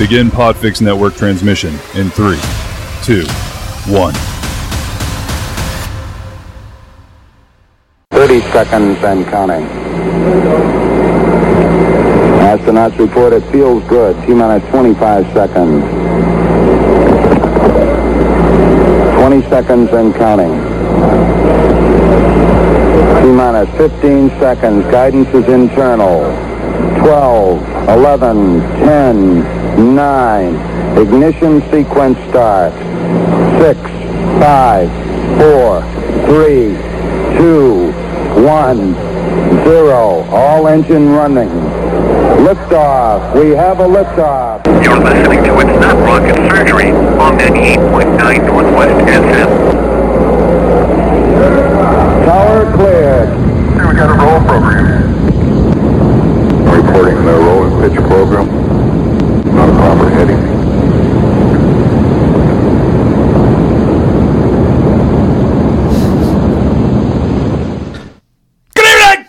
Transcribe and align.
Begin 0.00 0.30
Podfix 0.30 0.80
Network 0.80 1.14
transmission 1.14 1.74
in 1.94 2.08
three, 2.08 2.40
two, 3.04 3.26
one. 3.92 4.14
30 8.10 8.40
seconds 8.50 8.96
and 9.04 9.26
counting. 9.26 9.66
Astronauts 12.40 12.98
report 12.98 13.34
it 13.34 13.42
feels 13.52 13.84
good. 13.90 14.16
T 14.26 14.32
minus 14.32 14.66
25 14.70 15.26
seconds. 15.34 15.84
20 19.18 19.42
seconds 19.50 19.90
and 19.92 20.14
counting. 20.14 20.52
T 23.22 23.30
minus 23.32 23.68
15 23.76 24.30
seconds. 24.40 24.82
Guidance 24.90 25.28
is 25.34 25.46
internal. 25.46 26.20
12, 27.02 27.88
11, 27.90 28.60
10, 28.60 29.59
9. 29.80 30.98
Ignition 30.98 31.62
sequence 31.70 32.18
start. 32.28 32.72
6, 33.60 33.80
5, 34.40 34.88
4, 35.38 35.82
3, 36.26 36.76
2, 37.38 37.92
1, 38.42 38.94
0. 39.64 39.92
All 40.30 40.68
engine 40.68 41.08
running. 41.10 41.48
Liftoff. 42.44 43.34
We 43.34 43.50
have 43.50 43.80
a 43.80 43.86
liftoff. 43.86 44.64
You're 44.84 44.98
listening 44.98 45.44
to 45.44 45.58
It's 45.60 45.80
Not 45.80 45.96
Rocket 45.96 46.36
Surgery 46.50 46.90
on 46.90 47.38
98.9 47.38 48.46
Northwest 48.46 49.06
FM. 49.06 49.50
Tower 52.26 52.76
cleared. 52.76 53.30
We 53.88 53.96
got 53.96 54.10
a 54.10 54.14
roll 54.14 54.40
program. 54.46 55.10
Reporting 56.70 57.24
the 57.24 57.32
roll 57.32 57.64
and 57.64 57.92
pitch 57.94 58.00
program. 58.06 58.69
Not 59.70 59.92
a 59.92 59.94
proper 59.96 60.10
heading. 60.10 61.50
Good 68.74 68.86
evening! 68.86 69.26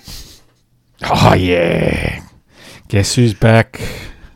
Oh, 1.04 1.34
yeah. 1.34 2.24
Guess 2.88 3.16
who's 3.16 3.34
back? 3.34 3.82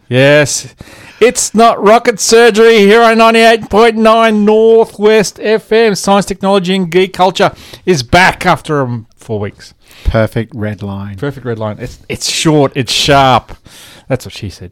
Yes, 0.07 0.75
it's 1.19 1.53
not 1.55 1.81
rocket 1.81 2.19
surgery 2.19 2.77
here 2.77 3.01
on 3.01 3.17
98.9 3.17 4.43
Northwest 4.43 5.37
FM. 5.37 5.97
Science, 5.97 6.25
technology, 6.25 6.75
and 6.75 6.91
geek 6.91 7.13
culture 7.13 7.51
is 7.85 8.03
back 8.03 8.45
after 8.45 8.81
um, 8.81 9.07
four 9.15 9.39
weeks. 9.39 9.73
Perfect 10.03 10.53
red 10.53 10.83
line. 10.83 11.17
Perfect 11.17 11.45
red 11.45 11.57
line. 11.57 11.79
It's, 11.79 11.99
it's 12.07 12.29
short, 12.29 12.71
it's 12.75 12.91
sharp. 12.91 13.57
That's 14.07 14.25
what 14.25 14.33
she 14.33 14.49
said. 14.49 14.71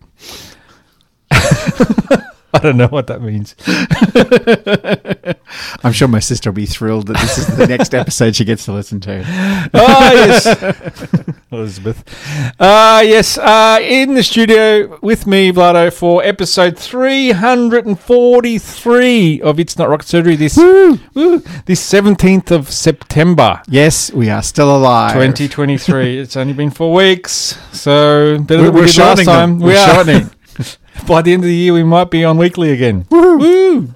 I 2.55 2.59
don't 2.59 2.77
know 2.77 2.85
what 2.87 3.07
that 3.07 3.19
means. 3.23 3.55
I'm 5.83 5.91
sure 5.91 6.07
my 6.07 6.19
sister 6.19 6.51
will 6.51 6.55
be 6.55 6.67
thrilled 6.67 7.07
that 7.07 7.17
this 7.19 7.39
is 7.39 7.47
the 7.57 7.65
next 7.65 7.95
episode 7.95 8.35
she 8.35 8.45
gets 8.45 8.65
to 8.65 8.73
listen 8.73 8.99
to. 9.01 9.23
Ah, 9.73 10.11
yes. 10.13 10.45
Elizabeth. 11.51 12.03
Uh, 12.59 13.01
yes, 13.03 13.39
uh, 13.39 13.79
in 13.81 14.13
the 14.13 14.21
studio 14.21 14.99
with 15.01 15.25
me, 15.25 15.51
Vlado, 15.51 15.91
for 15.91 16.23
episode 16.23 16.77
343 16.77 19.41
of 19.41 19.59
It's 19.59 19.75
Not 19.77 19.89
Rocket 19.89 20.07
Surgery 20.07 20.35
this, 20.35 20.55
woo, 20.55 20.97
this 21.65 21.81
17th 21.91 22.51
of 22.51 22.69
September. 22.69 23.63
Yes, 23.67 24.13
we 24.13 24.29
are 24.29 24.43
still 24.43 24.77
alive. 24.77 25.13
2023. 25.13 26.19
it's 26.19 26.37
only 26.37 26.53
been 26.53 26.69
four 26.69 26.93
weeks, 26.93 27.57
so 27.71 28.37
better 28.39 28.61
We're, 28.61 28.65
than 28.67 28.75
we 28.75 28.81
we're 28.81 28.87
did 28.87 28.97
last 28.99 29.25
time. 29.25 29.49
them. 29.49 29.59
We 29.59 29.73
We're 29.73 29.79
are. 29.79 29.93
shortening. 29.95 30.29
By 31.07 31.21
the 31.21 31.33
end 31.33 31.43
of 31.43 31.47
the 31.47 31.55
year, 31.55 31.73
we 31.73 31.83
might 31.83 32.09
be 32.11 32.23
on 32.23 32.37
weekly 32.37 32.71
again. 32.71 33.05
Woo! 33.09 33.93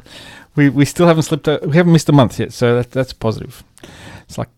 We 0.55 0.69
we 0.69 0.85
still 0.85 1.07
haven't 1.07 1.23
slipped. 1.23 1.47
We 1.47 1.77
haven't 1.77 1.93
missed 1.93 2.09
a 2.09 2.13
month 2.13 2.39
yet, 2.39 2.51
so 2.51 2.75
that, 2.77 2.91
that's 2.91 3.13
positive. 3.13 3.63
It's 4.23 4.37
like 4.37 4.49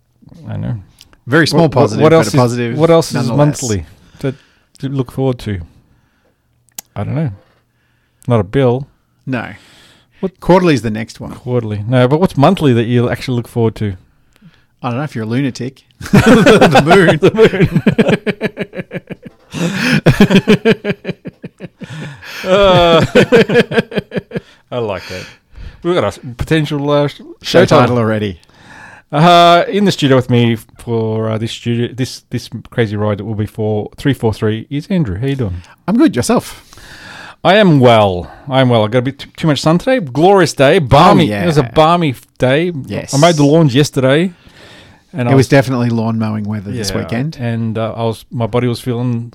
I 0.48 0.58
know. 0.58 0.82
Very 1.28 1.46
small 1.48 1.64
What- 1.64 1.72
positive, 1.74 2.02
What 2.04 2.14
else? 2.14 2.28
Is, 2.28 2.36
positive 2.36 2.78
what 2.78 2.90
else 2.90 3.14
is 3.14 3.30
monthly 3.30 3.86
to, 4.20 4.34
to 4.80 4.90
look 4.90 5.12
forward 5.12 5.38
to? 5.40 5.62
I 6.96 7.04
don't 7.04 7.16
know. 7.16 7.32
Not 8.28 8.40
a 8.40 8.44
bill. 8.44 8.88
No. 9.26 9.54
What- 10.22 10.40
Quarterly 10.40 10.74
is 10.74 10.82
the 10.82 10.90
next 10.90 11.20
one. 11.20 11.34
Quarterly. 11.34 11.84
No, 11.84 12.08
but 12.08 12.20
what's 12.20 12.36
monthly 12.36 12.74
that 12.74 12.86
you'll 12.86 13.10
actually 13.12 13.36
look 13.36 13.48
forward 13.48 13.76
to? 13.76 13.96
I 14.82 14.90
don't 14.90 14.98
know 14.98 15.04
if 15.04 15.14
you're 15.14 15.26
a 15.26 15.28
lunatic. 15.28 15.84
the 16.00 16.82
moon. 16.86 17.20
Uh, 22.44 23.06
I 24.72 24.78
like 24.80 25.08
that. 25.08 25.26
We've 25.84 25.96
got 25.96 26.18
a 26.18 26.20
potential 26.34 26.90
uh, 26.90 27.08
sh- 27.08 27.22
Show 27.42 27.66
title 27.66 27.98
already. 27.98 28.40
Uh, 29.12 29.64
in 29.68 29.86
the 29.86 29.92
studio 29.92 30.16
with 30.16 30.30
me 30.30 30.56
for 30.78 31.30
uh, 31.30 31.38
this 31.38 31.52
studio, 31.52 31.94
this 31.94 32.22
this 32.30 32.50
crazy 32.70 32.96
ride 32.96 33.18
that 33.18 33.26
will 33.26 33.34
be 33.36 33.48
for 33.48 33.90
three 33.98 34.14
four 34.14 34.34
three 34.34 34.68
is 34.70 34.88
Andrew. 34.88 35.18
How 35.18 35.26
you 35.28 35.36
doing? 35.36 35.62
I'm 35.88 35.98
good. 35.98 36.16
Yourself? 36.16 36.66
I 37.44 37.56
am 37.56 37.80
well. 37.80 38.30
I 38.48 38.60
am 38.62 38.70
well. 38.70 38.84
I 38.84 38.88
got 38.90 39.00
a 39.00 39.02
bit 39.04 39.20
too, 39.20 39.30
too 39.32 39.48
much 39.48 39.62
sun 39.62 39.78
today. 39.80 40.00
Glorious 40.02 40.54
day, 40.54 40.78
balmy. 40.80 41.26
yeah. 41.26 41.44
It 41.44 41.48
was 41.48 41.58
a 41.58 41.64
balmy 41.64 42.14
day. 42.38 42.72
Yes. 42.86 43.14
I 43.14 43.18
made 43.18 43.36
the 43.36 43.46
lawns 43.46 43.74
yesterday, 43.74 44.34
and 45.14 45.30
It 45.30 45.36
was 45.36 45.48
definitely 45.48 45.90
lawn 45.90 46.20
mowing 46.20 46.44
weather 46.44 46.72
this 46.72 46.94
weekend. 46.94 47.38
and 47.40 47.78
uh, 47.78 47.94
I 47.94 48.04
was 48.04 48.26
my 48.30 48.46
body 48.46 48.68
was 48.68 48.82
feeling 48.82 49.32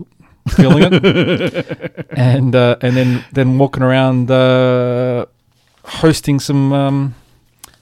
feeling 0.48 0.84
it, 0.92 2.06
and 2.16 2.54
uh, 2.54 2.76
and 2.80 2.96
then 2.96 3.24
then 3.32 3.58
walking 3.58 3.82
around 3.82 4.30
uh, 4.30 5.26
hosting 5.84 6.40
some 6.40 6.72
um, 6.72 7.14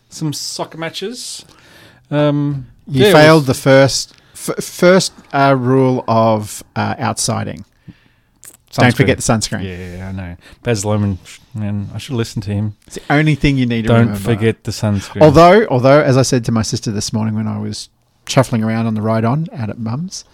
some 0.09 0.33
soccer 0.33 0.78
matches. 0.78 1.45
Um, 2.11 2.67
You 2.87 3.05
yeah, 3.06 3.12
failed 3.12 3.47
the 3.47 3.55
first 3.55 4.15
f- 4.34 4.62
first 4.62 5.12
uh, 5.33 5.55
rule 5.59 6.05
of 6.09 6.62
uh, 6.77 6.95
outsiding. 6.99 7.65
Don't 8.75 8.94
forget 8.97 9.19
the 9.19 9.23
sunscreen. 9.23 9.65
Yeah, 9.65 10.09
I 10.09 10.12
know. 10.12 10.37
Baz 10.62 10.83
Luhrmann, 10.83 11.19
man, 11.55 11.91
I 11.94 11.99
should 11.99 12.15
listen 12.15 12.41
to 12.43 12.50
him. 12.50 12.75
It's 12.87 12.97
the 12.97 13.03
only 13.12 13.34
thing 13.34 13.59
you 13.59 13.67
need 13.67 13.83
to 13.83 13.89
Don't 13.89 14.06
remember. 14.06 14.19
forget 14.19 14.65
the 14.65 14.71
sunscreen. 14.71 15.21
Although, 15.21 15.67
although, 15.67 16.00
as 16.00 16.17
I 16.17 16.23
said 16.23 16.43
to 16.47 16.53
my 16.53 16.62
sister 16.62 16.91
this 16.91 17.12
morning 17.12 17.34
when 17.34 17.47
I 17.47 17.59
was 17.59 17.91
shuffling 18.27 18.65
around 18.65 18.87
on 18.87 18.94
the 18.94 19.03
ride 19.03 19.27
on 19.27 19.47
out 19.53 19.69
at 19.69 19.79
Mum's, 19.79 20.25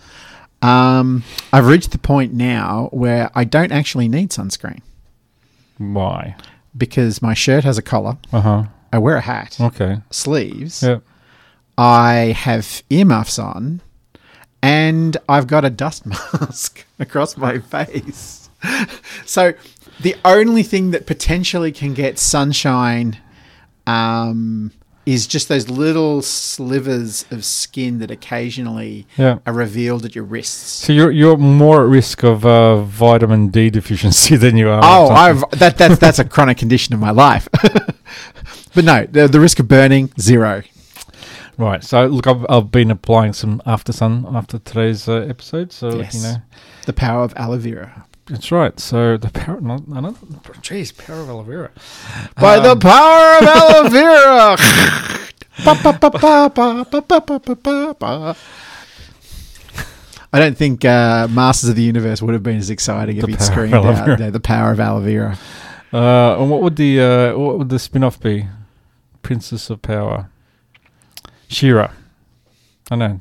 um, 0.63 1.23
I've 1.53 1.67
reached 1.67 1.93
the 1.93 1.99
point 1.99 2.33
now 2.33 2.89
where 2.93 3.31
I 3.35 3.45
don't 3.45 3.73
actually 3.73 4.09
need 4.09 4.31
sunscreen 4.31 4.81
why? 5.79 6.35
because 6.77 7.23
my 7.23 7.35
shirt 7.35 7.65
has 7.65 7.79
a 7.79 7.83
collar. 7.83 8.19
Uh 8.33 8.41
huh. 8.41 8.65
I 8.93 8.99
wear 8.99 9.17
a 9.17 9.21
hat, 9.21 9.57
Okay. 9.61 9.99
sleeves. 10.11 10.83
Yeah. 10.83 10.99
I 11.77 12.35
have 12.37 12.83
earmuffs 12.91 13.39
on, 13.39 13.81
and 14.63 15.17
I've 15.29 15.47
got 15.47 15.65
a 15.65 15.71
dust 15.71 16.05
mask 16.33 16.85
across 16.99 17.37
my 17.37 17.59
face. 17.59 18.49
so 19.27 19.53
the 20.01 20.17
only 20.25 20.63
thing 20.65 20.91
that 20.91 21.07
potentially 21.07 21.71
can 21.71 21.95
get 21.95 22.19
sunshine 22.19 23.19
um, 23.87 24.73
is 25.13 25.27
just 25.27 25.49
those 25.49 25.69
little 25.71 26.21
slivers 26.23 27.25
of 27.31 27.45
skin 27.45 27.99
that 27.99 28.11
occasionally 28.11 29.07
Yeah. 29.17 29.39
are 29.47 29.53
revealed 29.55 30.05
at 30.05 30.15
your 30.15 30.25
wrists. 30.25 30.85
So 30.85 30.93
you're 30.93 31.11
you're 31.11 31.37
more 31.39 31.83
at 31.83 31.89
risk 31.89 32.23
of 32.25 32.45
uh, 32.45 32.83
vitamin 32.83 33.49
D 33.49 33.71
deficiency 33.71 34.37
than 34.45 34.57
you 34.57 34.69
are. 34.69 34.81
Oh, 34.83 35.09
I've 35.09 35.43
that 35.59 35.79
that's 35.79 35.99
that's 35.99 36.19
a 36.19 36.25
chronic 36.35 36.59
condition 36.59 36.95
of 36.95 37.01
my 37.01 37.11
life. 37.11 37.49
but 38.75 38.85
no, 38.85 39.07
the, 39.07 39.29
the 39.29 39.41
risk 39.41 39.59
of 39.61 39.67
burning 39.69 40.11
zero. 40.21 40.63
right. 41.57 41.83
So 41.83 42.07
look, 42.07 42.27
I've, 42.27 42.45
I've 42.49 42.71
been 42.71 42.91
applying 42.91 43.33
some 43.33 43.63
after 43.67 43.93
sun 43.93 44.27
after 44.35 44.59
today's 44.59 45.09
uh, 45.09 45.27
episode. 45.29 45.73
So 45.73 45.97
Yes. 45.99 46.15
you 46.15 46.23
know, 46.23 46.37
The 46.87 46.93
power 46.93 47.23
of 47.25 47.33
aloe 47.37 47.59
vera. 47.59 48.05
That's 48.29 48.53
right. 48.53 48.79
So 48.79 49.17
the 49.17 49.31
power, 49.31 49.61
not, 49.61 49.83
geez, 50.63 50.93
power 50.93 51.21
of 51.21 51.29
aloe 51.31 51.43
vera. 51.43 51.71
By 52.39 52.57
um, 52.59 52.63
the 52.65 52.77
power 52.77 53.39
of 53.39 53.43
aloe 53.49 53.89
vera. 53.89 54.57
I 60.31 60.39
don't 60.39 60.57
think 60.57 60.85
uh, 60.85 61.27
Masters 61.31 61.71
of 61.71 61.77
the 61.77 61.83
Universe 61.83 62.21
would 62.21 62.35
have 62.35 62.43
been 62.43 62.59
as 62.59 62.69
exciting 62.69 63.17
if 63.17 63.25
he'd 63.25 63.41
screamed 63.41 63.75
out 63.75 64.21
"Yeah, 64.21 64.31
the 64.31 64.41
power 64.41 64.73
of 64.73 64.81
aloe 64.81 65.01
vera. 65.01 65.39
Uh, 65.93 66.41
and 66.41 66.51
what 66.51 66.61
would 66.61 66.77
the 66.77 67.01
uh, 67.01 67.39
what 67.39 67.59
would 67.59 67.71
the 67.71 67.79
spin 67.79 68.05
off 68.05 68.21
be? 68.21 68.47
Princess 69.23 69.71
of 69.71 69.81
Power. 69.81 70.31
She-Ra. 71.49 71.91
I 72.91 72.97
know. 72.97 73.21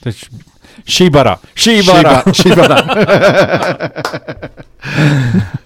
That 0.00 0.12
should, 0.12 0.32
butter. 1.08 1.38
She 1.54 1.82
butter. 1.86 2.32
She 2.34 2.54
butter. 2.54 2.82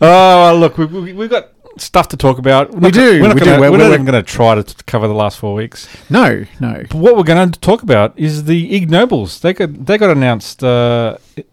Oh, 0.01 0.57
look, 0.59 0.79
we, 0.79 0.87
we, 0.87 1.13
we've 1.13 1.31
got 1.31 1.49
stuff 1.77 2.09
to 2.09 2.17
talk 2.17 2.39
about. 2.39 2.71
We're 2.73 2.81
We 2.81 2.91
do, 2.91 3.21
We're 3.23 3.29
not 3.29 3.35
we 3.35 3.41
gonna, 3.41 3.57
do. 3.57 3.61
We're, 3.61 3.71
We're- 3.73 3.83
not 3.85 3.93
even 3.95 4.07
going 4.07 4.23
to 4.23 4.29
try 4.29 4.55
to 4.61 4.85
cover 4.85 5.07
the 5.09 5.15
last 5.15 5.39
four 5.39 5.55
weeks. 5.55 5.89
no, 6.11 6.45
no. 6.61 6.83
But 6.91 6.95
what 6.95 7.17
we're 7.17 7.23
going 7.23 7.51
to 7.51 7.61
talk 7.61 7.83
about 7.83 8.19
is 8.19 8.45
the 8.45 8.75
Ig 8.75 8.91
Nobels. 8.91 9.41
They 9.41 9.53
got 9.53 9.87
they 9.87 9.99
got 9.99 10.11
announced 10.11 10.63
uh, 10.65 11.17
a 11.37 11.45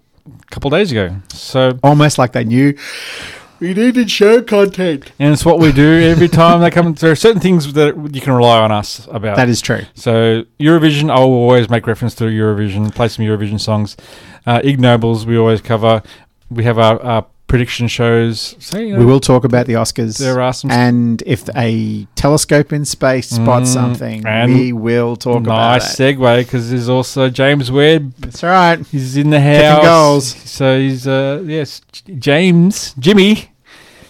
couple 0.49 0.69
days 0.69 0.91
ago. 0.91 1.15
So 1.29 1.77
Almost 1.83 2.17
like 2.17 2.31
they 2.33 2.43
knew 2.43 2.77
We 3.59 3.73
needed 3.73 4.11
show 4.11 4.41
content. 4.41 5.11
and 5.19 5.33
it's 5.33 5.45
what 5.45 5.59
we 5.59 5.71
do 5.71 5.99
every 6.01 6.27
time 6.27 6.61
they 6.61 6.69
come. 6.69 6.93
There 6.93 7.11
are 7.11 7.15
certain 7.15 7.41
things 7.41 7.73
that 7.73 7.95
you 8.13 8.21
can 8.21 8.33
rely 8.33 8.59
on 8.59 8.71
us 8.71 9.07
about. 9.11 9.35
That 9.37 9.49
is 9.49 9.61
true. 9.61 9.81
So 9.95 10.43
Eurovision, 10.59 11.09
I 11.09 11.19
will 11.19 11.33
always 11.33 11.69
make 11.69 11.87
reference 11.87 12.13
to 12.15 12.25
Eurovision, 12.25 12.93
play 12.93 13.07
some 13.07 13.25
Eurovision 13.25 13.59
songs. 13.59 13.97
Uh, 14.45 14.59
Ignobles, 14.59 15.25
we 15.25 15.37
always 15.37 15.61
cover. 15.61 16.03
We 16.49 16.63
have 16.63 16.77
our, 16.77 17.01
our 17.01 17.25
prediction 17.47 17.87
shows. 17.87 18.55
So, 18.59 18.77
you 18.77 18.93
know, 18.93 18.99
We 18.99 19.05
will 19.05 19.19
talk 19.21 19.43
about 19.45 19.65
the 19.67 19.73
Oscars. 19.73 20.17
There 20.17 20.41
are 20.41 20.51
some- 20.53 20.69
and 20.71 21.23
if 21.25 21.47
a 21.55 22.05
telescope 22.15 22.73
in 22.73 22.83
space 22.85 23.29
spots 23.29 23.69
Mm, 23.69 23.73
something, 23.73 24.23
we 24.53 24.73
will 24.73 25.15
talk 25.15 25.43
nice 25.43 25.97
about 25.97 25.99
it. 26.09 26.17
segue 26.17 26.37
because 26.39 26.69
there's 26.69 26.89
also 26.89 27.29
James 27.29 27.71
Webb. 27.71 28.13
That's 28.19 28.43
all 28.43 28.49
right. 28.49 28.79
He's 28.91 29.15
in 29.17 29.29
the 29.29 29.39
house. 29.39 29.85
goals. 29.85 30.35
So 30.49 30.77
he's 30.77 31.07
uh 31.07 31.41
yes, 31.45 31.81
James 32.19 32.93
Jimmy. 32.99 33.51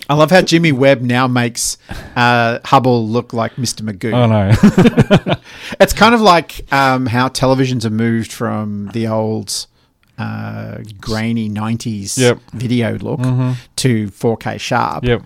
I 0.10 0.14
love 0.14 0.32
how 0.32 0.42
Jimmy 0.42 0.72
Webb 0.72 1.02
now 1.02 1.28
makes 1.28 1.78
uh, 2.16 2.60
Hubble 2.64 3.06
look 3.10 3.34
like 3.34 3.56
Mr. 3.58 3.82
Magoo. 3.82 4.14
Oh 4.14 4.26
no, 4.26 5.36
It's 5.82 5.92
kind 5.92 6.16
of 6.16 6.22
like 6.22 6.62
um, 6.72 7.08
how 7.08 7.28
televisions 7.28 7.84
are 7.84 7.90
moved 7.90 8.32
from 8.32 8.90
the 8.94 9.08
old 9.08 9.68
uh, 10.18 10.78
grainy 11.00 11.50
90s 11.50 12.18
Yep. 12.18 12.40
video 12.54 12.98
look 12.98 13.20
Mhm. 13.20 13.56
to 13.78 14.08
4K 14.10 14.58
sharp. 14.60 15.04
yep. 15.04 15.22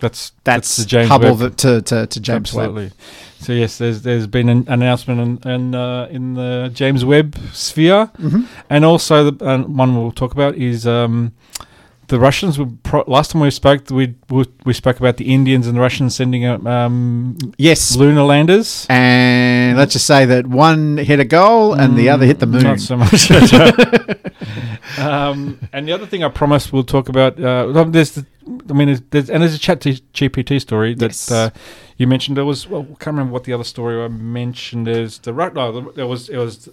That's 0.00 0.32
That's, 0.44 0.76
the 0.78 0.86
James 0.86 1.08
Hubble 1.10 1.34
Webb. 1.36 1.56
to, 1.58 1.82
to, 1.82 2.06
to 2.06 2.20
James 2.20 2.54
Webb. 2.54 2.70
Absolutely. 2.70 2.90
So 3.40 3.52
yes, 3.52 3.76
there's 3.76 4.00
there's 4.02 4.26
been 4.26 4.48
an 4.48 4.64
announcement 4.66 5.20
in 5.44 5.50
in, 5.50 5.74
uh, 5.74 6.08
in 6.10 6.34
the 6.34 6.70
James 6.72 7.04
Webb 7.04 7.36
sphere, 7.52 8.08
Mhm. 8.18 8.46
and 8.70 8.84
also 8.86 9.30
the 9.30 9.44
uh, 9.44 9.58
one 9.58 9.94
we'll 9.94 10.10
talk 10.12 10.32
about 10.32 10.54
is 10.56 10.86
um, 10.86 11.32
the 12.10 12.20
Russians. 12.20 12.58
Were 12.58 12.66
pro- 12.82 13.04
last 13.06 13.30
time 13.30 13.40
we 13.42 13.50
spoke, 13.50 13.88
we, 13.90 14.14
we 14.28 14.44
we 14.64 14.72
spoke 14.74 15.00
about 15.00 15.16
the 15.16 15.32
Indians 15.32 15.66
and 15.66 15.76
the 15.76 15.80
Russians 15.80 16.14
sending 16.14 16.44
out 16.44 16.66
um, 16.66 17.36
Yes. 17.56 17.96
lunar 17.96 18.22
landers. 18.24 18.86
And 18.90 19.78
let's 19.78 19.92
just 19.94 20.06
say 20.06 20.24
that 20.26 20.46
one 20.46 20.98
hit 20.98 21.18
a 21.20 21.24
goal 21.24 21.72
and 21.74 21.96
the 21.96 22.08
other 22.10 22.26
hit 22.26 22.38
the 22.40 22.46
moon. 22.46 22.62
Mm, 22.62 22.64
Not 22.64 22.80
so 22.80 22.96
much. 22.96 23.30
Um, 24.98 25.60
and 25.72 25.86
the 25.86 25.92
other 25.92 26.04
thing 26.04 26.24
I 26.24 26.28
promised 26.28 26.72
we'll 26.72 26.82
talk 26.84 27.08
about. 27.08 27.38
Uh, 27.40 27.84
there's, 27.84 28.10
the, 28.12 28.26
I 28.68 28.72
mean, 28.72 28.88
there's, 28.88 29.00
there's 29.10 29.30
and 29.30 29.40
there's 29.42 29.54
a 29.54 29.58
chat 29.58 29.80
GPT 29.80 30.60
story 30.60 30.94
that 30.94 31.10
Yes. 31.10 31.30
uh, 31.30 31.50
you 31.96 32.06
mentioned. 32.08 32.36
There 32.36 32.44
was, 32.44 32.66
well, 32.68 32.82
I 32.82 32.86
can't 32.94 33.06
remember 33.14 33.32
what 33.32 33.44
the 33.44 33.52
other 33.52 33.64
story 33.64 34.02
I 34.02 34.08
mentioned. 34.08 34.86
There's 34.88 35.18
the 35.20 35.32
right. 35.32 35.54
No, 35.54 35.92
there 35.92 36.06
was 36.08 36.28
it 36.28 36.36
was 36.36 36.68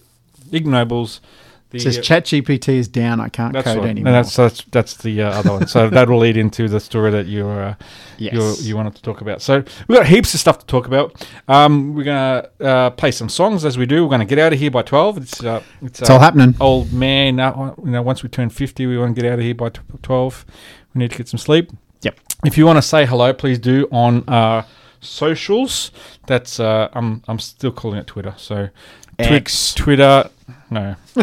ignobles. 0.50 1.19
The, 1.69 1.77
It 1.77 1.81
says 1.81 1.97
ChatGPT 1.99 2.75
is 2.75 2.87
down. 2.87 3.19
I 3.19 3.27
can't 3.27 3.53
code 3.53 3.65
right. 3.65 3.89
anymore. 3.89 4.07
And 4.07 4.15
that's 4.15 4.35
that's 4.35 4.63
that's 4.71 4.95
the 4.97 5.23
uh, 5.23 5.39
other 5.39 5.51
one. 5.51 5.67
So 5.67 5.89
that 5.91 6.07
will 6.07 6.19
lead 6.19 6.37
into 6.37 6.69
the 6.69 6.79
story 6.79 7.11
that 7.11 7.25
you 7.25 7.47
uh, 7.47 7.75
yes. 8.17 8.33
you 8.33 8.69
you 8.69 8.75
wanted 8.77 8.95
to 8.95 9.01
talk 9.01 9.19
about. 9.19 9.41
So 9.41 9.63
we've 9.87 9.97
got 9.97 10.07
heaps 10.07 10.33
of 10.33 10.39
stuff 10.39 10.59
to 10.59 10.65
talk 10.65 10.87
about. 10.87 11.27
Um, 11.47 11.93
we're 11.93 12.05
gonna 12.05 12.49
uh, 12.61 12.89
play 12.91 13.11
some 13.11 13.27
songs 13.27 13.65
as 13.65 13.77
we 13.77 13.85
do. 13.85 14.03
We're 14.03 14.11
gonna 14.11 14.25
get 14.25 14.39
out 14.39 14.53
of 14.53 14.59
here 14.59 14.71
by 14.71 14.81
twelve. 14.81 15.17
It's 15.17 15.43
uh, 15.43 15.61
it's, 15.81 16.01
it's 16.01 16.09
all 16.09 16.19
happening. 16.19 16.55
old 16.61 16.93
man. 16.93 17.39
Uh, 17.39 17.73
you 17.83 17.91
know, 17.91 18.01
once 18.01 18.23
we 18.23 18.29
turn 18.29 18.49
fifty, 18.49 18.85
we 18.85 18.97
want 18.97 19.15
to 19.15 19.21
get 19.21 19.29
out 19.29 19.39
of 19.39 19.45
here 19.45 19.55
by 19.55 19.69
twelve. 20.01 20.45
We 20.93 20.99
need 20.99 21.11
to 21.11 21.17
get 21.17 21.27
some 21.27 21.37
sleep. 21.37 21.71
Yep. 22.01 22.17
If 22.45 22.57
you 22.57 22.65
want 22.65 22.77
to 22.77 22.81
say 22.81 23.05
hello, 23.05 23.33
please 23.33 23.59
do 23.59 23.89
on 23.91 24.23
our 24.29 24.65
socials. 25.01 25.91
That's 26.27 26.59
uh, 26.59 26.89
I'm 26.93 27.23
I'm 27.27 27.39
still 27.39 27.71
calling 27.71 27.97
it 27.99 28.07
Twitter. 28.07 28.33
So 28.37 28.69
Twi- 29.17 29.35
X. 29.35 29.73
Twitter. 29.73 30.29
No. 30.69 30.95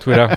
Twitter. 0.00 0.36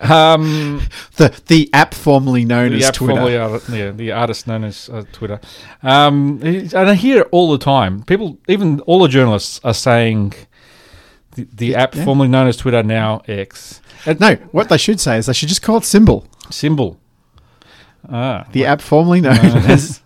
Um, 0.00 0.82
The, 1.16 1.40
the 1.46 1.70
app 1.72 1.94
formerly 1.94 2.44
known 2.44 2.70
the 2.72 2.78
as 2.78 2.86
app 2.86 2.94
Twitter. 2.94 3.14
formerly 3.14 3.36
art- 3.36 3.68
yeah, 3.68 3.90
the 3.90 4.12
artist 4.12 4.46
known 4.46 4.64
as 4.64 4.88
uh, 4.88 5.04
Twitter. 5.12 5.40
Um, 5.82 6.40
and 6.42 6.74
I 6.76 6.94
hear 6.94 7.20
it 7.22 7.28
all 7.30 7.50
the 7.52 7.58
time. 7.58 8.02
People, 8.04 8.38
even 8.48 8.80
all 8.80 9.00
the 9.02 9.08
journalists, 9.08 9.60
are 9.64 9.74
saying 9.74 10.34
the, 11.36 11.46
the 11.52 11.74
app 11.76 11.94
Yeah. 11.94 12.04
formerly 12.04 12.28
known 12.28 12.48
as 12.48 12.56
Twitter 12.56 12.82
now 12.82 13.22
X. 13.28 13.80
And 14.06 14.18
No, 14.20 14.34
what 14.52 14.68
they 14.68 14.78
should 14.78 15.00
say 15.00 15.18
is 15.18 15.26
they 15.26 15.32
should 15.32 15.48
just 15.48 15.62
call 15.62 15.76
it 15.78 15.84
Symbol. 15.84 16.26
symbol. 16.50 16.98
Ah, 18.10 18.46
The 18.52 18.64
app 18.66 18.80
formerly 18.80 19.20
known 19.20 19.36
Uh, 19.38 19.64
as 19.68 20.00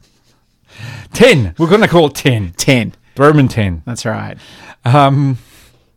ten. 1.12 1.54
We're 1.58 1.68
going 1.68 1.82
to 1.82 1.88
call 1.88 2.06
it 2.06 2.14
ten. 2.14 2.52
10. 2.56 2.94
Roman 3.16 3.48
ten. 3.48 3.82
That's 3.86 4.04
right. 4.04 4.36
Um, 4.84 5.38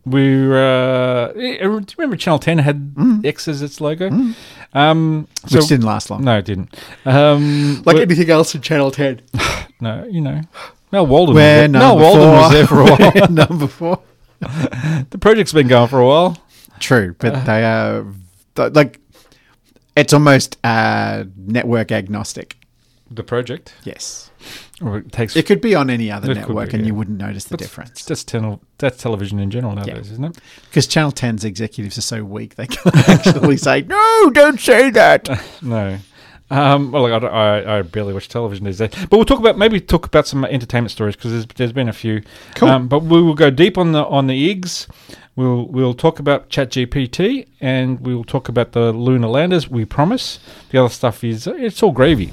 we 0.04 0.46
were, 0.46 1.32
uh, 1.34 1.38
eh, 1.40 1.58
do 1.58 1.64
you 1.64 1.84
remember 1.98 2.16
Channel 2.16 2.38
Ten 2.38 2.58
had 2.58 2.94
X 3.24 3.48
as 3.48 3.62
its 3.62 3.80
logo? 3.80 4.08
Um, 4.72 5.26
so 5.46 5.56
Mm. 5.56 5.60
Which 5.60 5.66
didn't 5.68 5.86
last 5.86 6.10
long. 6.10 6.22
no, 6.24 6.38
it 6.38 6.44
didn't. 6.44 6.74
Um, 7.04 7.82
Like 7.84 7.96
we- 7.96 8.02
anything 8.02 8.30
else 8.30 8.54
in 8.54 8.60
Channel 8.60 8.90
10. 8.92 9.20
no, 9.80 10.06
you 10.10 10.20
know, 10.20 10.42
Mel 10.92 11.06
Walden. 11.06 11.34
Where 11.34 11.62
was 11.62 11.72
there. 11.72 11.80
Mel 11.80 11.98
Walden 11.98 12.22
four. 12.22 12.32
was 12.32 12.52
there 12.52 12.66
for 12.66 12.80
a 12.80 12.84
while. 12.84 13.28
number 13.30 13.66
four. 13.66 13.98
the 15.10 15.18
project's 15.18 15.52
been 15.52 15.66
going 15.68 15.88
for 15.88 15.98
a 16.00 16.06
while. 16.06 16.36
True, 16.78 17.16
but 17.18 17.34
Uh. 17.34 17.40
they 17.44 17.64
are 17.64 18.06
like 18.74 19.00
it's 19.96 20.12
almost 20.12 20.58
uh, 20.62 21.24
network 21.36 21.90
agnostic. 21.90 22.56
The 23.10 23.22
project, 23.24 23.72
Yes, 23.84 24.30
or 24.82 24.98
it 24.98 25.12
takes. 25.12 25.36
it 25.36 25.46
could 25.46 25.60
be 25.60 25.74
on 25.74 25.90
any 25.90 26.10
other 26.10 26.34
network, 26.34 26.70
be, 26.70 26.74
and 26.76 26.82
yeah. 26.84 26.88
you 26.88 26.94
wouldn't 26.94 27.18
notice 27.18 27.44
the 27.44 27.50
That's- 27.56 27.68
difference 27.68 28.04
That's 28.04 28.24
channel. 28.24 28.60
That's 28.78 29.00
television 29.02 29.38
in 29.38 29.50
general 29.50 29.74
nowadays, 29.74 30.10
isn't 30.12 30.24
it? 30.24 30.38
because 30.68 30.86
Channel 30.86 31.12
10's 31.12 31.44
executives 31.44 31.96
are 31.96 32.02
so 32.02 32.24
weak 32.24 32.56
they 32.56 32.66
can't 32.66 33.08
actually 33.08 33.56
say 33.56 33.82
no. 33.82 34.30
Don't 34.30 34.60
say 34.60 34.90
that. 34.90 35.28
No. 35.62 35.98
Um, 36.48 36.92
well, 36.92 37.06
I, 37.06 37.26
I, 37.26 37.78
I 37.78 37.82
barely 37.82 38.12
watch 38.12 38.28
television 38.28 38.64
these 38.66 38.78
days, 38.78 38.90
but 39.10 39.12
we'll 39.12 39.24
talk 39.24 39.40
about 39.40 39.58
maybe 39.58 39.80
talk 39.80 40.06
about 40.06 40.28
some 40.28 40.44
entertainment 40.44 40.92
stories 40.92 41.16
because 41.16 41.32
there's, 41.32 41.46
there's 41.56 41.72
been 41.72 41.88
a 41.88 41.92
few. 41.92 42.22
Cool. 42.54 42.68
Um, 42.68 42.86
but 42.86 43.00
we 43.02 43.20
will 43.20 43.34
go 43.34 43.50
deep 43.50 43.76
on 43.76 43.90
the 43.90 44.04
on 44.06 44.28
the 44.28 44.48
eggs. 44.50 44.86
We'll 45.34 45.66
we'll 45.66 45.92
talk 45.94 46.20
about 46.20 46.48
ChatGPT 46.48 47.48
and 47.60 48.00
we'll 48.00 48.22
talk 48.22 48.48
about 48.48 48.72
the 48.72 48.92
lunar 48.92 49.26
landers. 49.26 49.68
We 49.68 49.84
promise. 49.84 50.38
The 50.70 50.78
other 50.78 50.88
stuff 50.88 51.24
is 51.24 51.48
it's 51.48 51.82
all 51.82 51.90
gravy. 51.92 52.32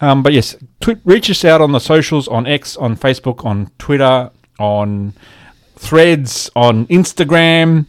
Um, 0.00 0.22
but 0.22 0.32
yes, 0.32 0.56
tw- 0.80 0.98
reach 1.04 1.28
us 1.30 1.44
out 1.44 1.60
on 1.60 1.72
the 1.72 1.78
socials 1.78 2.26
on 2.28 2.46
X, 2.46 2.76
on 2.76 2.96
Facebook, 2.96 3.44
on 3.44 3.70
Twitter, 3.78 4.30
on 4.58 5.12
Threads, 5.76 6.50
on 6.56 6.86
Instagram. 6.86 7.86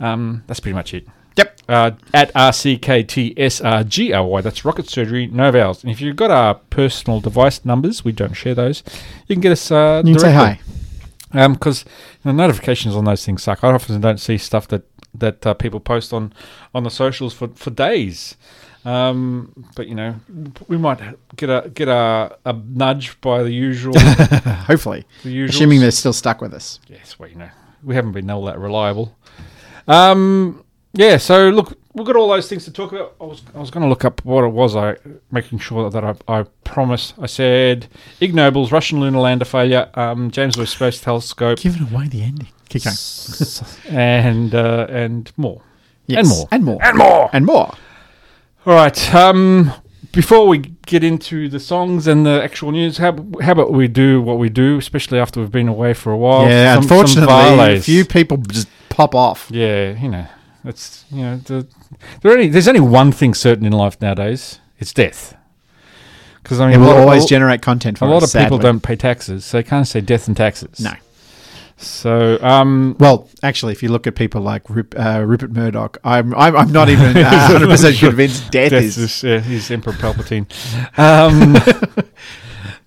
Um, 0.00 0.42
that's 0.46 0.60
pretty 0.60 0.74
much 0.74 0.94
it. 0.94 1.06
Yep. 1.36 1.60
Uh, 1.68 1.90
at 2.12 2.32
RCKTSRGRY. 2.34 4.42
That's 4.42 4.64
Rocket 4.64 4.88
Surgery, 4.88 5.26
no 5.28 5.50
vowels. 5.50 5.82
And 5.82 5.90
if 5.92 6.00
you've 6.00 6.16
got 6.16 6.30
our 6.30 6.54
personal 6.54 7.20
device 7.20 7.64
numbers, 7.64 8.04
we 8.04 8.12
don't 8.12 8.34
share 8.34 8.54
those. 8.54 8.82
You 9.28 9.36
can 9.36 9.40
get 9.40 9.52
us. 9.52 9.70
Uh, 9.70 10.02
You 10.04 10.14
can 10.14 10.20
say 10.20 10.32
hi. 10.32 10.60
because 11.48 11.84
the 12.22 12.32
notifications 12.32 12.94
on 12.96 13.04
those 13.04 13.24
things 13.24 13.42
suck. 13.42 13.64
I 13.64 13.72
often 13.72 14.00
don't 14.00 14.20
see 14.20 14.38
stuff 14.38 14.68
that 14.68 14.82
that 15.14 15.46
uh, 15.46 15.52
people 15.54 15.78
post 15.80 16.12
on 16.12 16.32
on 16.74 16.84
the 16.84 16.90
socials 16.90 17.34
for 17.34 17.48
for 17.48 17.70
days. 17.70 18.36
Um, 18.84 19.64
but 19.76 19.86
you 19.86 19.94
know, 19.94 20.16
we 20.68 20.76
might 20.76 21.00
get 21.36 21.48
a 21.50 21.68
get 21.70 21.88
a, 21.88 22.36
a 22.44 22.52
nudge 22.52 23.20
by 23.20 23.42
the 23.42 23.52
usual. 23.52 23.98
Hopefully, 23.98 25.04
the 25.22 25.30
usual. 25.30 25.54
assuming 25.54 25.80
they're 25.80 25.90
still 25.92 26.12
stuck 26.12 26.40
with 26.40 26.52
us. 26.52 26.80
Yes, 26.88 27.18
well, 27.18 27.28
you 27.28 27.36
know, 27.36 27.50
we 27.84 27.94
haven't 27.94 28.12
been 28.12 28.28
all 28.30 28.44
that 28.46 28.58
reliable. 28.58 29.16
Um, 29.86 30.64
yeah, 30.94 31.16
so 31.16 31.48
look, 31.50 31.78
we've 31.94 32.06
got 32.06 32.16
all 32.16 32.28
those 32.28 32.48
things 32.48 32.64
to 32.64 32.72
talk 32.72 32.92
about. 32.92 33.14
I 33.20 33.24
was, 33.24 33.42
I 33.54 33.58
was 33.60 33.70
going 33.70 33.82
to 33.82 33.88
look 33.88 34.04
up 34.04 34.24
what 34.24 34.44
it 34.44 34.48
was. 34.52 34.74
I 34.76 34.96
making 35.30 35.58
sure 35.60 35.88
that 35.88 36.04
I, 36.04 36.14
I 36.28 36.42
promised. 36.64 37.14
I 37.20 37.26
said 37.26 37.86
ignobles, 38.20 38.72
Russian 38.72 39.00
lunar 39.00 39.20
lander 39.20 39.44
failure, 39.44 39.90
um, 39.94 40.30
James 40.30 40.56
Webb 40.58 40.68
Space 40.68 41.00
Telescope, 41.00 41.58
Giving 41.60 41.88
away 41.92 42.08
the 42.08 42.22
ending. 42.22 42.48
Keep 42.68 42.82
going. 42.84 42.96
and 43.96 44.54
uh, 44.54 44.86
and 44.90 45.32
more, 45.36 45.62
Yes. 46.06 46.26
and 46.26 46.28
more, 46.28 46.48
and 46.50 46.64
more, 46.64 46.78
and 46.82 46.98
more. 46.98 47.30
and 47.32 47.46
more. 47.46 47.74
All 48.66 48.74
right. 48.74 49.14
Um, 49.14 49.72
before 50.12 50.46
we 50.46 50.58
get 50.86 51.02
into 51.02 51.48
the 51.48 51.58
songs 51.58 52.06
and 52.06 52.24
the 52.26 52.42
actual 52.42 52.70
news, 52.70 52.98
how, 52.98 53.12
how 53.40 53.52
about 53.52 53.72
we 53.72 53.88
do 53.88 54.20
what 54.20 54.38
we 54.38 54.48
do, 54.48 54.78
especially 54.78 55.18
after 55.18 55.40
we've 55.40 55.50
been 55.50 55.68
away 55.68 55.94
for 55.94 56.12
a 56.12 56.16
while? 56.16 56.48
yeah, 56.48 56.74
Some- 56.74 56.82
unfortunately, 56.84 57.76
a 57.76 57.80
few 57.80 58.04
people 58.04 58.36
just 58.36 58.68
pop 58.88 59.14
off. 59.14 59.48
Yeah, 59.50 59.98
you 59.98 60.08
know, 60.08 60.26
it's 60.64 61.04
you 61.10 61.22
know, 61.22 61.36
the, 61.38 61.66
there 62.20 62.32
only 62.32 62.48
there's 62.48 62.68
only 62.68 62.80
one 62.80 63.10
thing 63.10 63.34
certain 63.34 63.64
in 63.66 63.72
life 63.72 64.00
nowadays. 64.00 64.60
It's 64.78 64.92
death. 64.92 65.36
Because 66.42 66.60
I 66.60 66.66
mean, 66.66 66.74
It 66.74 66.78
will 66.84 66.90
always 66.90 67.24
a, 67.24 67.28
generate 67.28 67.62
content 67.62 67.98
for 67.98 68.04
a 68.04 68.08
lot 68.10 68.22
us, 68.22 68.34
of 68.34 68.40
people 68.42 68.58
sadly. 68.58 68.68
don't 68.72 68.80
pay 68.82 68.96
taxes, 68.96 69.44
so 69.44 69.58
they 69.58 69.62
can't 69.62 69.86
say 69.86 70.00
death 70.00 70.26
and 70.26 70.36
taxes. 70.36 70.80
No. 70.80 70.92
So, 71.82 72.38
um, 72.42 72.96
Well, 73.00 73.28
actually, 73.42 73.72
if 73.72 73.82
you 73.82 73.88
look 73.90 74.06
at 74.06 74.14
people 74.14 74.40
like 74.40 74.68
Rup, 74.70 74.94
uh, 74.96 75.22
Rupert 75.26 75.50
Murdoch, 75.52 75.98
I'm, 76.04 76.34
I'm 76.34 76.56
I'm 76.56 76.72
not 76.72 76.88
even 76.88 77.16
uh, 77.16 77.22
100 77.50 77.68
percent 77.68 77.96
convinced 77.98 78.50
death 78.52 78.70
death 78.70 78.82
is. 78.84 78.98
is 78.98 79.22
yeah, 79.24 79.40
he's 79.40 79.70
Emperor 79.70 79.92
Palpatine. 79.94 80.46
Um, 80.98 81.54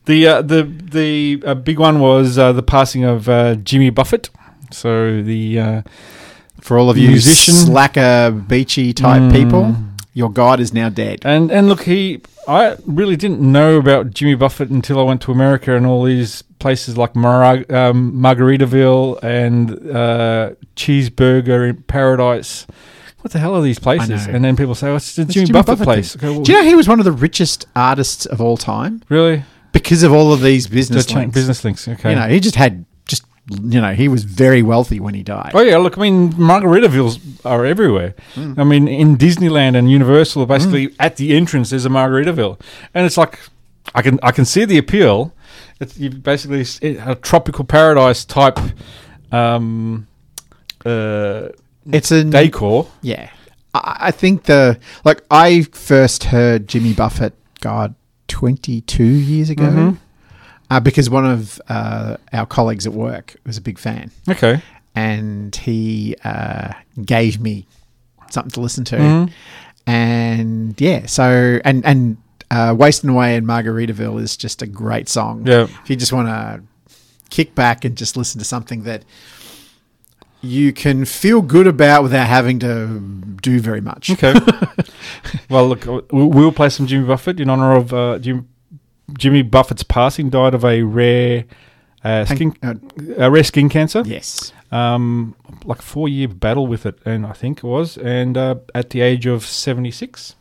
the 0.06 0.28
uh, 0.28 0.42
the 0.42 0.64
the 0.64 1.42
uh, 1.46 1.56
big 1.56 1.80
one 1.80 2.00
was 2.00 2.38
uh, 2.38 2.52
the 2.54 2.64
passing 2.64 3.04
of 3.04 3.28
uh, 3.28 3.56
Jimmy 3.56 3.90
Buffett. 3.90 4.30
So 4.72 5.22
the 5.22 5.60
uh, 5.60 5.82
For 6.62 6.78
all 6.78 6.90
of 6.90 6.98
you 6.98 7.10
Musician. 7.10 7.54
slacker, 7.54 8.32
beachy 8.32 8.94
type 8.94 9.22
Mm. 9.24 9.32
people, 9.32 9.76
Your 10.18 10.32
God 10.32 10.60
is 10.62 10.74
now 10.74 10.88
dead. 10.90 11.20
And 11.26 11.52
and 11.52 11.68
look, 11.68 11.84
he 11.84 12.22
I 12.48 12.78
really 12.86 13.16
didn't 13.18 13.42
know 13.42 13.78
about 13.78 14.12
Jimmy 14.12 14.34
Buffett 14.36 14.70
until 14.70 14.98
I 14.98 15.04
went 15.04 15.22
to 15.24 15.32
America 15.32 15.76
and 15.76 15.86
all 15.86 16.04
these 16.04 16.42
places 16.60 16.98
like 16.98 17.16
Mar- 17.18 17.66
um, 17.70 18.14
Margaritaville 18.14 19.22
and 19.22 19.72
uh, 19.94 20.52
Cheeseburger 20.78 21.70
in 21.70 21.84
Paradise. 21.84 22.66
What 23.20 23.32
the 23.34 23.40
hell 23.40 23.56
are 23.56 23.62
these 23.62 23.80
places? 23.80 24.26
And 24.28 24.46
then 24.46 24.56
people 24.56 24.74
say, 24.76 24.88
"Oh, 24.90 24.96
it's 24.96 25.16
the 25.16 25.26
Jimmy, 25.26 25.48
Jimmy 25.48 25.54
Buffett, 25.60 25.80
Buffett 25.80 25.84
place." 25.86 26.16
Okay, 26.16 26.30
well, 26.30 26.44
Do 26.44 26.52
you 26.54 26.60
know 26.60 26.64
he 26.64 26.76
was 26.76 26.88
one 26.88 27.00
of 27.00 27.06
the 27.06 27.12
richest 27.12 27.66
artists 27.76 28.26
of 28.26 28.40
all 28.40 28.56
time 28.56 29.02
really? 29.10 29.44
because 29.74 30.04
of 30.04 30.14
all 30.14 30.32
of 30.32 30.42
these 30.42 30.68
business 30.68 31.08
The 31.08 31.16
links? 31.16 31.34
business 31.34 31.64
links. 31.66 31.88
Okay. 31.88 32.12
You 32.12 32.16
know, 32.16 32.28
he 32.30 32.40
just 32.40 32.56
had 32.56 32.86
you 33.50 33.80
know 33.80 33.94
he 33.94 34.08
was 34.08 34.24
very 34.24 34.64
wealthy 34.64 35.00
when 35.00 35.14
he 35.14 35.24
died. 35.24 35.52
Oh 35.54 35.62
yeah, 35.62 35.78
look, 35.78 35.98
I 35.98 36.02
mean, 36.02 36.34
Margaritavilles 36.34 37.20
are 37.46 37.66
everywhere. 37.66 38.16
Hmm. 38.34 38.60
I 38.60 38.64
mean, 38.64 38.88
in 38.88 39.18
Disneyland 39.18 39.78
and 39.78 39.90
Universal, 39.90 40.46
basically 40.48 40.96
at 41.00 41.18
the 41.18 41.36
entrance 41.36 41.70
there's 41.70 41.86
a 41.86 41.90
Margaritaville, 41.90 42.60
and 42.94 43.06
it's 43.06 43.18
like 43.18 43.40
I 43.94 44.02
can 44.02 44.20
I 44.24 44.32
can 44.32 44.46
see 44.46 44.66
the 44.66 44.78
appeal. 44.78 45.32
It's 45.80 45.98
you 45.98 46.10
basically 46.10 46.66
a 47.00 47.16
tropical 47.16 47.66
paradise 47.66 48.26
type 48.26 48.58
um, 49.32 50.08
uh, 50.86 51.50
It's 51.92 52.12
a 52.12 52.24
decor. 52.24 52.88
Yeah, 53.02 53.30
I, 53.74 53.98
I 54.08 54.12
think 54.12 54.44
the 54.44 54.80
like 55.04 55.22
I 55.30 55.64
first 55.72 56.26
heard 56.26 56.68
Jimmy 56.68 56.94
Buffett, 56.94 57.34
God, 57.62 57.94
twenty 58.28 58.82
two 58.82 59.04
years 59.04 59.50
ago, 59.50 59.64
Mm-hmm. 59.64 59.96
Uh, 60.70 60.80
because 60.80 61.10
one 61.10 61.26
of 61.26 61.62
uh, 61.70 62.18
our 62.34 62.46
colleagues 62.46 62.86
at 62.88 62.94
work 62.94 63.36
was 63.46 63.58
a 63.58 63.62
big 63.62 63.78
fan, 63.80 64.12
Okay, 64.30 64.62
and 64.96 65.56
he 65.56 66.16
uh, 66.24 66.74
gave 67.04 67.40
me 67.40 67.66
something 68.32 68.52
to 68.52 68.62
listen 68.62 68.84
to, 68.86 68.96
Mm-hmm. 68.98 69.32
and 69.88 70.80
yeah, 70.82 71.06
so 71.06 71.60
and 71.66 71.86
and 71.86 72.18
uh, 72.52 72.76
Wasting 72.78 73.10
Away 73.10 73.36
in 73.36 73.46
Margaritaville 73.46 74.22
is 74.22 74.38
just 74.38 74.62
a 74.62 74.68
great 74.68 75.10
song. 75.10 75.46
Yeah. 75.48 75.64
if 75.84 75.90
you 75.90 75.96
just 75.96 76.14
want 76.14 76.28
to 76.28 76.62
kick 77.30 77.56
back 77.56 77.84
and 77.86 77.98
just 77.98 78.16
listen 78.16 78.40
to 78.40 78.46
something 78.46 78.84
that 78.84 79.04
you 80.42 80.72
can 80.72 81.06
feel 81.06 81.42
good 81.42 81.66
about 81.66 82.04
without 82.04 82.28
having 82.28 82.60
to 82.60 83.00
do 83.42 83.60
very 83.60 83.82
much. 83.82 84.12
okay. 84.12 84.36
well, 85.50 85.68
look, 85.68 85.86
we- 86.12 86.24
we'll 86.26 86.52
play 86.52 86.70
some 86.70 86.86
Jimmy 86.86 87.08
Buffett 87.08 87.40
in 87.40 87.50
honor 87.50 87.76
of 87.76 87.94
uh, 87.94 88.20
Jim, 88.20 88.48
Jimmy 89.18 89.42
Buffett's 89.44 89.84
passing. 89.84 90.30
Died 90.30 90.54
of 90.54 90.64
a 90.66 90.82
rare 90.84 91.46
uh, 92.04 92.26
skin, 92.26 92.56
Uh, 92.64 92.76
a 93.18 93.30
rare 93.32 93.44
skin 93.44 93.70
cancer. 93.70 94.04
yes. 94.06 94.52
um, 94.72 95.36
like 95.66 95.80
a 95.80 95.84
four 95.84 96.08
year 96.10 96.28
battle 96.28 96.68
with 96.68 96.86
it, 96.86 96.98
and 97.06 97.26
I 97.26 97.34
think 97.34 97.60
it 97.60 97.64
was, 97.64 97.98
and 97.98 98.38
uh, 98.38 98.56
at 98.74 98.90
the 98.92 99.02
age 99.02 99.26
of 99.26 99.46
76. 99.46 100.36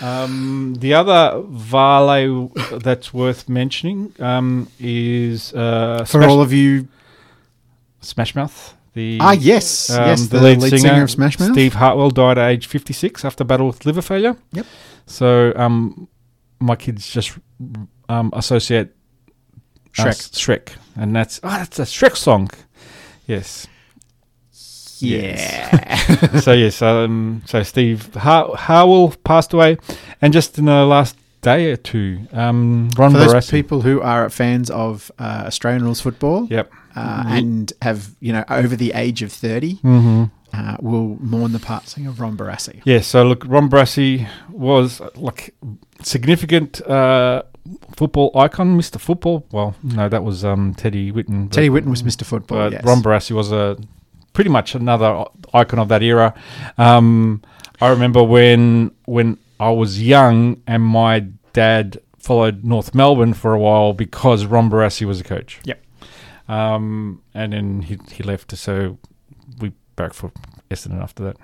Um, 0.00 0.76
the 0.78 0.94
other 0.94 1.42
Vale 1.48 2.48
that's 2.84 3.12
worth 3.12 3.48
mentioning 3.48 4.12
um, 4.20 4.68
is 4.78 5.52
uh, 5.54 6.04
For 6.04 6.20
Smash, 6.22 6.30
all 6.30 6.40
of 6.40 6.52
you. 6.52 6.86
Smash 8.00 8.34
Mouth. 8.36 8.74
The, 8.94 9.18
Ah, 9.20 9.32
yes. 9.32 9.90
um, 9.90 10.06
yes, 10.06 10.26
the, 10.28 10.40
lead, 10.40 10.60
singer, 10.62 11.02
of 11.02 11.10
Smash 11.10 11.38
Mouth. 11.40 11.52
Steve 11.52 11.74
Harwell 11.74 12.10
died 12.10 12.38
at 12.38 12.48
age 12.48 12.66
56 12.68 13.24
after 13.24 13.42
battle 13.44 13.66
with 13.66 13.84
liver 13.86 14.02
failure. 14.02 14.36
Yep. 14.52 14.66
So 15.06 15.52
um, 15.56 16.06
my 16.60 16.76
kids 16.76 17.08
just 17.10 17.38
um, 18.08 18.30
associate 18.34 18.94
Shrek. 19.92 20.06
us- 20.08 20.28
Shrek, 20.30 20.72
and 20.96 21.14
that's 21.14 21.40
oh, 21.42 21.48
that's 21.48 21.78
a 21.78 21.82
Shrek 21.82 22.16
song. 22.16 22.50
Yes. 23.26 23.66
Yeah. 25.00 26.38
so 26.40 26.52
yes, 26.52 26.82
um, 26.82 27.42
so 27.46 27.62
Steve 27.62 28.12
Har- 28.14 28.56
Harwell 28.56 29.10
passed 29.24 29.52
away, 29.52 29.76
and 30.20 30.32
just 30.32 30.58
in 30.58 30.64
the 30.64 30.84
last 30.84 31.16
day 31.40 31.70
or 31.70 31.76
two, 31.76 32.26
um, 32.32 32.88
Ron 32.98 33.12
For 33.12 33.18
those 33.18 33.32
Barassi. 33.34 33.50
people 33.52 33.82
who 33.82 34.00
are 34.00 34.28
fans 34.28 34.70
of 34.70 35.12
uh, 35.18 35.44
Australian 35.46 35.84
rules 35.84 36.00
football 36.00 36.46
Yep. 36.50 36.72
uh, 36.96 37.24
and 37.28 37.72
have, 37.80 38.10
you 38.18 38.32
know, 38.32 38.44
over 38.50 38.74
the 38.74 38.92
age 38.94 39.22
of 39.22 39.30
30, 39.32 39.74
Mm-hmm. 39.76 40.24
uh, 40.52 40.76
will 40.80 41.16
mourn 41.20 41.52
the 41.52 41.60
passing 41.60 42.08
of 42.08 42.18
Ron 42.18 42.36
Barassi. 42.36 42.80
Yeah. 42.84 43.00
So 43.02 43.22
look, 43.22 43.44
Ron 43.46 43.70
Barassi 43.70 44.26
was 44.50 45.00
uh, 45.00 45.10
like 45.14 45.54
significant 46.02 46.80
uh, 46.82 47.42
football 47.96 48.30
icon, 48.34 48.76
Mister 48.76 48.98
Football. 48.98 49.46
Well, 49.52 49.74
no, 49.82 50.08
that 50.08 50.24
was 50.24 50.44
um, 50.44 50.74
Teddy 50.74 51.12
Whitten. 51.12 51.50
Teddy 51.50 51.68
Whitten 51.68 51.90
was 51.90 52.02
Mr. 52.02 52.24
Football, 52.24 52.58
but 52.58 52.72
yes. 52.72 52.84
Ron 52.84 53.02
Barassi 53.02 53.32
was 53.32 53.52
a 53.52 53.76
pretty 54.32 54.50
much 54.50 54.74
another 54.74 55.24
icon 55.52 55.78
of 55.78 55.88
that 55.88 56.02
era. 56.02 56.34
Um, 56.76 57.42
I 57.80 57.88
remember 57.88 58.22
when 58.22 58.92
when 59.04 59.38
I 59.60 59.70
was 59.70 60.02
young 60.02 60.62
and 60.66 60.82
my 60.82 61.20
dad 61.52 62.00
followed 62.18 62.64
North 62.64 62.94
Melbourne 62.94 63.34
for 63.34 63.54
a 63.54 63.58
while 63.58 63.92
because 63.92 64.44
Ron 64.44 64.70
Barassi 64.70 65.06
was 65.06 65.20
a 65.20 65.24
coach. 65.24 65.60
Yep. 65.64 65.82
Um, 66.48 67.22
and 67.34 67.52
then 67.52 67.82
he 67.82 67.98
he 68.10 68.22
left, 68.22 68.56
so 68.56 68.98
we 69.60 69.72
back 69.96 70.14
for 70.14 70.32
Essendon 70.70 71.02
after 71.02 71.24
that. 71.24 71.36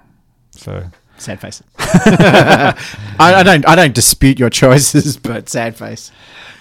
So 0.53 0.85
Sad 1.19 1.41
face. 1.41 1.63
I, 1.79 2.75
I 3.19 3.43
don't. 3.43 3.67
I 3.69 3.77
don't 3.77 3.95
dispute 3.95 4.39
your 4.39 4.51
choices, 4.51 5.17
but 5.23 5.49
sad 5.49 5.77
face. 5.77 6.11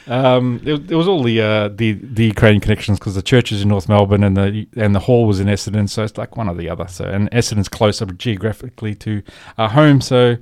Um, 0.06 0.62
it, 0.66 0.92
it 0.92 0.96
was 0.96 1.08
all 1.08 1.24
the 1.24 1.42
uh, 1.42 1.68
the 1.70 1.94
the 1.94 2.26
Ukrainian 2.26 2.62
connections 2.62 3.00
because 3.00 3.16
the 3.16 3.22
church 3.22 3.52
is 3.52 3.62
in 3.62 3.70
North 3.70 3.88
Melbourne 3.90 4.24
and 4.24 4.36
the 4.38 4.68
and 4.76 4.94
the 4.94 5.00
hall 5.00 5.26
was 5.26 5.40
in 5.40 5.48
Essendon, 5.48 5.90
so 5.90 6.04
it's 6.04 6.18
like 6.18 6.36
one 6.38 6.50
or 6.50 6.56
the 6.56 6.70
other. 6.70 6.88
So 6.88 7.06
and 7.06 7.32
Essendon's 7.32 7.70
closer 7.70 8.06
geographically 8.06 8.96
to 8.96 9.24
our 9.58 9.70
home, 9.70 10.02
so 10.02 10.36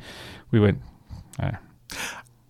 we 0.52 0.60
went. 0.60 0.80
Uh, 1.40 1.52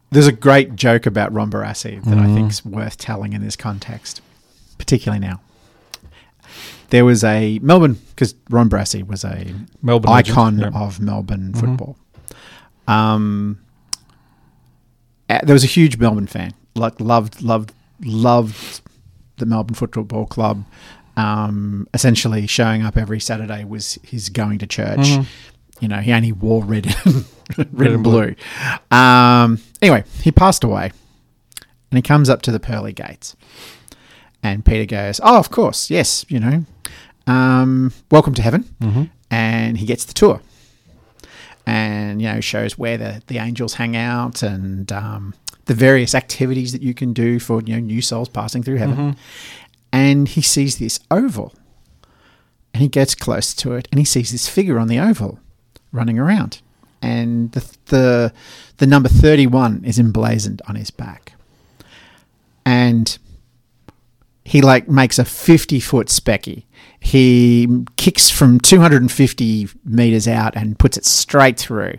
There's 0.10 0.28
a 0.28 0.32
great 0.32 0.76
joke 0.76 1.06
about 1.06 1.32
Ron 1.34 1.52
Barassi 1.52 2.04
that 2.04 2.10
Mm-hmm. 2.16 2.32
I 2.32 2.34
think 2.36 2.52
is 2.52 2.66
worth 2.66 2.98
telling 2.98 3.34
in 3.34 3.42
this 3.44 3.56
context, 3.56 4.22
particularly 4.78 5.20
now. 5.20 5.42
There 6.92 7.06
was 7.06 7.24
a 7.24 7.58
Melbourne 7.60 7.98
because 8.10 8.36
Ron 8.50 8.70
Barassi 8.70 9.06
was 9.06 9.24
a 9.24 9.54
Melbourne 9.82 10.12
legend, 10.12 10.38
icon 10.38 10.60
yeah. 10.60 10.68
Mm-hmm. 10.68 10.78
of 10.78 11.00
Melbourne 11.00 11.54
football. 11.54 11.98
Um, 12.88 13.62
uh, 15.30 15.40
there 15.44 15.54
was 15.54 15.64
a 15.64 15.68
huge 15.68 15.98
Melbourne 15.98 16.28
fan, 16.28 16.54
like 16.76 17.00
loved, 17.00 17.42
loved, 17.42 17.74
loved 18.04 18.82
the 19.38 19.46
Melbourne 19.46 19.76
Football 19.76 20.26
Club. 20.26 20.66
Um, 21.16 21.88
essentially, 21.94 22.48
showing 22.48 22.82
up 22.84 22.98
every 22.98 23.20
Saturday 23.20 23.64
was 23.64 23.98
his 24.04 24.30
going 24.30 24.60
to 24.60 24.68
church. 24.68 25.00
Mm-hmm. 25.00 25.24
You 25.80 25.88
know, 25.88 25.98
he 25.98 26.12
only 26.12 26.32
wore 26.32 26.64
red, 26.64 26.86
and, 27.06 27.26
red, 27.72 27.92
and 27.92 28.04
blue. 28.04 28.36
Um, 28.92 29.60
anyway, 29.82 30.04
he 30.22 30.32
passed 30.32 30.64
away, 30.64 30.92
and 31.90 31.98
he 31.98 32.02
comes 32.02 32.30
up 32.30 32.42
to 32.44 32.52
the 32.52 32.60
pearly 32.60 32.94
gates, 32.94 33.36
and 34.44 34.66
Peter 34.66 34.86
goes, 34.86 35.20
"Oh, 35.24 35.40
of 35.40 35.50
course, 35.50 35.90
yes, 35.90 36.26
you 36.30 36.40
know, 36.40 36.66
um, 37.28 37.92
welcome 38.12 38.34
to 38.36 38.42
heaven." 38.42 38.66
And 39.30 39.78
he 39.78 39.86
gets 39.86 40.04
the 40.06 40.14
tour, 40.14 40.42
and 41.66 42.22
you 42.22 42.28
know, 42.28 42.42
shows 42.42 42.78
where 42.78 42.98
the 42.98 43.22
the 43.28 43.38
angels 43.38 43.76
hang 43.76 43.96
out 43.96 44.44
and 44.44 44.92
um, 44.92 45.34
the 45.66 45.74
various 45.74 46.14
activities 46.16 46.72
that 46.74 46.82
you 46.82 46.94
can 46.94 47.14
do 47.14 47.40
for 47.40 47.62
you 47.62 47.74
know 47.76 47.80
new 47.80 48.02
souls 48.02 48.30
passing 48.30 48.64
through 48.64 48.78
heaven. 48.78 49.16
And 49.94 50.28
he 50.28 50.42
sees 50.42 50.78
this 50.78 51.00
oval, 51.10 51.54
and 52.74 52.82
he 52.82 52.88
gets 52.88 53.14
close 53.16 53.54
to 53.56 53.74
it, 53.74 53.88
and 53.92 54.00
he 54.00 54.06
sees 54.06 54.32
this 54.32 54.48
figure 54.48 54.80
on 54.80 54.88
the 54.88 55.00
oval 55.00 55.40
running 55.92 56.18
around, 56.20 56.62
and 57.02 57.52
the 57.52 57.64
the, 57.86 58.34
the 58.78 58.88
number 58.88 59.10
thirty 59.10 59.48
one 59.48 59.84
is 59.86 60.00
emblazoned 60.00 60.62
on 60.68 60.76
his 60.76 60.92
back, 60.92 61.34
and 62.66 63.18
he 64.44 64.62
like 64.62 64.88
makes 64.90 65.20
a 65.20 65.24
50 65.26 65.80
foot 65.80 66.08
specky. 66.08 66.64
He 67.04 67.68
kicks 67.98 68.30
from 68.30 68.60
250 68.60 69.68
meters 69.84 70.28
out 70.28 70.56
and 70.56 70.78
puts 70.78 70.98
it 70.98 71.06
straight 71.06 71.60
through. 71.60 71.96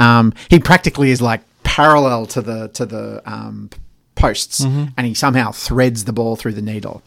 Um, 0.00 0.32
he 0.48 0.58
practically 0.58 1.10
is 1.10 1.20
like 1.20 1.42
parallel 1.64 2.26
to 2.26 2.40
the 2.40 2.68
to 2.68 2.86
the 2.86 3.22
um, 3.30 3.68
posts, 4.14 4.60
and 4.96 5.06
he 5.06 5.12
somehow 5.14 5.52
threads 5.52 6.04
the 6.04 6.14
ball 6.14 6.34
through 6.34 6.54
the 6.54 6.62
needle. 6.62 7.02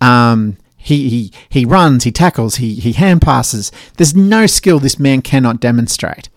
Um, 0.00 0.56
he, 0.78 1.08
he 1.08 1.32
he 1.50 1.64
runs, 1.66 2.04
he 2.04 2.10
tackles, 2.12 2.56
he 2.56 2.74
he 2.74 2.92
hand 2.92 3.20
passes. 3.20 3.70
There's 3.98 4.16
no 4.16 4.46
skill 4.46 4.78
this 4.78 4.98
man 4.98 5.20
cannot 5.20 5.60
demonstrate. 5.60 6.28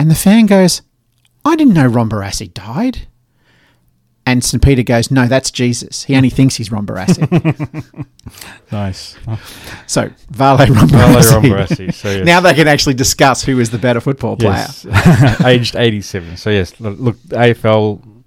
And 0.00 0.10
the 0.10 0.16
fan 0.16 0.46
goes, 0.46 0.82
"I 1.44 1.54
didn't 1.54 1.74
know 1.74 1.86
Ron 1.86 2.10
Barassi 2.10 2.52
died." 2.52 3.06
And 4.24 4.44
St. 4.44 4.62
Peter 4.62 4.82
goes, 4.84 5.10
No, 5.10 5.26
that's 5.26 5.50
Jesus. 5.50 6.04
He 6.04 6.14
only 6.14 6.30
thinks 6.30 6.54
he's 6.54 6.70
Ron 6.70 6.86
Barassi. 6.86 8.06
nice. 8.72 9.16
So, 9.86 10.10
Vale 10.30 10.58
Ron 10.58 10.88
Vale 10.88 11.14
Barassi. 11.14 11.32
Ron 11.32 11.42
Barassi, 11.42 11.94
so 11.94 12.08
yes. 12.10 12.24
Now 12.24 12.40
they 12.40 12.54
can 12.54 12.68
actually 12.68 12.94
discuss 12.94 13.42
who 13.42 13.58
is 13.58 13.70
the 13.70 13.78
better 13.78 14.00
football 14.00 14.36
player. 14.36 14.52
yes, 14.52 14.86
aged 15.44 15.74
eighty-seven. 15.76 16.36
So 16.36 16.50
yes, 16.50 16.78
look, 16.80 16.98
look, 17.00 17.16
AFL 17.30 18.22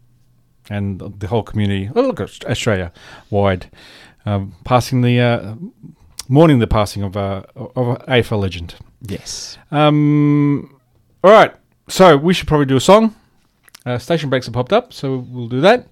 and 0.69 0.99
the 0.99 1.27
whole 1.27 1.43
community. 1.43 1.89
Oh, 1.95 2.01
look, 2.01 2.19
Australia 2.19 2.91
wide, 3.29 3.71
um, 4.25 4.53
passing 4.65 5.01
the 5.01 5.19
uh, 5.19 5.55
mourning 6.27 6.59
the 6.59 6.67
passing 6.67 7.03
of 7.03 7.15
uh, 7.15 7.43
of 7.55 7.87
a 7.87 7.95
AFL 8.07 8.41
legend. 8.41 8.75
Yes. 9.01 9.57
Um, 9.71 10.77
all 11.23 11.31
right. 11.31 11.53
so 11.87 12.17
we 12.17 12.33
should 12.33 12.47
probably 12.47 12.65
do 12.65 12.75
a 12.75 12.81
song. 12.81 13.15
Uh, 13.85 13.97
station 13.99 14.29
breaks 14.29 14.47
have 14.47 14.53
popped 14.53 14.73
up, 14.73 14.93
so 14.93 15.17
we'll 15.29 15.47
do 15.47 15.61
that, 15.61 15.85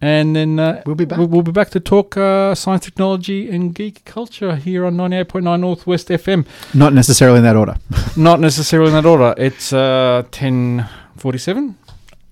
and 0.00 0.34
then 0.34 0.58
uh, 0.58 0.82
We'll 0.86 0.96
be 0.96 1.04
back. 1.04 1.18
We'll, 1.18 1.28
we'll 1.28 1.42
be 1.42 1.52
back 1.52 1.70
to 1.70 1.80
talk 1.80 2.16
uh, 2.16 2.54
science, 2.54 2.84
technology, 2.84 3.48
and 3.50 3.74
geek 3.74 4.04
culture 4.04 4.56
here 4.56 4.84
on 4.84 4.96
ninety 4.96 5.16
eight 5.16 5.28
point 5.28 5.44
nine 5.44 5.60
Northwest 5.60 6.08
FM. 6.08 6.46
Not 6.74 6.92
necessarily 6.94 7.38
in 7.38 7.44
that 7.44 7.56
order. 7.56 7.76
Not 8.16 8.40
necessarily 8.40 8.88
in 8.88 8.94
that 8.94 9.06
order. 9.06 9.34
It's 9.36 9.72
uh, 9.72 10.24
ten 10.32 10.88
forty 11.16 11.38
seven 11.38 11.76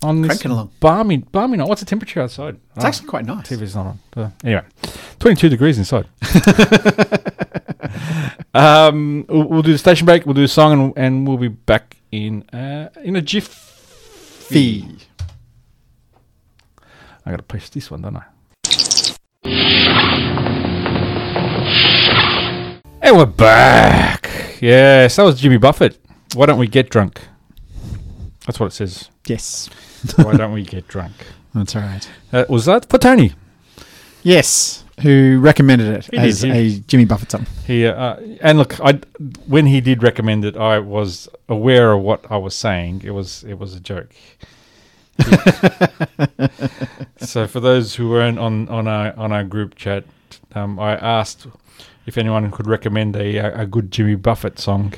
on 0.03 0.23
this 0.23 0.31
Cranking 0.31 0.51
along. 0.51 0.71
balmy 0.81 1.19
balmy 1.19 1.57
night. 1.57 1.69
What's 1.69 1.83
the 1.83 1.87
temperature 1.87 2.21
outside? 2.23 2.57
It's 2.75 2.85
actually 2.85 3.09
quite 3.09 3.27
nice. 3.27 3.49
TV's 3.49 3.75
not 3.75 3.87
on. 3.87 3.99
Uh, 4.17 4.31
anyway, 4.45 4.63
22 5.21 5.49
degrees 5.49 5.79
inside. 5.79 6.07
um, 8.55 9.25
we'll, 9.29 9.45
we'll 9.49 9.63
do 9.63 9.73
the 9.73 9.79
station 9.79 10.05
break. 10.05 10.27
We'll 10.27 10.35
do 10.35 10.45
a 10.45 10.49
song, 10.49 10.73
and, 10.73 10.93
and 10.97 11.29
we'll 11.29 11.39
be 11.39 11.49
back 11.49 11.97
in 12.13 12.43
uh, 12.51 12.91
in 13.03 13.17
a 13.17 13.23
jiff. 13.23 13.76
Fee. 14.49 14.87
I 17.25 17.31
got 17.31 17.39
to 17.39 17.43
push 17.43 17.69
this 17.71 17.91
one, 17.91 18.03
don't 18.03 18.17
I? 18.17 18.25
And 23.03 23.17
we're 23.17 23.27
back. 23.27 24.31
Yes, 24.61 25.17
that 25.17 25.25
was 25.25 25.41
Jimmy 25.41 25.57
Buffett. 25.57 25.99
Why 26.35 26.47
don't 26.47 26.61
we 26.61 26.69
get 26.69 26.91
drunk? 26.91 27.21
That's 28.47 28.61
what 28.61 28.67
it 28.67 28.73
says. 28.73 29.11
Yes. 29.27 29.69
Why 30.15 30.37
don't 30.37 30.53
we 30.53 30.63
get 30.63 30.87
drunk? 30.87 31.13
That's 31.55 31.75
all 31.75 31.83
right. 31.83 32.09
Uh, 32.33 32.45
was 32.49 32.67
that 32.67 32.89
for 32.89 32.99
Tony? 32.99 33.33
Yes. 34.23 34.85
Who 35.03 35.39
recommended 35.41 35.89
it 35.89 36.07
He 36.11 36.17
as 36.17 36.41
he- 36.43 36.51
a 36.51 36.71
Jimmy 36.81 37.05
Buffett 37.05 37.31
song? 37.31 37.47
He 37.67 37.85
uh, 37.87 38.17
and 38.41 38.57
look, 38.59 38.81
I 38.81 38.95
when 39.47 39.67
he 39.67 39.81
did 39.83 40.03
recommend 40.03 40.45
it, 40.45 40.57
I 40.57 40.79
was 40.79 41.29
aware 41.49 41.93
of 41.93 42.03
what 42.03 42.25
I 42.31 42.37
was 42.39 42.55
saying. 42.55 43.03
It 43.05 43.11
was 43.11 43.45
it 43.45 43.59
was 43.59 43.75
a 43.75 43.81
joke. 43.81 44.11
so 47.19 47.47
for 47.47 47.61
those 47.61 47.95
who 47.95 48.09
weren't 48.11 48.39
on 48.39 48.69
on 48.69 48.87
our 48.89 49.15
on 49.17 49.33
our 49.33 49.45
group 49.45 49.75
chat, 49.75 50.05
um, 50.55 50.79
I 50.79 50.97
asked 50.97 51.47
if 52.07 52.17
anyone 52.19 52.51
could 52.51 52.67
recommend 52.67 53.17
a 53.17 53.37
a 53.61 53.67
good 53.67 53.91
Jimmy 53.91 54.15
Buffett 54.15 54.59
song, 54.59 54.95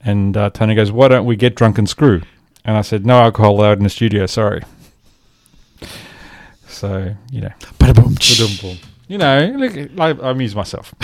and 0.00 0.36
uh, 0.36 0.50
Tony 0.50 0.74
goes, 0.74 0.90
"Why 0.92 1.08
don't 1.08 1.26
we 1.26 1.36
get 1.36 1.54
drunk 1.54 1.78
and 1.78 1.88
screw?" 1.88 2.22
And 2.64 2.76
I 2.76 2.82
said, 2.82 3.04
"No 3.06 3.20
alcohol 3.20 3.52
allowed 3.60 3.78
in 3.78 3.84
the 3.84 3.90
studio. 3.90 4.26
Sorry." 4.26 4.62
So 6.66 7.14
you 7.30 7.42
know, 7.42 7.52
Ba-da-boom. 7.78 8.14
ba-dum-bum. 8.14 8.78
You 9.12 9.18
know, 9.18 9.52
look, 9.58 9.74
I, 10.00 10.08
I 10.26 10.30
amuse 10.30 10.54
myself. 10.56 10.94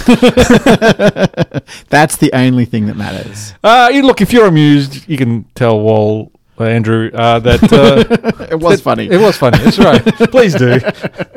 That's 1.90 2.16
the 2.16 2.30
only 2.32 2.64
thing 2.64 2.86
that 2.86 2.96
matters. 2.96 3.52
Uh, 3.62 3.90
you 3.92 4.00
look, 4.02 4.22
if 4.22 4.32
you're 4.32 4.46
amused, 4.46 5.06
you 5.08 5.18
can 5.18 5.44
tell 5.54 5.78
Wall, 5.78 6.32
uh, 6.58 6.64
Andrew, 6.64 7.10
uh, 7.12 7.38
that 7.40 7.62
uh, 7.70 8.46
It 8.50 8.58
was 8.60 8.80
it- 8.80 8.82
funny. 8.82 9.08
It 9.10 9.20
was 9.20 9.36
funny. 9.36 9.58
That's 9.58 9.78
right. 9.78 10.02
Please 10.30 10.54
do. 10.54 10.80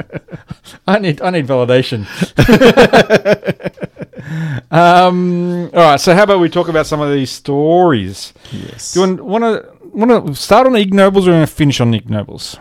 I 0.88 1.00
need 1.00 1.22
I 1.22 1.30
need 1.32 1.46
validation. 1.46 2.06
um. 4.72 5.66
All 5.74 5.80
right. 5.92 6.00
So 6.00 6.14
how 6.16 6.24
about 6.24 6.40
we 6.40 6.48
talk 6.50 6.70
about 6.70 6.88
some 6.88 7.02
of 7.02 7.12
these 7.12 7.32
stories? 7.32 8.34
yes. 8.52 8.94
Do 8.94 9.02
you 9.02 9.18
want 9.24 9.44
to 9.44 9.66
want 9.94 10.28
to 10.28 10.36
start 10.36 10.68
on 10.68 10.74
the 10.74 10.80
Ig 10.80 10.94
Nobels 10.94 11.28
or 11.28 11.32
want 11.32 11.50
to 11.50 11.54
finish 11.54 11.82
on 11.82 11.92
the 11.92 11.98
Ig 11.98 12.10
Nobels? 12.10 12.58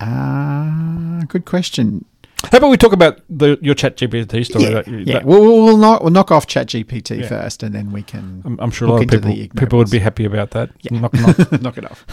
Ah, 0.00 1.22
good 1.28 1.44
question. 1.46 2.04
How 2.50 2.58
about 2.58 2.70
we 2.70 2.76
talk 2.76 2.92
about 2.92 3.20
the 3.28 3.58
your 3.62 3.74
Chat 3.74 3.96
GPT 3.96 4.44
story? 4.44 4.64
Yeah, 4.64 4.70
that 4.70 4.88
yeah. 4.88 5.12
that- 5.14 5.24
We'll, 5.24 5.40
we'll, 5.42 5.64
we'll, 5.64 5.76
knock, 5.76 6.02
we'll 6.02 6.10
knock 6.10 6.30
off 6.30 6.46
ChatGPT 6.46 7.20
Yeah. 7.20 7.28
first, 7.28 7.62
and 7.62 7.74
then 7.74 7.92
we 7.92 8.02
can 8.02 8.42
I'm, 8.44 8.58
I'm 8.60 8.70
sure 8.70 8.88
a 8.88 8.92
lot 8.92 9.02
of 9.02 9.08
people 9.08 9.30
people 9.56 9.78
would 9.78 9.90
be 9.90 9.98
happy 9.98 10.24
about 10.24 10.50
that. 10.52 10.70
Yeah. 10.80 10.98
Knock, 11.00 11.12
knock. 11.14 11.52
knock 11.62 11.78
it 11.78 11.90
off. 11.90 12.04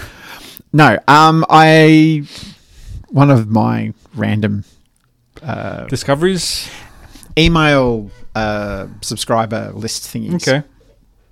No, 0.73 0.99
um, 1.07 1.45
I 1.49 2.23
one 3.09 3.31
of 3.31 3.47
my 3.49 3.93
random 4.15 4.63
Discoveries. 5.89 6.69
email 7.37 8.11
uh, 8.35 8.87
subscriber 9.01 9.71
list 9.73 10.03
thingies. 10.03 10.47
Okay. 10.47 10.63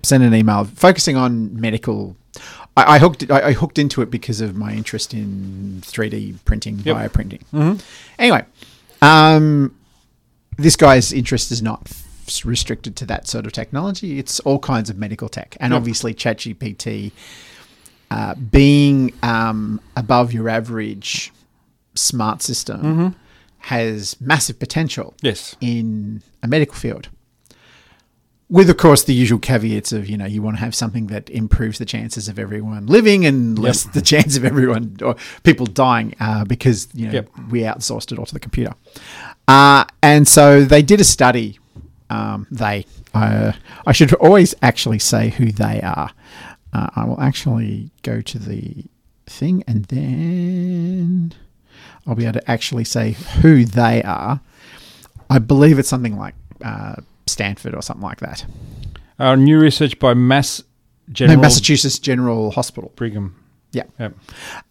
send 0.02 0.22
an 0.24 0.34
email 0.34 0.64
focusing 0.64 1.16
on 1.16 1.60
medical. 1.60 2.16
I, 2.76 2.96
I 2.96 2.98
hooked 2.98 3.30
I, 3.30 3.48
I 3.48 3.52
hooked 3.52 3.78
into 3.78 4.02
it 4.02 4.10
because 4.10 4.40
of 4.40 4.56
my 4.56 4.72
interest 4.72 5.12
in 5.14 5.82
3D 5.84 6.36
printing, 6.44 6.78
Yep. 6.80 6.96
bioprinting. 6.96 7.80
Anyway, 8.18 8.44
um, 9.02 9.74
this 10.58 10.76
guy's 10.76 11.12
interest 11.12 11.50
is 11.52 11.62
not 11.62 11.90
restricted 12.44 12.96
to 12.96 13.06
that 13.06 13.28
sort 13.28 13.46
of 13.46 13.52
technology. 13.52 14.18
It's 14.18 14.40
all 14.40 14.58
kinds 14.58 14.90
of 14.90 14.96
medical 14.98 15.28
tech, 15.28 15.56
and 15.60 15.72
Yep. 15.72 15.76
obviously 15.78 16.14
ChatGPT, 16.14 17.12
uh, 18.10 18.34
being 18.34 19.12
um, 19.22 19.80
above 19.96 20.32
your 20.32 20.48
average 20.48 21.32
smart 21.94 22.42
system, 22.42 23.14
has 23.58 24.20
massive 24.20 24.58
potential 24.58 25.14
Yes. 25.22 25.56
in 25.60 26.22
a 26.42 26.48
medical 26.48 26.74
field. 26.74 27.08
With, 28.48 28.70
of 28.70 28.76
course, 28.76 29.02
the 29.02 29.12
usual 29.14 29.40
caveats 29.40 29.92
of, 29.92 30.08
you 30.08 30.16
know, 30.16 30.24
you 30.24 30.40
want 30.40 30.56
to 30.56 30.60
have 30.60 30.72
something 30.74 31.08
that 31.08 31.28
improves 31.30 31.78
the 31.78 31.84
chances 31.84 32.28
of 32.28 32.38
everyone 32.38 32.86
living 32.86 33.26
and 33.26 33.58
less 33.58 33.82
the 33.82 34.00
chance 34.00 34.36
of 34.36 34.44
everyone 34.44 34.96
or 35.02 35.16
people 35.42 35.66
dying 35.66 36.14
uh, 36.20 36.44
because, 36.44 36.86
you 36.94 37.06
know, 37.06 37.12
Yep. 37.14 37.30
we 37.50 37.60
outsourced 37.62 38.12
it 38.12 38.18
all 38.20 38.26
to 38.26 38.32
the 38.34 38.38
computer. 38.38 38.72
Uh, 39.48 39.84
and 40.00 40.28
so 40.28 40.64
they 40.64 40.80
did 40.82 41.00
a 41.00 41.04
study. 41.04 41.58
Um, 42.08 42.46
they, 42.52 42.86
uh, 43.14 43.50
I 43.84 43.90
should 43.92 44.12
always 44.14 44.54
actually 44.62 45.00
say 45.00 45.30
who 45.30 45.50
they 45.50 45.80
are. 45.82 46.10
Uh, 46.72 46.88
I 46.94 47.04
will 47.04 47.20
actually 47.20 47.90
go 48.02 48.20
to 48.20 48.38
the 48.38 48.84
thing 49.26 49.64
and 49.66 49.86
then 49.86 51.34
I'll 52.06 52.14
be 52.14 52.24
able 52.26 52.34
to 52.40 52.48
actually 52.50 52.84
say 52.84 53.12
who 53.42 53.64
they 53.64 54.04
are. 54.04 54.40
I 55.28 55.40
believe 55.40 55.80
it's 55.80 55.88
something 55.88 56.16
like 56.16 56.34
uh, 56.64 56.96
Stanford 57.26 57.74
or 57.74 57.82
something 57.82 58.02
like 58.04 58.20
that. 58.20 58.44
Uh, 59.18 59.34
new 59.34 59.58
research 59.58 59.98
by 59.98 60.14
Mass 60.14 60.62
General 61.10 61.36
no, 61.36 61.42
Massachusetts 61.42 61.98
General 61.98 62.50
Hospital. 62.50 62.92
Brigham. 62.96 63.34
Yeah. 63.72 63.84
Yep. 63.98 64.14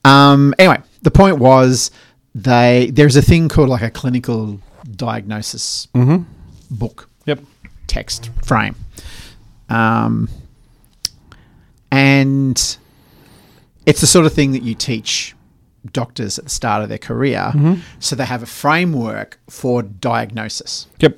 Um, 0.04 0.54
anyway, 0.60 0.82
the 1.02 1.12
point 1.12 1.38
was 1.40 1.92
they 2.34 2.90
there's 2.94 3.16
a 3.16 3.22
thing 3.22 3.48
called 3.50 3.70
like 3.70 3.82
a 3.82 3.90
clinical 3.92 4.60
diagnosis 4.96 5.88
book 6.72 7.10
Yep. 7.26 7.40
text 7.88 8.30
frame. 8.44 8.76
Um, 9.70 10.30
and 11.92 12.78
it's 13.86 14.02
the 14.02 14.08
sort 14.08 14.26
of 14.26 14.34
thing 14.34 14.52
that 14.52 14.64
you 14.64 14.76
teach 14.76 15.36
doctors 15.92 16.38
at 16.38 16.46
the 16.46 16.50
start 16.52 16.84
of 16.84 16.90
their 16.90 16.98
career. 16.98 17.54
So 18.00 18.16
they 18.16 18.26
have 18.26 18.44
a 18.44 18.48
framework 18.48 19.40
for 19.50 19.82
diagnosis. 19.84 20.88
Yep. 21.00 21.18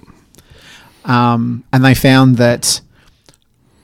Um, 1.07 1.63
and 1.73 1.83
they 1.83 1.95
found 1.95 2.37
that 2.37 2.81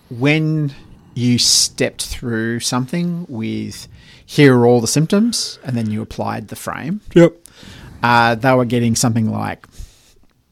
when 0.09 0.73
you 1.15 1.37
stepped 1.39 2.05
through 2.05 2.59
something 2.59 3.25
with 3.29 3.87
here 4.25 4.57
are 4.57 4.65
all 4.65 4.81
the 4.81 4.87
symptoms, 4.87 5.57
and 5.63 5.75
then 5.77 5.89
you 5.89 6.01
applied 6.01 6.47
the 6.49 6.55
frame, 6.55 7.01
Yep. 7.13 7.33
uh, 8.01 8.35
they 8.35 8.53
were 8.53 8.65
getting 8.65 8.95
something 8.95 9.29
like 9.31 9.67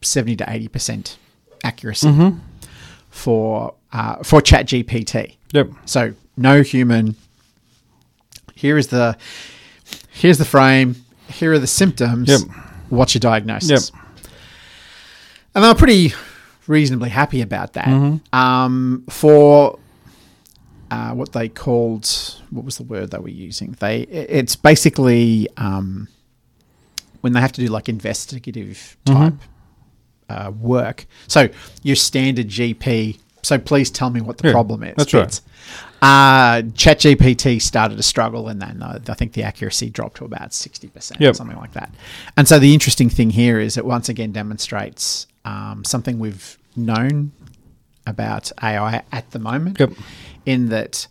70 0.02 0.36
to 0.36 0.44
80% 0.44 1.16
accuracy 1.64 2.08
for, 3.10 3.74
uh, 3.92 4.16
for 4.22 4.40
ChatGPT. 4.40 5.36
Yep. 5.52 5.70
So 5.84 6.14
no 6.36 6.62
human. 6.62 7.16
Here 8.54 8.78
is 8.78 8.88
the 8.88 9.16
here's 10.10 10.38
the 10.38 10.44
frame. 10.44 10.96
Here 11.28 11.52
are 11.52 11.58
the 11.58 11.66
symptoms. 11.66 12.28
Yep. 12.28 12.40
What's 12.90 13.14
your 13.14 13.20
diagnosis? 13.20 13.90
Yep. 13.92 14.02
And 15.54 15.64
they 15.64 15.68
were 15.68 15.74
pretty 15.74 16.14
reasonably 16.66 17.10
happy 17.10 17.40
about 17.40 17.72
that. 17.74 17.86
Mm-hmm. 17.86 18.34
Um, 18.38 19.04
for 19.08 19.78
uh, 20.90 21.12
what 21.12 21.32
they 21.32 21.48
called 21.48 22.06
what 22.50 22.64
was 22.64 22.76
the 22.76 22.82
word 22.84 23.10
they 23.10 23.18
were 23.18 23.28
using? 23.28 23.76
They 23.80 24.02
it's 24.02 24.56
basically 24.56 25.48
um, 25.56 26.08
when 27.22 27.32
they 27.32 27.40
have 27.40 27.52
to 27.52 27.60
do 27.60 27.68
like 27.68 27.88
investigative 27.88 28.96
Mm-hmm. 29.06 29.22
type 29.22 29.34
uh, 30.28 30.50
work. 30.50 31.06
So 31.28 31.48
your 31.82 31.96
standard 31.96 32.48
GP. 32.48 33.18
So 33.42 33.58
please 33.58 33.90
tell 33.90 34.08
me 34.08 34.20
what 34.20 34.38
the 34.38 34.48
Yeah, 34.48 34.52
problem 34.52 34.82
is. 34.84 34.94
that's 34.96 35.12
right. 35.12 35.40
Uh, 36.00 36.62
ChatGPT 36.62 37.60
started 37.60 37.96
to 37.96 38.02
struggle, 38.02 38.48
and 38.48 38.60
then 38.62 38.82
uh, 38.82 38.98
I 39.08 39.14
think 39.14 39.32
the 39.34 39.42
accuracy 39.42 39.90
dropped 39.90 40.16
to 40.18 40.24
about 40.24 40.52
sixty 40.54 40.88
percent, 40.88 41.20
or 41.20 41.24
Yep. 41.24 41.36
something 41.36 41.56
like 41.56 41.72
that. 41.72 41.92
And 42.36 42.46
so 42.48 42.58
the 42.58 42.72
interesting 42.72 43.08
thing 43.10 43.30
here 43.30 43.58
is 43.60 43.76
it 43.76 43.84
once 43.84 44.08
again 44.08 44.32
demonstrates 44.32 45.26
um, 45.44 45.84
something 45.84 46.18
we've 46.18 46.58
known 46.76 47.32
about 48.06 48.50
AI 48.62 49.02
at 49.12 49.30
the 49.30 49.38
moment, 49.38 49.78
Yep. 49.80 49.92
in 50.46 50.68
that 50.70 51.06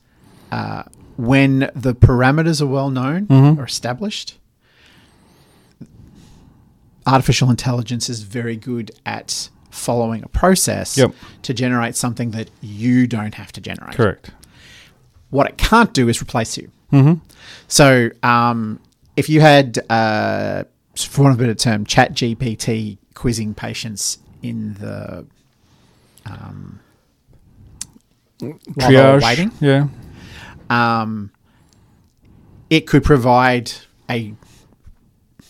uh, 0.52 0.84
when 1.18 1.70
the 1.76 1.94
parameters 1.96 2.62
are 2.62 2.66
well 2.68 2.90
known 2.90 3.28
Mm-hmm. 3.28 3.60
or 3.60 3.66
established, 3.66 4.38
artificial 7.08 7.50
intelligence 7.50 8.10
is 8.10 8.22
very 8.24 8.56
good 8.56 8.92
at 9.06 9.50
following 9.70 10.24
a 10.24 10.28
process 10.28 10.98
Yep. 10.98 11.14
to 11.44 11.54
generate 11.54 11.96
something 11.96 12.32
that 12.32 12.50
you 12.62 13.08
don't 13.08 13.36
have 13.36 13.52
to 13.54 13.62
generate. 13.62 13.96
Correct. 13.96 14.32
What 15.30 15.48
it 15.48 15.58
can't 15.58 15.94
do 15.94 16.10
is 16.10 16.22
replace 16.22 16.58
you. 16.58 16.70
Mm-hmm. 16.92 17.14
So 17.70 18.10
um, 18.22 18.80
if 19.16 19.30
you 19.30 19.40
had, 19.40 19.80
uh, 19.90 20.66
for 20.98 21.22
want 21.24 21.34
of 21.36 21.40
a 21.40 21.44
better 21.44 21.56
term, 21.56 21.86
Chat 21.86 22.14
GPT 22.14 22.98
quizzing 23.14 23.54
patients 23.54 24.18
in 24.42 24.74
the 24.76 25.26
um, 26.26 26.80
while 28.40 28.54
they 28.90 28.96
were 28.96 29.20
Triage. 29.20 29.24
waiting, 29.24 29.52
Yeah. 29.60 29.88
um, 30.70 31.32
it 32.70 32.88
could 32.88 33.04
provide 33.04 33.72
a 34.10 34.34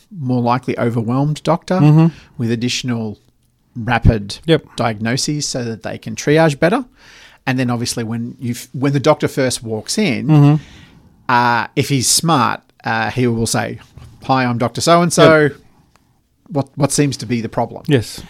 more 0.10 0.42
likely 0.42 0.78
overwhelmed 0.78 1.42
doctor 1.44 2.12
with 2.38 2.52
additional 2.52 3.18
rapid 3.76 4.40
Yep. 4.46 4.76
diagnoses 4.76 5.48
so 5.48 5.64
that 5.64 5.84
they 5.84 5.98
can 5.98 6.16
triage 6.16 6.60
better. 6.60 6.84
And 7.48 7.58
then 7.58 7.70
obviously 7.70 8.04
when 8.04 8.36
you 8.40 8.56
when 8.74 8.94
the 8.94 9.00
doctor 9.00 9.28
first 9.28 9.64
walks 9.64 9.98
in, 9.98 10.60
uh, 11.30 11.68
if 11.76 11.90
he's 11.90 12.10
smart, 12.10 12.62
uh, 12.84 13.10
he 13.12 13.26
will 13.28 13.48
say, 13.48 13.80
"Hi, 14.24 14.46
I'm 14.46 14.58
Doctor 14.58 14.82
So 14.82 15.02
and 15.02 15.12
So. 15.14 15.50
What 16.52 16.70
what 16.78 16.92
seems 16.92 17.18
to 17.18 17.26
be 17.26 17.42
the 17.42 17.50
problem?" 17.50 17.84
Yes. 17.88 18.22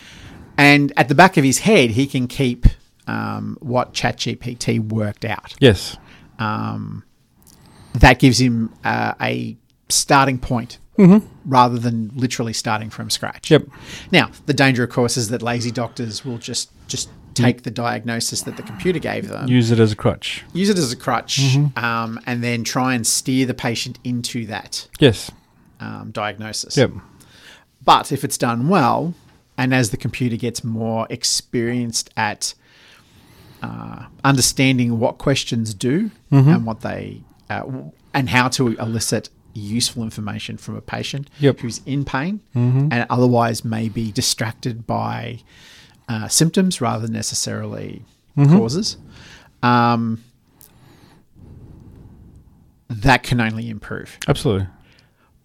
And 0.57 0.93
at 0.97 1.07
the 1.07 1.15
back 1.15 1.38
of 1.38 1.43
his 1.43 1.60
head, 1.60 1.91
he 1.91 2.05
can 2.07 2.27
keep 2.27 2.65
um, 3.07 3.57
what 3.62 3.93
ChatGPT 3.93 4.79
worked 4.79 5.25
out 5.25 5.55
Yes. 5.60 5.97
um, 6.39 7.03
that 7.93 8.19
gives 8.19 8.39
him 8.39 8.71
uh, 8.84 9.13
a 9.21 9.57
starting 9.89 10.38
point 10.39 10.77
rather 11.45 11.79
than 11.79 12.12
literally 12.13 12.53
starting 12.53 12.91
from 12.91 13.10
scratch. 13.10 13.49
Yep. 13.49 13.65
Now, 14.12 14.29
the 14.45 14.53
danger, 14.53 14.84
of 14.84 14.91
course, 14.91 15.17
is 15.17 15.29
that 15.29 15.41
lazy 15.41 15.71
doctors 15.71 16.23
will 16.23 16.38
just 16.38 16.69
just 16.88 17.10
take 17.34 17.63
the 17.63 17.71
diagnosis 17.71 18.41
that 18.43 18.55
the 18.57 18.62
computer 18.63 18.99
gave 18.99 19.29
them, 19.29 19.47
Use 19.47 19.71
it 19.71 19.79
as 19.79 19.91
a 19.93 19.95
crutch. 19.95 20.43
use 20.53 20.69
it 20.69 20.77
as 20.77 20.91
a 20.91 20.95
crutch, 20.97 21.55
um, 21.75 22.19
and 22.27 22.43
then 22.43 22.63
try 22.63 22.93
and 22.93 23.07
steer 23.07 23.45
the 23.47 23.53
patient 23.55 23.97
into 24.03 24.45
that 24.45 24.88
Yes. 24.99 25.31
um, 25.79 26.12
diagnosis. 26.12 26.77
Yep. 26.77 26.91
But 27.84 28.12
if 28.12 28.24
it's 28.24 28.38
done 28.38 28.67
well, 28.70 29.13
and 29.58 29.74
as 29.74 29.89
the 29.89 29.98
computer 29.98 30.36
gets 30.38 30.63
more 30.63 31.08
experienced 31.10 32.10
at 32.15 32.54
uh, 33.62 34.06
understanding 34.24 35.00
what 35.00 35.17
questions 35.17 35.74
do 35.74 36.12
Mm-hmm. 36.32 36.50
and 36.50 36.65
what 36.65 36.82
they 36.82 37.22
uh, 37.50 37.63
and 38.13 38.30
how 38.30 38.48
to 38.50 38.67
elicit 38.78 39.30
useful 39.54 40.02
information 40.04 40.56
from 40.58 40.76
a 40.78 40.82
patient 40.82 41.30
Yep. 41.39 41.56
Mm-hmm. 41.58 41.62
who's 41.67 41.82
in 41.86 42.06
pain 42.06 42.39
and 42.54 43.06
otherwise 43.10 43.65
may 43.65 43.89
be 43.89 44.12
distracted 44.12 44.88
by 44.88 45.39
uh, 46.08 46.28
symptoms 46.30 46.80
rather 46.82 47.06
than 47.06 47.13
necessarily 47.13 48.04
Mm-hmm. 48.38 48.58
causes. 48.58 48.96
Um, 49.62 50.24
that 52.89 53.24
can 53.24 53.39
only 53.41 53.70
improve. 53.70 54.17
Absolutely. 54.28 54.67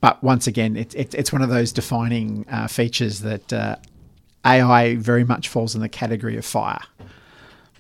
But 0.01 0.23
once 0.23 0.47
again, 0.47 0.77
it's 0.77 0.95
it's 0.95 1.15
it's 1.15 1.33
one 1.33 1.43
of 1.43 1.49
those 1.49 1.73
defining 1.73 2.45
uh, 2.51 2.67
features 2.69 3.21
that 3.21 3.53
uh, 3.53 3.77
AI 4.45 4.97
very 4.97 5.25
much 5.25 5.49
falls 5.49 5.75
in 5.75 5.81
the 5.81 5.89
category 5.89 6.37
of 6.37 6.45
fire. 6.45 6.81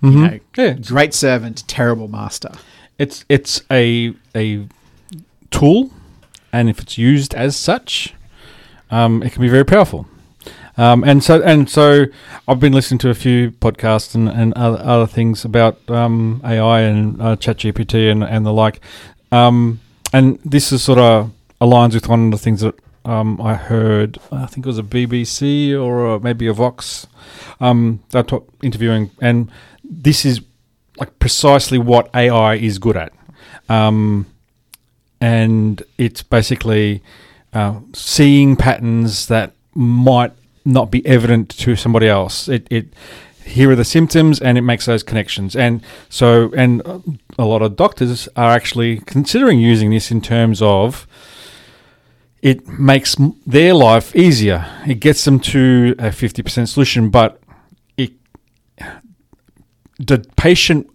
You 0.02 0.11
know, 0.11 0.38
Yeah. 0.57 0.74
great 0.74 1.14
servant, 1.14 1.64
terrible 1.66 2.09
master. 2.09 2.50
It's 2.98 3.24
it's 3.29 3.62
a 3.70 4.14
a 4.35 4.66
tool, 5.50 5.90
and 6.52 6.68
if 6.68 6.79
it's 6.81 6.96
used 6.98 7.35
as 7.35 7.57
such, 7.57 8.14
um, 8.90 9.22
it 9.22 9.33
can 9.33 9.42
be 9.42 9.48
very 9.48 9.64
powerful. 9.64 10.07
Um, 10.79 11.02
and 11.05 11.24
so 11.24 11.42
and 11.42 11.68
so, 11.68 12.05
I've 12.46 12.61
been 12.61 12.72
listening 12.74 12.98
to 12.98 13.11
a 13.11 13.14
few 13.14 13.50
podcasts 13.50 14.14
and, 14.14 14.29
and 14.29 14.52
other, 14.55 14.79
other 14.83 15.07
things 15.07 15.44
about 15.44 15.79
um, 15.90 16.40
AI 16.44 16.81
and 16.83 17.20
uh, 17.20 17.37
ChatGPT 17.37 18.11
and 18.11 18.22
and 18.22 18.44
the 18.44 18.52
like. 18.52 18.81
Um, 19.33 19.81
and 20.12 20.38
this 20.44 20.72
is 20.72 20.83
sort 20.83 20.98
of 20.98 21.31
aligns 21.61 21.95
with 21.95 22.09
one 22.09 22.27
of 22.27 22.31
the 22.33 22.38
things 22.38 22.61
that 22.61 22.75
um, 23.05 23.40
I 23.40 23.55
heard. 23.55 24.19
I 24.33 24.47
think 24.47 24.66
it 24.66 24.69
was 24.69 24.79
a 24.79 24.83
BBC 24.83 25.73
or 25.73 26.14
a, 26.14 26.21
maybe 26.21 26.47
a 26.47 26.53
Vox. 26.53 27.07
Um, 27.61 28.01
they're 28.11 28.23
talk, 28.23 28.49
interviewing, 28.62 29.11
and 29.21 29.51
this 29.85 30.25
is 30.25 30.40
like 30.99 31.19
precisely 31.19 31.79
what 31.79 32.11
AI 32.14 32.57
is 32.57 32.79
good 32.79 32.97
at. 32.97 33.12
Um, 33.69 34.27
and 35.21 35.83
it's 35.99 36.23
basically 36.23 37.03
uh, 37.53 37.81
seeing 37.92 38.57
patterns 38.57 39.29
that 39.29 39.53
might 39.75 40.33
not 40.64 40.90
be 40.90 41.07
evident 41.07 41.51
to 41.59 41.77
somebody 41.77 42.09
else. 42.09 42.49
It, 42.49 42.66
it 42.71 42.87
here 43.45 43.71
are 43.71 43.77
the 43.77 43.85
symptoms, 43.85 44.40
and 44.40 44.59
it 44.59 44.62
makes 44.62 44.87
those 44.87 45.05
connections. 45.05 45.55
And 45.55 45.81
so, 46.09 46.53
and 46.57 46.83
a 47.38 47.45
lot 47.45 47.62
of 47.62 47.77
doctors 47.77 48.29
are 48.35 48.51
actually 48.51 48.99
considering 49.07 49.61
using 49.61 49.90
this 49.90 50.11
in 50.11 50.21
terms 50.21 50.61
of 50.61 51.07
it 52.42 52.66
makes 52.68 53.16
their 53.46 53.75
life 53.75 54.14
easier. 54.14 54.66
It 54.87 55.01
gets 55.01 55.25
them 55.25 55.40
to 55.40 55.94
a 55.99 56.12
fifty 56.12 56.42
percent 56.42 56.68
solution, 56.68 57.11
but 57.11 57.40
it 57.96 58.12
the 59.99 60.25
patient 60.37 60.88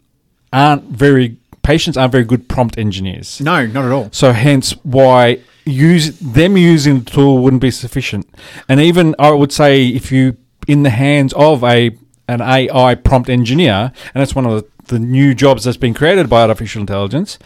aren't 0.54 0.84
very 0.84 1.38
patients 1.64 1.98
aren't 1.98 2.12
very 2.12 2.24
good 2.24 2.48
prompt 2.48 2.78
engineers. 2.78 3.42
No, 3.42 3.66
not 3.66 3.86
at 3.86 3.92
all. 3.92 4.10
So 4.12 4.32
hence 4.32 4.72
why 4.84 5.40
use 5.66 6.18
them 6.20 6.58
using 6.58 7.02
the 7.02 7.12
tool 7.12 7.40
wouldn't 7.40 7.62
be 7.62 7.72
sufficient. 7.72 8.28
And 8.68 8.80
even 8.80 9.16
I 9.20 9.32
would 9.32 9.52
say 9.52 9.88
if 9.88 10.12
you 10.12 10.38
in 10.68 10.84
the 10.84 10.90
hands 10.90 11.34
of 11.34 11.64
a 11.64 11.98
an 12.28 12.42
AI 12.42 12.96
prompt 12.96 13.30
engineer, 13.30 13.92
and 14.14 14.22
that's 14.22 14.34
one 14.36 14.46
of 14.46 14.64
the, 14.64 14.94
the 14.94 15.00
new 15.00 15.34
jobs 15.34 15.66
that's 15.66 15.78
been 15.78 15.94
created 15.94 16.30
by 16.30 16.42
artificial 16.42 16.80
intelligence, 16.80 17.38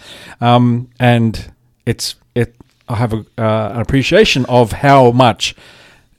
um, 0.42 0.90
and 1.00 1.52
it's 1.86 2.14
it. 2.14 2.25
I 2.88 2.96
have 2.96 3.14
a, 3.14 3.26
uh, 3.38 3.72
an 3.74 3.82
appreciation 3.82 4.46
of 4.46 4.72
how 4.72 5.12
much 5.12 5.56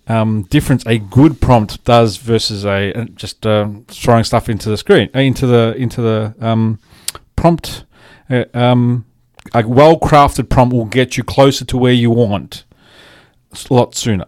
um, 0.08 0.42
difference 0.44 0.84
a 0.86 0.98
good 0.98 1.40
prompt 1.40 1.84
does 1.84 2.16
versus 2.16 2.64
a 2.64 2.92
uh, 2.92 3.04
just 3.14 3.46
uh, 3.46 3.68
throwing 3.88 4.24
stuff 4.24 4.48
into 4.48 4.68
the 4.68 4.76
screen 4.76 5.10
uh, 5.14 5.20
into 5.20 5.46
the 5.46 5.74
into 5.76 6.00
the 6.00 6.34
um, 6.40 6.78
prompt. 7.34 7.84
Uh, 8.28 8.44
um, 8.54 9.04
a 9.54 9.66
well 9.66 9.98
crafted 9.98 10.48
prompt 10.48 10.74
will 10.74 10.84
get 10.84 11.16
you 11.16 11.22
closer 11.22 11.64
to 11.64 11.76
where 11.76 11.92
you 11.92 12.10
want 12.10 12.64
a 13.52 13.74
lot 13.74 13.94
sooner. 13.94 14.26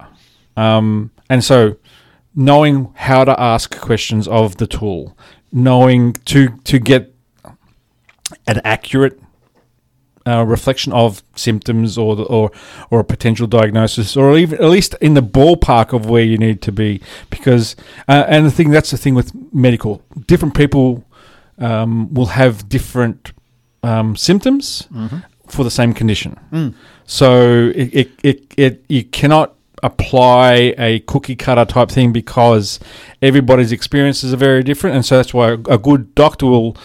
Um, 0.57 1.11
and 1.29 1.45
so, 1.45 1.77
knowing 2.35 2.93
how 2.95 3.25
to 3.25 3.39
ask 3.41 3.77
questions 3.79 4.27
of 4.29 4.57
the 4.57 4.67
tool, 4.67 5.17
knowing 5.53 6.15
to 6.27 6.51
to 6.65 6.79
get 6.79 7.15
an 8.47 8.61
accurate 8.65 9.21
uh, 10.29 10.45
reflection 10.45 10.93
of 10.93 11.23
symptoms 11.35 11.97
or 11.97 12.17
the, 12.17 12.25
or 12.25 12.51
or 12.91 13.01
a 13.01 13.05
potential 13.05 13.47
diagnosis, 13.47 14.17
or 14.17 14.37
even 14.37 14.59
at 14.63 14.71
least 14.71 14.95
in 15.01 15.15
the 15.15 15.23
ballpark 15.23 15.93
of 15.93 16.09
where 16.11 16.23
you 16.25 16.37
need 16.39 16.61
to 16.63 16.73
be. 16.73 17.01
Because 17.31 17.77
uh, 18.09 18.25
and 18.29 18.47
the 18.47 18.51
thing 18.51 18.71
that's 18.71 18.91
the 18.91 18.99
thing 18.99 19.15
with 19.15 19.33
medical, 19.53 20.03
different 20.27 20.55
people 20.55 21.05
um, 21.59 22.13
will 22.15 22.27
have 22.27 22.69
different 22.69 23.33
um, 23.83 24.17
symptoms 24.17 24.87
for 25.49 25.65
the 25.65 25.71
same 25.71 25.93
condition. 25.95 26.39
So 27.07 27.73
it, 27.75 27.95
it, 27.95 28.11
it, 28.23 28.55
it 28.57 28.85
you 28.89 29.05
cannot 29.05 29.55
apply 29.83 30.75
a 30.77 30.99
cookie 31.07 31.37
cutter 31.37 31.65
type 31.65 31.91
thing 31.91 32.13
because 32.13 32.81
everybody's 33.23 33.73
experiences 33.73 34.33
are 34.35 34.37
very 34.37 34.63
different, 34.63 34.97
and 34.97 35.07
so 35.07 35.17
that's 35.17 35.33
why 35.33 35.53
a 35.71 35.79
good 35.79 36.15
doctor 36.15 36.47
will 36.47 36.77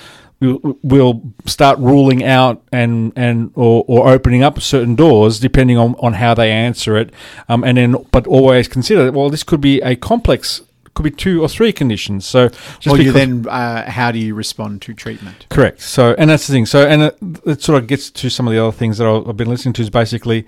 will, 0.44 0.78
will 0.84 1.34
start 1.46 1.80
ruling 1.80 2.24
out 2.24 2.62
and 2.72 3.14
and 3.16 3.52
or, 3.56 3.84
or 3.88 4.10
opening 4.10 4.44
up 4.44 4.62
certain 4.62 4.96
doors 4.96 5.40
depending 5.40 5.78
on, 5.78 5.96
on 6.00 6.14
how 6.14 6.34
they 6.34 6.52
answer 6.52 6.98
it, 6.98 7.12
um, 7.50 7.64
and 7.64 7.78
then 7.78 7.96
but 8.12 8.28
always 8.28 8.68
consider 8.68 9.06
that 9.06 9.14
well 9.14 9.30
this 9.30 9.44
could 9.44 9.62
be 9.62 9.82
a 9.82 9.96
complex. 9.96 10.62
Could 10.96 11.06
be 11.06 11.10
two 11.10 11.42
or 11.42 11.50
three 11.50 11.74
conditions. 11.74 12.24
So, 12.24 12.50
just 12.50 12.86
Well, 12.86 13.02
you 13.02 13.12
then, 13.12 13.48
uh, 13.48 13.90
how 13.90 14.12
do 14.12 14.20
you 14.20 14.36
respond 14.36 14.84
to 14.84 14.94
treatment? 14.94 15.48
Correct. 15.50 15.82
So, 15.82 16.14
and 16.20 16.30
that's 16.30 16.46
the 16.46 16.54
thing. 16.54 16.68
So, 16.68 16.88
and 16.88 17.02
it, 17.02 17.18
it 17.48 17.62
sort 17.64 17.82
of 17.82 17.88
gets 17.88 18.12
to 18.12 18.30
some 18.30 18.48
of 18.48 18.54
the 18.54 18.62
other 18.62 18.72
things 18.72 19.00
that 19.00 19.08
I've 19.08 19.36
been 19.36 19.50
listening 19.50 19.74
to 19.74 19.82
is 19.82 19.90
basically 19.90 20.46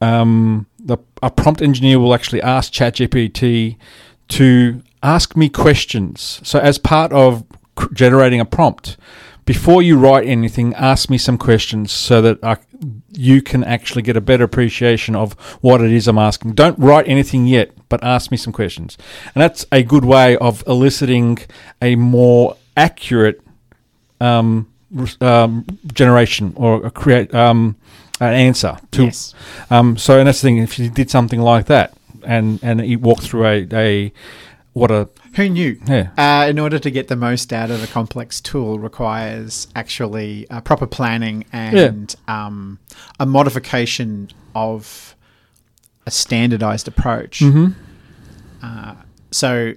um, 0.00 0.64
the, 0.78 0.96
a 1.22 1.30
prompt 1.30 1.60
engineer 1.60 1.98
will 1.98 2.14
actually 2.14 2.40
ask 2.40 2.72
ChatGPT 2.72 3.76
to 4.28 4.82
ask 5.02 5.36
me 5.36 5.48
questions. 5.48 6.40
So, 6.42 6.58
as 6.58 6.78
part 6.78 7.12
of 7.12 7.44
generating 7.92 8.40
a 8.40 8.44
prompt, 8.44 8.96
before 9.44 9.82
you 9.82 9.98
write 9.98 10.26
anything, 10.26 10.74
ask 10.74 11.10
me 11.10 11.18
some 11.18 11.36
questions 11.36 11.90
so 11.90 12.22
that 12.22 12.38
I, 12.44 12.58
you 13.12 13.42
can 13.42 13.64
actually 13.64 14.02
get 14.02 14.16
a 14.16 14.20
better 14.20 14.44
appreciation 14.44 15.16
of 15.16 15.32
what 15.60 15.80
it 15.80 15.90
is 15.90 16.06
I'm 16.06 16.18
asking. 16.18 16.52
Don't 16.52 16.78
write 16.78 17.08
anything 17.08 17.46
yet, 17.46 17.72
but 17.88 18.02
ask 18.04 18.30
me 18.30 18.36
some 18.36 18.52
questions. 18.52 18.96
And 19.34 19.42
that's 19.42 19.66
a 19.72 19.82
good 19.82 20.04
way 20.04 20.36
of 20.36 20.62
eliciting 20.66 21.38
a 21.82 21.96
more 21.96 22.56
accurate 22.76 23.40
um, 24.20 24.72
um, 25.20 25.66
generation 25.92 26.52
or 26.56 26.86
a 26.86 26.90
create 26.90 27.34
um, 27.34 27.76
an 28.20 28.34
answer 28.34 28.78
to. 28.92 29.04
Yes. 29.06 29.34
Um, 29.70 29.96
so, 29.96 30.18
and 30.18 30.28
that's 30.28 30.42
the 30.42 30.46
thing. 30.46 30.58
If 30.58 30.78
you 30.78 30.90
did 30.90 31.10
something 31.10 31.40
like 31.40 31.66
that, 31.66 31.94
and 32.22 32.60
and 32.62 32.86
you 32.86 32.98
walk 32.98 33.22
through 33.22 33.46
a, 33.46 33.66
a 33.72 34.12
what 34.74 34.90
a 34.90 35.08
Who 35.36 35.48
knew? 35.48 35.80
Yeah. 35.86 36.10
Uh, 36.18 36.48
in 36.48 36.58
order 36.58 36.78
to 36.78 36.90
get 36.90 37.08
the 37.08 37.16
most 37.16 37.52
out 37.52 37.70
of 37.70 37.82
a 37.82 37.86
complex 37.86 38.40
tool 38.40 38.78
requires 38.78 39.68
actually 39.76 40.48
uh, 40.50 40.60
proper 40.60 40.86
planning 40.86 41.44
and 41.52 42.14
um, 42.28 42.78
a 43.20 43.26
modification 43.26 44.30
of 44.54 45.14
a 46.06 46.10
standardized 46.10 46.88
approach. 46.88 47.40
Mm-hmm. 47.40 47.68
Uh, 48.62 48.94
so 49.30 49.72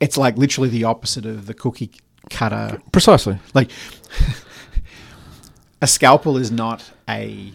it's 0.00 0.16
like 0.16 0.36
literally 0.36 0.68
the 0.68 0.84
opposite 0.84 1.24
of 1.24 1.46
the 1.46 1.54
cookie 1.54 1.90
cutter. 2.30 2.80
Precisely. 2.92 3.38
Like 3.54 3.70
a 5.82 5.86
scalpel 5.86 6.36
is 6.36 6.50
not 6.50 6.90
a 7.08 7.52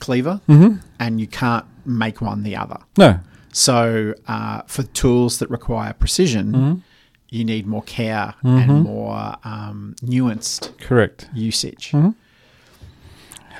cleaver, 0.00 0.40
Mm-hmm. 0.48 0.78
and 0.98 1.20
you 1.20 1.26
can't 1.26 1.64
make 1.86 2.20
one 2.20 2.42
the 2.42 2.56
other. 2.56 2.78
No. 2.96 3.20
So, 3.52 4.14
uh, 4.28 4.62
for 4.66 4.82
tools 4.82 5.38
that 5.38 5.50
require 5.50 5.92
precision, 5.92 6.52
Mm-hmm. 6.52 6.74
You 7.30 7.44
need 7.44 7.66
more 7.66 7.82
care 7.82 8.34
and 8.42 8.82
more 8.84 9.36
um, 9.44 9.94
nuanced 10.02 10.78
Correct. 10.80 11.28
usage. 11.34 11.90
Mm-hmm. 11.92 12.10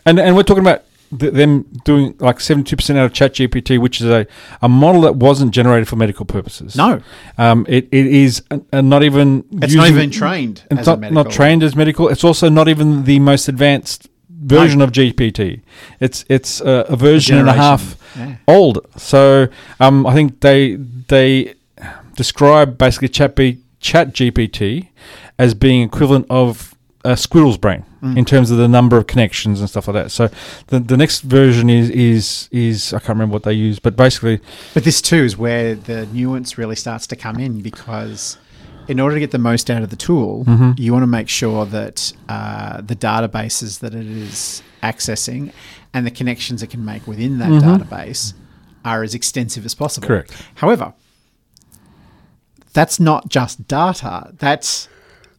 And 0.06 0.18
and 0.18 0.34
we're 0.36 0.42
talking 0.42 0.62
about 0.62 0.84
th- 1.18 1.32
them 1.34 1.64
doing 1.84 2.14
like 2.18 2.40
seventy 2.40 2.70
two 2.70 2.76
percent 2.76 2.98
out 2.98 3.04
of 3.06 3.12
ChatGPT, 3.12 3.78
which 3.78 4.00
is 4.00 4.06
a, 4.08 4.26
a 4.62 4.68
model 4.68 5.02
that 5.02 5.16
wasn't 5.16 5.52
generated 5.52 5.86
for 5.88 5.96
medical 5.96 6.24
purposes. 6.24 6.76
No. 6.76 7.02
um, 7.36 7.66
it, 7.68 7.88
it 7.92 8.06
is 8.06 8.42
uh, 8.50 8.58
uh, 8.72 8.80
not 8.80 9.02
even. 9.02 9.44
It's 9.52 9.74
not 9.74 9.88
even 9.88 10.10
trained 10.10 10.62
It's 10.70 10.80
as 10.80 10.86
a 10.88 10.90
not, 10.92 11.00
medical- 11.00 11.24
not 11.24 11.32
trained 11.32 11.62
as 11.62 11.76
medical. 11.76 12.08
It's 12.08 12.24
also 12.24 12.48
not 12.48 12.68
even 12.68 13.04
the 13.04 13.18
most 13.18 13.48
advanced 13.48 14.08
version 14.30 14.80
of 14.80 14.92
GPT. 14.92 15.60
It's 16.00 16.24
it's 16.28 16.60
uh, 16.62 16.86
a 16.88 16.96
version 16.96 17.36
and 17.36 17.48
a 17.48 17.52
half 17.54 17.96
Yeah. 18.16 18.36
old. 18.46 18.86
So 18.96 19.48
um, 19.78 20.06
I 20.06 20.14
think 20.14 20.40
they 20.40 20.76
they 21.08 21.54
describe 22.22 22.76
basically 22.76 23.08
Chat 23.08 23.34
B, 23.36 23.58
Chat 23.80 24.12
GPT 24.12 24.88
as 25.38 25.54
being 25.54 25.82
equivalent 25.82 26.26
of 26.28 26.74
a 27.04 27.16
squirrel's 27.16 27.56
brain 27.56 27.84
Mm. 28.02 28.16
in 28.16 28.24
terms 28.24 28.52
of 28.52 28.58
the 28.58 28.68
number 28.68 28.96
of 28.96 29.08
connections 29.08 29.58
and 29.60 29.68
stuff 29.68 29.88
like 29.88 29.94
that. 30.00 30.10
So 30.12 30.28
the 30.68 30.78
the 30.78 30.96
next 30.96 31.20
version 31.22 31.68
is 31.68 31.90
is 31.90 32.48
is 32.52 32.92
I 32.92 32.98
can't 33.00 33.16
remember 33.18 33.32
what 33.32 33.42
they 33.42 33.54
use, 33.54 33.80
but 33.80 33.96
basically 33.96 34.38
But 34.74 34.84
this 34.84 35.00
too 35.02 35.22
is 35.24 35.36
where 35.36 35.74
the 35.74 36.06
nuance 36.12 36.56
really 36.58 36.76
starts 36.76 37.06
to 37.08 37.16
come 37.16 37.40
in 37.40 37.60
because 37.60 38.36
in 38.86 39.00
order 39.00 39.14
to 39.16 39.20
get 39.20 39.32
the 39.32 39.38
most 39.50 39.68
out 39.68 39.82
of 39.82 39.90
the 39.90 39.96
tool, 39.96 40.44
Mm-hmm. 40.44 40.70
you 40.76 40.92
want 40.92 41.02
to 41.02 41.08
make 41.18 41.28
sure 41.28 41.66
that 41.66 42.12
uh, 42.28 42.80
the 42.90 42.94
databases 42.96 43.80
that 43.80 43.94
it 43.94 44.06
is 44.06 44.62
accessing 44.82 45.50
and 45.92 46.06
the 46.06 46.12
connections 46.20 46.62
it 46.62 46.70
can 46.70 46.84
make 46.84 47.04
within 47.08 47.38
that 47.38 47.50
database 47.50 48.32
are 48.84 49.02
as 49.02 49.12
extensive 49.14 49.64
as 49.66 49.74
possible. 49.74 50.06
Correct. 50.06 50.30
However, 50.62 50.92
that's 52.72 53.00
not 53.00 53.28
just 53.28 53.66
data, 53.68 54.32
that's 54.38 54.88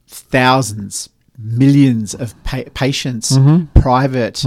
thousands, 0.07 1.09
millions 1.37 2.13
of 2.13 2.33
pa- 2.43 2.63
patients' 2.73 3.37
private 3.73 4.43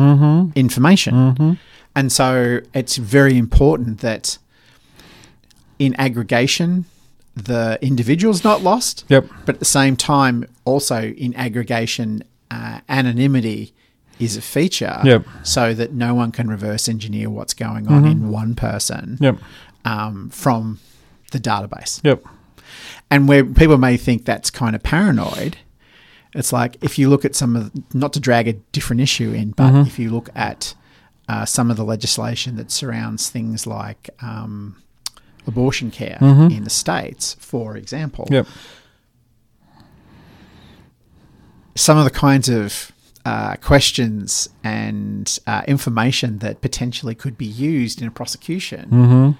information. 0.56 1.58
And 1.94 2.10
so 2.10 2.60
it's 2.74 2.96
very 2.96 3.36
important 3.36 4.00
that 4.00 4.38
in 5.78 5.94
aggregation, 5.98 6.84
the 7.34 7.78
individual's 7.82 8.44
not 8.44 8.62
lost. 8.62 9.04
Yep. 9.08 9.26
But 9.46 9.56
at 9.56 9.58
the 9.58 9.64
same 9.64 9.96
time, 9.96 10.44
also 10.64 11.02
in 11.02 11.34
aggregation, 11.34 12.24
uh, 12.50 12.80
anonymity 12.88 13.72
is 14.18 14.36
a 14.36 14.42
feature. 14.42 15.00
Yep. 15.04 15.26
So 15.42 15.74
that 15.74 15.92
no 15.92 16.14
one 16.14 16.30
can 16.32 16.48
reverse 16.48 16.88
engineer 16.88 17.30
what's 17.30 17.54
going 17.54 17.88
on 17.88 18.06
in 18.06 18.30
one 18.30 18.54
person 18.54 19.16
Yep. 19.20 19.38
um, 19.84 20.28
from 20.30 20.78
the 21.32 21.38
database. 21.40 22.00
Yep. 22.04 22.22
And 23.12 23.28
where 23.28 23.44
people 23.44 23.76
may 23.78 23.96
think 23.96 24.24
that's 24.24 24.50
kind 24.50 24.74
of 24.74 24.82
paranoid, 24.82 25.58
it's 26.34 26.52
like 26.52 26.76
if 26.82 26.98
you 26.98 27.08
look 27.10 27.24
at 27.24 27.34
some 27.34 27.54
of, 27.56 27.70
not 27.94 28.12
to 28.14 28.20
drag 28.20 28.48
a 28.48 28.54
different 28.72 29.02
issue 29.02 29.32
in, 29.32 29.50
but 29.50 29.70
Mm-hmm. 29.72 29.86
if 29.86 29.98
you 29.98 30.08
look 30.10 30.30
at 30.34 30.74
uh, 31.28 31.44
some 31.44 31.70
of 31.70 31.76
the 31.76 31.84
legislation 31.84 32.56
that 32.56 32.70
surrounds 32.70 33.28
things 33.28 33.66
like 33.66 34.08
um, 34.22 34.82
abortion 35.46 35.90
care 35.90 36.18
in 36.20 36.64
the 36.64 36.70
States, 36.70 37.36
for 37.38 37.76
example, 37.76 38.24
Mm-hmm. 38.24 38.34
Yep. 38.34 38.46
some 41.74 41.98
of 41.98 42.04
the 42.04 42.10
kinds 42.10 42.48
of 42.48 42.92
uh, 43.24 43.56
questions 43.56 44.48
and 44.64 45.38
uh, 45.46 45.62
information 45.68 46.38
that 46.38 46.60
potentially 46.60 47.14
could 47.14 47.36
be 47.38 47.46
used 47.46 48.00
in 48.02 48.08
a 48.08 48.10
prosecution 48.10 48.88
Mm-hmm. 48.90 49.30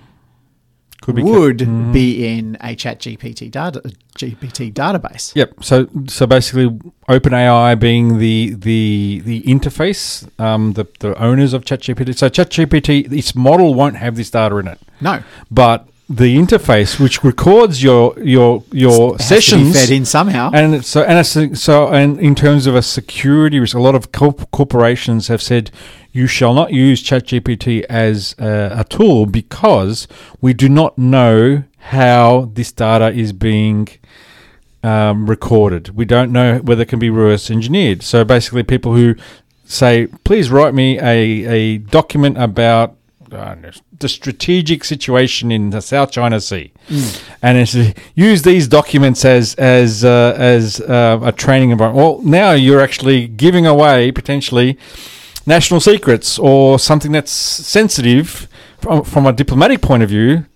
Could 1.03 1.17
be 1.17 1.23
would 1.23 1.93
be 1.93 2.27
in 2.27 2.57
a 2.61 2.77
chat 2.77 3.01
GPT 3.01 3.51
data 3.51 3.83
GPT 4.17 4.73
database. 4.73 5.35
Yep. 5.35 5.65
So 5.65 5.88
so 6.07 6.27
basically, 6.29 6.69
OpenAI 7.09 7.79
being 7.79 8.19
the 8.19 8.55
the 8.55 9.21
the 9.25 9.43
interface, 9.43 10.29
um, 10.41 10.75
the 10.75 10.87
the 11.01 11.21
owners 11.21 11.53
of 11.55 11.65
ChatGPT. 11.65 12.17
So 12.17 12.29
ChatGPT, 12.29 13.12
its 13.12 13.35
model 13.35 13.75
won't 13.75 13.97
have 13.97 14.15
this 14.15 14.31
data 14.31 14.57
in 14.59 14.69
it, 14.69 14.79
No, 15.01 15.23
but 15.51 15.88
the 16.09 16.37
interface 16.37 17.01
which 17.01 17.23
records 17.25 17.83
your 17.83 18.19
your 18.19 18.62
your 18.73 19.15
it 19.15 19.21
has 19.21 19.29
to 19.29 19.29
be 19.29 19.41
sessions 19.41 19.81
fed 19.81 19.91
in 19.91 20.05
somehow. 20.05 20.51
and 20.53 20.85
so 20.85 21.03
and 21.05 21.59
so 21.59 21.88
and 21.88 22.19
in 22.21 22.35
terms 22.35 22.67
of 22.67 22.75
a 22.75 22.83
security 22.83 23.59
risk, 23.59 23.75
a 23.75 23.81
lot 23.81 23.95
of 23.95 24.12
corporations 24.12 25.29
have 25.29 25.41
said 25.41 25.71
you 26.12 26.27
shall 26.27 26.53
not 26.53 26.73
use 26.73 27.03
ChatGPT 27.03 27.85
as 27.85 28.35
a, 28.38 28.81
a 28.81 28.85
tool 28.85 29.25
because 29.25 30.07
we 30.41 30.53
do 30.53 30.69
not 30.69 30.99
know 30.99 31.65
how 31.79 32.51
this 32.53 32.71
data 32.71 33.11
is 33.11 33.33
being 33.33 33.88
um, 34.85 35.29
recorded. 35.29 35.97
We 35.97 36.05
don't 36.05 36.31
know 36.31 36.59
whether 36.59 36.83
it 36.83 36.88
can 36.88 36.99
be 36.99 37.11
reverse 37.11 37.51
engineered. 37.51 38.03
So 38.03 38.25
basically, 38.25 38.62
people 38.62 38.95
who 38.95 39.15
say, 39.65 40.09
"Please 40.25 40.51
write 40.51 40.75
me 40.75 40.99
a 40.99 41.07
a 41.47 41.79
document 41.79 42.38
about." 42.38 42.97
The 43.99 44.09
strategic 44.09 44.85
situation 44.85 45.51
in 45.51 45.71
the 45.71 45.81
South 45.81 46.11
China 46.11 46.40
Sea, 46.40 46.73
and 47.42 47.59
it's 47.59 47.77
use 48.14 48.42
these 48.42 48.68
documents 48.68 49.25
as 49.25 49.55
as 49.57 50.05
uh, 50.05 50.35
as 50.37 50.81
uh, 50.81 51.18
a 51.23 51.33
training 51.33 51.71
environment. 51.71 52.05
Well, 52.05 52.23
now 52.23 52.53
you're 52.53 52.81
actually 52.81 53.29
giving 53.29 53.66
away 53.66 54.12
potentially 54.12 54.79
national 55.47 55.81
secrets 55.81 56.38
or 56.38 56.79
something 56.79 57.12
that's 57.12 57.33
sensitive 57.33 58.49
from, 58.79 59.05
from 59.05 59.27
a 59.27 59.33
diplomatic 59.33 59.81
point 59.81 60.03
of 60.03 60.09
view 60.09 60.47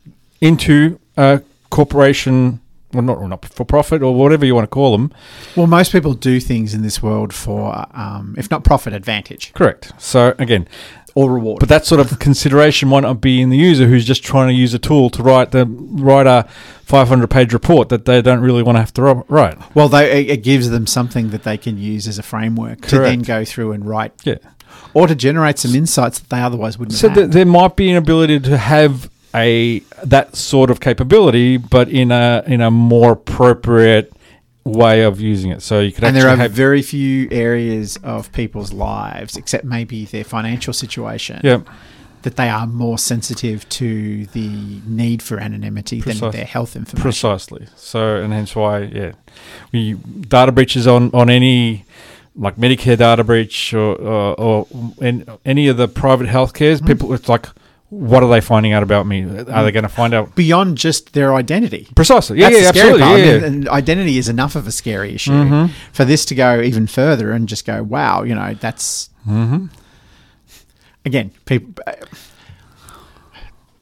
into 0.40 0.98
a 1.16 1.42
corporation. 1.70 2.60
Well, 2.92 3.02
not, 3.02 3.20
not 3.28 3.44
for 3.44 3.64
profit 3.64 4.00
or 4.02 4.14
whatever 4.14 4.46
you 4.46 4.54
want 4.54 4.64
to 4.64 4.68
call 4.68 4.92
them. 4.92 5.12
well, 5.54 5.66
most 5.66 5.92
people 5.92 6.14
do 6.14 6.40
things 6.40 6.72
in 6.72 6.82
this 6.82 7.02
world 7.02 7.34
for, 7.34 7.84
um, 7.92 8.34
if 8.38 8.50
not 8.50 8.64
profit, 8.64 8.94
advantage 8.94 9.52
Correct. 9.52 9.92
So 9.98 10.34
again, 10.38 10.66
or 11.16 11.32
reward. 11.32 11.58
But 11.60 11.68
that 11.70 11.84
sort 11.86 12.00
of 12.00 12.18
consideration 12.20 12.88
might 12.88 13.00
not 13.00 13.20
be 13.20 13.40
in 13.40 13.48
the 13.50 13.56
user 13.56 13.86
who's 13.88 14.04
just 14.04 14.22
trying 14.22 14.48
to 14.48 14.54
use 14.54 14.74
a 14.74 14.78
tool 14.78 15.08
to 15.10 15.22
write 15.22 15.50
the 15.50 15.64
write 15.66 16.26
a 16.28 16.46
500 16.84 17.28
page 17.28 17.52
report 17.52 17.88
that 17.88 18.04
they 18.04 18.20
don't 18.22 18.40
really 18.40 18.62
want 18.62 18.76
to 18.76 18.80
have 18.80 18.92
to 18.94 19.02
ro- 19.02 19.24
write. 19.28 19.56
well, 19.74 19.88
they, 19.88 20.20
it- 20.20 20.30
it 20.30 20.42
gives 20.44 20.70
them 20.70 20.86
something 20.86 21.30
that 21.30 21.42
they 21.42 21.56
can 21.56 21.78
use 21.78 22.06
as 22.06 22.18
a 22.18 22.22
framework 22.22 22.82
to 22.82 22.98
then 23.00 23.22
go 23.22 23.44
through 23.44 23.72
and 23.72 23.84
write, 23.88 24.12
Yeah. 24.24 24.36
or 24.94 25.06
to 25.08 25.14
generate 25.14 25.58
some 25.58 25.74
insights 25.74 26.18
that 26.20 26.28
they 26.28 26.40
otherwise 26.40 26.78
wouldn't 26.78 26.96
So 26.96 27.08
have. 27.08 27.16
th- 27.16 27.30
there 27.30 27.46
might 27.46 27.74
be 27.76 27.90
an 27.90 27.96
ability 27.96 28.38
to 28.40 28.56
have 28.58 29.10
a 29.34 29.80
that 30.04 30.36
sort 30.36 30.70
of 30.70 30.80
capability, 30.80 31.56
but 31.56 31.88
in 31.88 32.12
a 32.12 32.42
in 32.46 32.60
a 32.60 32.70
more 32.70 33.12
appropriate 33.12 34.12
way 34.66 35.02
of 35.02 35.20
using 35.20 35.50
it. 35.52 35.62
So 35.62 35.80
you 35.80 35.92
could 35.92 36.04
and 36.04 36.16
there 36.16 36.28
are 36.28 36.36
have 36.36 36.50
very 36.52 36.82
few 36.82 37.28
areas 37.30 37.96
of 38.02 38.30
people's 38.32 38.72
lives, 38.72 39.36
except 39.36 39.64
maybe 39.64 40.04
their 40.04 40.24
financial 40.24 40.72
situation, 40.72 41.40
yeah 41.42 41.60
that 42.22 42.34
they 42.34 42.48
are 42.48 42.66
more 42.66 42.98
sensitive 42.98 43.68
to 43.68 44.26
the 44.26 44.80
need 44.84 45.22
for 45.22 45.38
anonymity 45.38 46.00
than 46.00 46.18
their 46.32 46.44
health 46.44 46.74
information. 46.74 47.00
precisely. 47.02 47.68
So 47.76 48.16
and 48.16 48.32
hence 48.32 48.56
why 48.56 48.80
yeah, 48.82 49.12
we 49.72 49.94
data 50.28 50.52
breaches 50.52 50.86
on 50.86 51.10
on 51.12 51.30
any. 51.30 51.84
Like 52.38 52.56
Medicare 52.56 52.98
data 52.98 53.24
breach 53.24 53.72
or 53.72 53.94
or, 53.94 54.34
or 54.38 54.66
in, 55.00 55.24
any 55.46 55.68
of 55.68 55.78
the 55.78 55.88
private 55.88 56.26
healthcares, 56.26 56.76
Mm-hmm. 56.80 56.86
people 56.86 57.14
it's 57.14 57.30
like, 57.30 57.46
what 57.88 58.22
are 58.22 58.28
they 58.28 58.40
finding 58.40 58.72
out 58.72 58.82
about 58.82 59.06
me? 59.06 59.22
Are 59.24 59.62
they 59.64 59.70
going 59.72 59.84
to 59.84 59.88
find 59.88 60.12
out 60.12 60.34
Beyond 60.34 60.76
just 60.76 61.12
their 61.12 61.34
identity. 61.34 61.86
Precisely. 61.94 62.38
Yeah, 62.40 62.50
That's 62.50 62.62
yeah, 62.62 62.68
absolutely. 62.68 63.00
part. 63.00 63.18
Yeah, 63.20 63.24
I 63.26 63.28
yeah. 63.28 63.34
mean, 63.40 63.44
and 63.44 63.68
identity 63.68 64.18
is 64.18 64.28
enough 64.28 64.56
of 64.56 64.66
a 64.66 64.72
scary 64.72 65.14
issue. 65.14 65.30
Mm-hmm. 65.32 65.72
For 65.92 66.04
this 66.04 66.24
to 66.26 66.34
go 66.34 66.60
even 66.60 66.86
further 66.88 67.30
and 67.32 67.48
just 67.48 67.64
go, 67.64 67.82
wow, 67.82 68.22
you 68.24 68.34
know, 68.34 68.54
that's 68.54 69.10
Mm-hmm. 69.28 69.66
again, 71.04 71.30
people. 71.46 71.74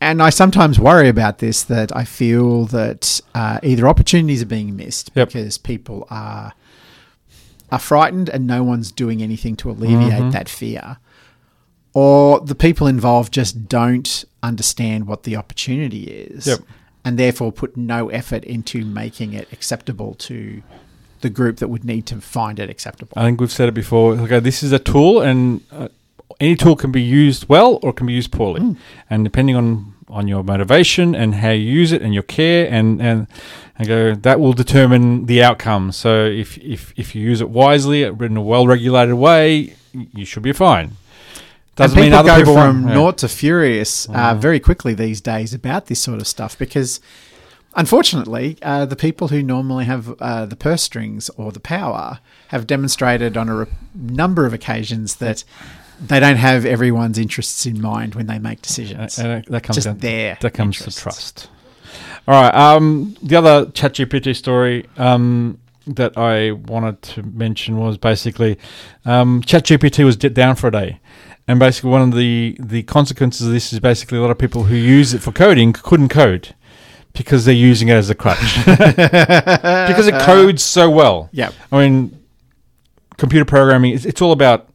And 0.00 0.20
I 0.22 0.30
sometimes 0.30 0.78
worry 0.78 1.08
about 1.08 1.38
this 1.38 1.62
that 1.64 1.94
I 1.96 2.04
feel 2.04 2.66
that 2.66 3.20
uh, 3.34 3.58
either 3.62 3.88
opportunities 3.88 4.42
are 4.42 4.46
being 4.46 4.76
missed 4.76 5.10
Yep. 5.14 5.28
because 5.28 5.58
people 5.58 6.06
are 6.10 6.52
are 7.72 7.78
frightened 7.78 8.28
and 8.28 8.46
no 8.46 8.62
one's 8.62 8.92
doing 8.92 9.22
anything 9.22 9.56
to 9.56 9.70
alleviate 9.70 10.12
Mm-hmm. 10.12 10.30
that 10.30 10.48
fear, 10.48 10.98
or 11.94 12.40
the 12.40 12.54
people 12.54 12.86
involved 12.86 13.32
just 13.32 13.68
don't 13.68 14.24
understand 14.42 15.06
what 15.06 15.22
the 15.22 15.36
opportunity 15.36 16.04
is. 16.04 16.46
Yep. 16.46 16.60
and 17.06 17.18
therefore 17.18 17.52
put 17.52 17.76
no 17.76 18.08
effort 18.08 18.44
into 18.44 18.84
making 18.84 19.34
it 19.34 19.46
acceptable 19.52 20.14
to 20.14 20.62
the 21.20 21.30
group 21.30 21.58
that 21.58 21.68
would 21.68 21.84
need 21.84 22.06
to 22.06 22.20
find 22.20 22.58
it 22.58 22.70
acceptable. 22.70 23.12
I 23.16 23.24
think 23.24 23.40
we've 23.40 23.52
said 23.52 23.68
it 23.68 23.72
before. 23.74 24.14
Okay, 24.14 24.40
this 24.40 24.62
is 24.62 24.72
a 24.72 24.78
tool, 24.78 25.20
and 25.20 25.62
uh, 25.70 25.88
any 26.40 26.56
tool 26.56 26.76
can 26.76 26.92
be 26.92 27.02
used 27.02 27.48
well 27.48 27.78
or 27.82 27.92
can 27.92 28.06
be 28.06 28.12
used 28.12 28.32
poorly, 28.32 28.76
and 29.10 29.24
depending 29.24 29.56
on 29.56 29.94
on 30.08 30.28
your 30.28 30.44
motivation 30.44 31.14
and 31.14 31.36
how 31.36 31.50
you 31.50 31.64
use 31.64 31.90
it 31.90 32.02
and 32.02 32.12
your 32.14 32.22
care 32.22 32.68
and 32.70 33.00
and 33.02 33.26
and 33.78 33.88
go 33.88 34.14
that 34.14 34.38
will 34.38 34.52
determine 34.52 35.26
the 35.26 35.42
outcome. 35.42 35.92
So 35.92 36.26
if 36.26 36.58
if 36.58 36.92
if 36.96 37.14
you 37.14 37.22
use 37.22 37.40
it 37.40 37.50
wisely 37.50 38.02
in 38.02 38.36
a 38.36 38.42
well 38.42 38.66
regulated 38.66 39.14
way, 39.14 39.74
you 39.92 40.24
should 40.24 40.42
be 40.42 40.52
fine. 40.52 40.92
Doesn't 41.76 41.98
and 41.98 42.04
mean 42.04 42.12
people 42.12 42.18
other 42.18 42.28
go 42.28 42.36
people 42.36 42.54
from. 42.54 42.88
Yeah. 42.88 42.94
naught 42.94 43.18
to 43.18 43.28
furious 43.28 44.06
uh, 44.08 44.34
very 44.34 44.60
quickly 44.60 44.94
these 44.94 45.20
days 45.20 45.52
about 45.54 45.86
this 45.86 46.00
sort 46.00 46.20
of 46.20 46.26
stuff 46.28 46.56
because, 46.58 47.00
unfortunately, 47.74 48.56
uh, 48.62 48.84
the 48.86 48.96
people 48.96 49.28
who 49.28 49.42
normally 49.42 49.84
have 49.84 50.14
uh, 50.20 50.46
the 50.46 50.56
purse 50.56 50.82
strings 50.82 51.30
or 51.30 51.52
the 51.52 51.60
power 51.60 52.20
have 52.48 52.66
demonstrated 52.66 53.36
on 53.36 53.48
a 53.48 53.54
re- 53.56 53.66
number 53.94 54.46
of 54.46 54.52
occasions 54.52 55.16
that 55.16 55.44
they 56.00 56.20
don't 56.20 56.36
have 56.36 56.64
everyone's 56.66 57.18
interests 57.18 57.66
in 57.66 57.80
mind 57.80 58.14
when 58.14 58.26
they 58.26 58.38
make 58.38 58.62
decisions. 58.62 59.18
And 59.18 59.44
that- 59.46 59.62
comes 59.62 59.76
Just 59.76 59.86
down, 59.86 59.98
their 59.98 60.38
that 60.40 60.54
comes 60.54 60.76
interests. 60.80 61.00
to 61.00 61.02
trust. 61.02 61.48
All 62.26 62.34
right. 62.40 62.54
Um, 62.54 63.16
the 63.22 63.36
other 63.36 63.66
ChatGPT 63.66 64.34
story 64.34 64.86
um, 64.96 65.58
that 65.86 66.16
I 66.16 66.52
wanted 66.52 67.02
to 67.02 67.22
mention 67.22 67.76
was 67.76 67.98
basically 67.98 68.58
um, 69.04 69.42
ChatGPT 69.42 70.04
was 70.04 70.16
down 70.16 70.56
for 70.56 70.68
a 70.68 70.72
day, 70.72 71.00
and 71.46 71.58
basically 71.58 71.90
one 71.90 72.02
of 72.02 72.14
the 72.14 72.56
the 72.58 72.82
consequences 72.84 73.46
of 73.46 73.52
this 73.52 73.72
is 73.72 73.80
basically 73.80 74.18
a 74.18 74.20
lot 74.20 74.30
of 74.30 74.38
people 74.38 74.64
who 74.64 74.76
use 74.76 75.14
it 75.14 75.20
for 75.20 75.32
coding 75.32 75.72
couldn't 75.72 76.08
code 76.08 76.54
because 77.12 77.44
they're 77.44 77.54
using 77.54 77.88
it 77.88 77.94
as 77.94 78.10
a 78.10 78.14
crutch 78.14 78.56
because 78.64 80.06
it 80.06 80.20
codes 80.22 80.62
so 80.62 80.90
well. 80.90 81.28
Yeah. 81.32 81.52
I 81.70 81.88
mean, 81.88 82.18
computer 83.16 83.44
programming 83.44 83.94
it's, 83.94 84.04
it's 84.04 84.20
all 84.20 84.32
about 84.32 84.68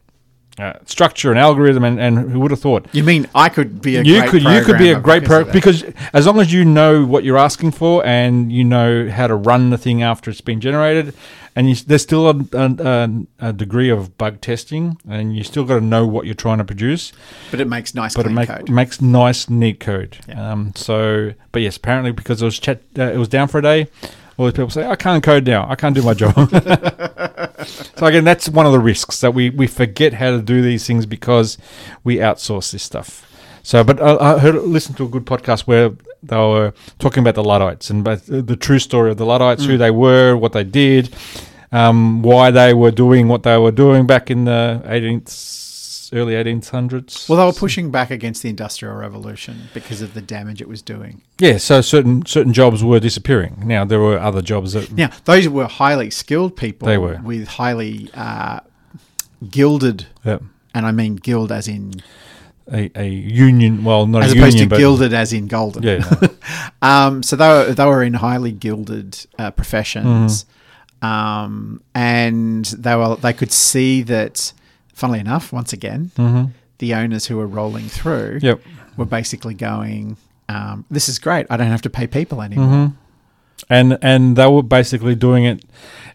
uh, 0.60 0.74
structure 0.84 1.30
and 1.30 1.38
algorithm, 1.38 1.84
and, 1.84 1.98
and 2.00 2.30
who 2.30 2.40
would 2.40 2.50
have 2.50 2.60
thought? 2.60 2.86
You 2.92 3.04
mean 3.04 3.26
I 3.34 3.48
could 3.48 3.80
be 3.80 3.96
a 3.96 4.02
you 4.02 4.18
great 4.20 4.30
could 4.30 4.42
you 4.42 4.64
could 4.64 4.78
be 4.78 4.90
a 4.90 5.00
great 5.00 5.24
pro 5.24 5.44
because 5.44 5.84
as 6.12 6.26
long 6.26 6.38
as 6.40 6.52
you 6.52 6.64
know 6.64 7.04
what 7.04 7.24
you're 7.24 7.38
asking 7.38 7.72
for 7.72 8.04
and 8.04 8.52
you 8.52 8.64
know 8.64 9.08
how 9.10 9.26
to 9.26 9.34
run 9.34 9.70
the 9.70 9.78
thing 9.78 10.02
after 10.02 10.30
it's 10.30 10.40
been 10.40 10.60
generated, 10.60 11.14
and 11.56 11.68
you, 11.68 11.74
there's 11.74 12.02
still 12.02 12.28
a, 12.30 12.34
a, 12.52 13.10
a 13.40 13.52
degree 13.52 13.90
of 13.90 14.16
bug 14.16 14.40
testing, 14.40 14.98
and 15.08 15.36
you 15.36 15.42
still 15.44 15.64
got 15.64 15.74
to 15.76 15.80
know 15.80 16.06
what 16.06 16.24
you're 16.26 16.34
trying 16.34 16.58
to 16.58 16.64
produce. 16.64 17.12
but 17.50 17.60
it 17.60 17.66
makes 17.68 17.94
nice 17.94 18.14
But 18.14 18.26
it 18.26 18.30
make, 18.30 18.48
code. 18.48 18.70
makes 18.70 19.00
nice, 19.00 19.48
neat 19.50 19.80
code. 19.80 20.18
Yeah. 20.28 20.52
Um, 20.52 20.72
so, 20.76 21.34
but 21.52 21.62
yes, 21.62 21.76
apparently 21.76 22.12
because 22.12 22.40
it 22.42 22.44
was 22.44 22.58
chat, 22.58 22.82
uh, 22.98 23.02
it 23.04 23.16
was 23.18 23.28
down 23.28 23.48
for 23.48 23.58
a 23.58 23.62
day. 23.62 23.88
All 24.40 24.46
these 24.46 24.54
people 24.54 24.70
say, 24.70 24.86
"I 24.86 24.96
can't 24.96 25.22
code 25.22 25.46
now. 25.46 25.66
I 25.68 25.74
can't 25.74 25.94
do 25.94 26.00
my 26.02 26.14
job." 26.14 26.32
so 27.96 28.06
again, 28.06 28.24
that's 28.24 28.48
one 28.48 28.64
of 28.64 28.72
the 28.72 28.78
risks 28.78 29.20
that 29.20 29.34
we 29.34 29.50
we 29.50 29.66
forget 29.66 30.14
how 30.14 30.30
to 30.30 30.40
do 30.40 30.62
these 30.62 30.86
things 30.86 31.04
because 31.04 31.58
we 32.04 32.16
outsource 32.16 32.72
this 32.72 32.82
stuff. 32.82 33.26
So, 33.62 33.84
but 33.84 34.00
I, 34.00 34.16
I 34.16 34.38
heard 34.38 34.54
listened 34.54 34.96
to 34.96 35.04
a 35.04 35.08
good 35.08 35.26
podcast 35.26 35.62
where 35.66 35.90
they 36.22 36.36
were 36.36 36.72
talking 36.98 37.22
about 37.22 37.34
the 37.34 37.44
Luddites 37.44 37.90
and 37.90 38.00
about 38.00 38.20
the 38.24 38.56
true 38.56 38.78
story 38.78 39.10
of 39.10 39.18
the 39.18 39.26
Luddites, 39.26 39.64
Mm. 39.64 39.66
who 39.66 39.76
they 39.76 39.90
were, 39.90 40.34
what 40.38 40.52
they 40.54 40.64
did, 40.64 41.14
um, 41.70 42.22
why 42.22 42.50
they 42.50 42.72
were 42.72 42.90
doing 42.90 43.28
what 43.28 43.42
they 43.42 43.58
were 43.58 43.72
doing 43.72 44.06
back 44.06 44.30
in 44.30 44.46
the 44.46 44.80
18th, 44.86 45.28
early 46.12 46.34
1800s. 46.34 47.28
well, 47.28 47.38
they 47.38 47.44
were 47.44 47.52
pushing 47.52 47.90
back 47.90 48.10
against 48.10 48.42
the 48.42 48.48
Industrial 48.48 48.94
Revolution 48.94 49.68
because 49.74 50.02
of 50.02 50.14
the 50.14 50.20
damage 50.20 50.60
it 50.60 50.68
was 50.68 50.82
doing. 50.82 51.22
Yeah, 51.38 51.58
so 51.58 51.80
certain 51.80 52.24
certain 52.26 52.52
jobs 52.52 52.82
were 52.82 53.00
disappearing. 53.00 53.62
Now 53.64 53.84
there 53.84 54.00
were 54.00 54.18
other 54.18 54.42
jobs 54.42 54.72
that 54.72 54.90
Now, 54.92 55.10
those 55.24 55.48
were 55.48 55.66
highly 55.66 56.10
skilled 56.10 56.56
people. 56.56 56.86
They 56.86 56.98
were. 56.98 57.20
with 57.22 57.46
highly 57.48 58.10
uh, 58.14 58.60
gilded, 59.48 60.06
yeah, 60.24 60.38
and 60.74 60.86
I 60.86 60.92
mean 60.92 61.16
gild 61.16 61.50
as 61.52 61.68
in 61.68 62.02
a, 62.72 62.90
a 62.94 63.08
union. 63.08 63.84
Well, 63.84 64.06
not 64.06 64.22
as 64.22 64.32
a 64.32 64.36
opposed 64.36 64.54
union, 64.54 64.68
to 64.68 64.74
but 64.74 64.78
gilded 64.78 65.12
as 65.14 65.32
in 65.32 65.46
golden. 65.46 65.82
yeah, 65.82 66.10
Um, 66.82 67.22
so 67.22 67.36
they 67.36 67.48
were 67.48 67.72
they 67.72 67.84
were 67.84 68.02
in 68.02 68.14
highly 68.14 68.52
gilded 68.52 69.26
uh, 69.38 69.50
professions, 69.50 70.44
Mm-hmm. 71.02 71.06
um, 71.06 71.82
and 71.94 72.64
they 72.66 72.94
were 72.96 73.16
they 73.16 73.32
could 73.32 73.52
see 73.52 74.02
that. 74.02 74.52
Funnily 75.00 75.20
enough, 75.20 75.50
once 75.52 75.72
again, 75.72 76.10
the 76.78 76.94
owners 76.94 77.24
who 77.28 77.36
were 77.40 77.46
rolling 77.60 77.88
through 77.88 78.36
Mm-hmm. 78.36 78.46
Yep. 78.46 78.60
were 78.98 79.06
basically 79.20 79.54
going, 79.54 80.16
um, 80.48 80.84
"This 80.90 81.08
is 81.08 81.18
great. 81.18 81.46
I 81.48 81.56
don't 81.56 81.70
have 81.76 81.82
to 81.88 81.90
pay 81.90 82.06
people 82.06 82.38
anymore." 82.42 82.66
Mm-hmm. 82.74 82.94
and 83.78 83.98
and 84.02 84.36
they 84.36 84.46
were 84.46 84.62
basically 84.78 85.14
doing 85.14 85.44
it 85.52 85.64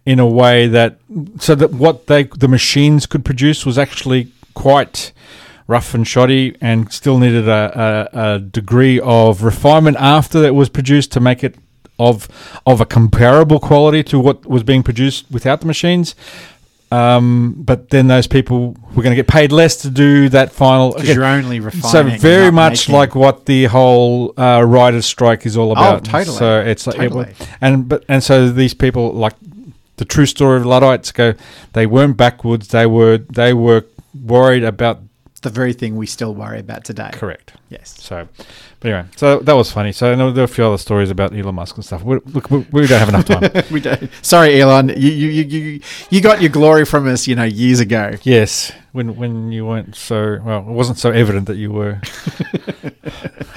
in 0.06 0.20
a 0.20 0.28
way 0.42 0.68
that 0.68 0.92
so 1.40 1.56
that 1.56 1.72
what 1.84 2.06
they 2.08 2.24
the 2.44 2.48
machines 2.48 3.06
could 3.08 3.24
produce 3.26 3.66
was 3.66 3.78
actually 3.78 4.22
quite 4.54 5.12
rough 5.68 5.96
and 5.96 6.06
shoddy 6.08 6.56
and 6.62 6.92
still 6.92 7.18
needed 7.18 7.48
a, 7.48 8.10
a, 8.14 8.20
a 8.36 8.40
degree 8.40 9.00
of 9.00 9.42
refinement 9.44 9.98
after 10.00 10.44
it 10.44 10.54
was 10.54 10.70
produced 10.70 11.12
to 11.14 11.20
make 11.20 11.44
it 11.44 11.56
of 11.98 12.28
of 12.66 12.82
a 12.82 12.86
comparable 12.86 13.60
quality 13.60 14.04
to 14.04 14.20
what 14.20 14.46
was 14.46 14.64
being 14.64 14.84
produced 14.84 15.26
without 15.32 15.60
the 15.62 15.66
machines. 15.68 16.14
Um, 16.96 17.56
but 17.58 17.90
then 17.90 18.08
those 18.08 18.28
people 18.28 18.76
were 18.96 19.04
going 19.04 19.12
to 19.12 19.16
get 19.16 19.28
paid 19.28 19.52
less 19.52 19.78
to 19.78 19.90
do 19.90 20.30
that 20.30 20.52
final. 20.52 20.94
Because 20.94 21.14
you're 21.16 21.26
only 21.26 21.60
refining. 21.60 22.18
so 22.18 22.18
very 22.20 22.52
much 22.52 22.88
making- 22.88 22.96
like 22.96 23.16
what 23.16 23.46
the 23.46 23.66
whole 23.66 24.34
uh, 24.40 24.64
writers' 24.66 25.06
strike 25.06 25.46
is 25.46 25.58
all 25.58 25.72
about. 25.72 26.08
Oh, 26.08 26.12
totally. 26.12 26.38
So 26.38 26.60
it's 26.62 26.88
like, 26.88 26.96
it 26.98 27.10
Totally. 27.10 27.34
and 27.62 27.90
but 27.90 28.06
and 28.08 28.24
so 28.24 28.50
these 28.50 28.74
people 28.74 29.12
like 29.14 29.34
the 29.98 30.06
true 30.06 30.26
story 30.26 30.58
of 30.60 30.66
Luddites 30.66 31.12
go. 31.12 31.34
They 31.74 31.86
weren't 31.86 32.18
backwards. 32.18 32.70
They 32.70 32.86
were 32.86 33.18
they 33.18 33.54
were 33.54 33.86
worried 34.14 34.64
about 34.64 35.02
the 35.46 35.50
very 35.50 35.72
thing 35.72 35.96
we 35.96 36.06
still 36.06 36.36
worry 36.36 36.60
about 36.60 36.84
today. 36.84 37.12
correct. 37.14 37.54
Yes. 37.70 37.96
So, 38.02 38.28
but 38.80 38.92
anyway, 38.92 39.08
so 39.16 39.40
that 39.40 39.54
was 39.54 39.72
funny. 39.72 39.92
So 39.92 40.12
I 40.12 40.16
know 40.16 40.32
there 40.32 40.42
are 40.42 40.46
a 40.46 40.50
few 40.50 40.66
other 40.66 40.78
stories 40.78 41.10
about 41.10 41.34
Elon 41.34 41.56
Musk 41.56 41.76
and 41.76 41.86
stuff. 41.86 42.04
We, 42.04 42.20
look, 42.26 42.50
we, 42.50 42.66
we 42.72 42.88
don't 42.88 43.00
have 43.00 43.10
enough 43.10 43.26
time. 43.26 43.64
we 43.72 43.80
don't. 43.80 44.10
Sorry, 44.22 44.60
Elon. 44.60 44.90
You, 44.90 44.96
you 44.96 45.30
you 45.30 45.44
you 45.44 45.82
you 46.10 46.22
got 46.22 46.42
your 46.42 46.50
glory 46.50 46.84
from 46.84 47.08
us, 47.08 47.28
you 47.28 47.36
know, 47.36 47.44
years 47.44 47.80
ago. 47.80 48.16
yes, 48.24 48.72
when 48.92 49.16
when 49.16 49.52
you 49.52 49.66
weren't 49.66 49.96
so 49.96 50.40
well, 50.44 50.60
it 50.60 50.74
wasn't 50.74 50.98
so 50.98 51.12
evident 51.12 51.48
that 51.48 51.58
you 51.58 51.72
were. 51.72 52.02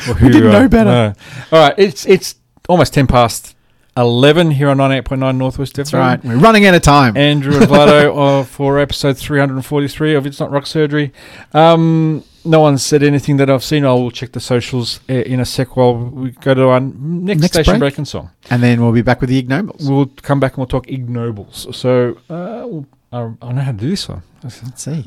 we 0.23 0.29
didn't 0.31 0.53
know 0.53 0.69
better. 0.69 1.15
All 1.51 1.59
right, 1.59 1.75
it's 1.79 2.07
it's 2.07 2.37
almost 2.69 2.95
ten 2.95 3.07
past 3.07 3.57
eleven 3.99 4.51
here 4.53 4.69
on 4.71 4.77
ninety 4.79 4.97
eight 4.97 5.05
point 5.05 5.21
nine 5.21 5.37
Northwest 5.39 5.75
That's 5.75 5.91
FM. 5.91 5.99
right. 5.99 6.25
We're 6.25 6.39
running 6.39 6.65
out 6.67 6.75
of 6.75 6.83
time. 6.83 7.17
Andrew 7.17 7.55
and 7.57 7.65
Vlado 7.67 8.41
uh, 8.41 8.45
for 8.45 8.79
episode 8.79 9.19
343 9.19 10.15
of 10.15 10.27
It's 10.27 10.41
Not 10.41 10.51
Rock 10.51 10.67
Surgery. 10.67 11.13
Um, 11.53 12.23
no 12.45 12.61
one 12.61 12.79
said 12.79 13.03
anything 13.03 13.37
that 13.39 13.51
I've 13.51 13.65
seen. 13.65 13.85
I 13.85 13.93
will 13.93 14.11
check 14.11 14.33
the 14.33 14.41
socials 14.41 15.01
uh, 15.11 15.13
in 15.15 15.41
a 15.41 15.45
sec 15.45 15.77
while 15.77 15.95
we 15.97 16.31
go 16.31 16.55
to 16.55 16.69
our 16.69 16.81
next, 16.81 17.41
Next 17.41 17.53
station 17.53 17.73
break. 17.73 17.81
break. 17.81 17.99
and 17.99 18.09
song. 18.09 18.31
and 18.49 18.63
then 18.63 18.81
we'll 18.81 18.93
be 18.93 19.03
back 19.03 19.21
with 19.21 19.29
the 19.31 19.39
Ig 19.39 19.49
Nobels. 19.49 19.91
We'll 19.91 20.07
come 20.23 20.41
back 20.41 20.53
and 20.53 20.59
we'll 20.59 20.67
talk 20.67 20.89
Ig 20.89 21.09
Nobels. 21.11 21.67
So 21.77 22.17
uh, 22.31 22.65
we'll- 22.67 22.87
I 23.11 23.31
I 23.41 23.53
know 23.53 23.63
how 23.63 23.73
to 23.73 23.79
do 23.79 23.89
this 23.89 24.07
one. 24.07 24.23
Let's 24.43 24.61
see. 24.83 25.03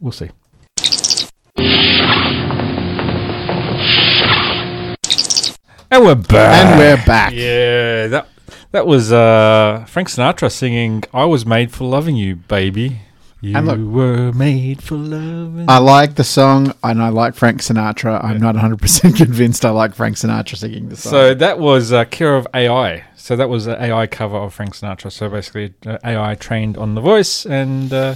We'll 0.00 0.10
see. 0.10 0.28
And 5.90 6.04
we're 6.04 6.14
back. 6.16 6.66
And 6.66 6.78
we're 6.78 7.06
back. 7.06 7.32
Yeah, 7.32 8.08
that 8.08 8.28
that 8.74 8.86
was 8.86 9.10
uh, 9.12 9.84
Frank 9.88 10.08
Sinatra 10.08 10.50
singing 10.50 11.02
"I 11.14 11.24
Was 11.24 11.46
Made 11.46 11.72
for 11.72 11.84
Loving 11.84 12.16
You, 12.16 12.36
Baby." 12.36 13.00
You 13.40 13.56
And 13.58 13.66
look- 13.66 13.78
were 13.94 14.32
made 14.32 14.82
for 14.82 14.94
loving. 14.96 15.66
I 15.68 15.76
like 15.76 16.14
the 16.14 16.24
song 16.24 16.72
and 16.82 17.02
I 17.02 17.10
like 17.10 17.34
Frank 17.34 17.60
Sinatra. 17.60 18.24
I'm 18.24 18.40
not 18.40 18.54
100% 18.54 19.16
convinced 19.24 19.66
I 19.66 19.70
like 19.70 19.94
Frank 19.94 20.16
Sinatra 20.16 20.56
singing 20.56 20.88
the 20.88 20.96
song. 20.96 21.10
so 21.10 21.34
that 21.34 21.58
was 21.58 21.92
uh, 21.92 22.06
care 22.06 22.36
of 22.36 22.46
AI. 22.54 23.04
So 23.16 23.36
that 23.36 23.50
was 23.50 23.66
an 23.66 23.76
AI 23.78 24.06
cover 24.06 24.38
of 24.38 24.54
Frank 24.54 24.74
Sinatra. 24.74 25.12
So 25.12 25.28
basically, 25.28 25.74
uh, 25.84 25.98
AI 26.04 26.34
trained 26.36 26.78
on 26.78 26.94
the 26.94 27.02
voice, 27.02 27.44
and 27.44 27.92
uh, 27.92 28.14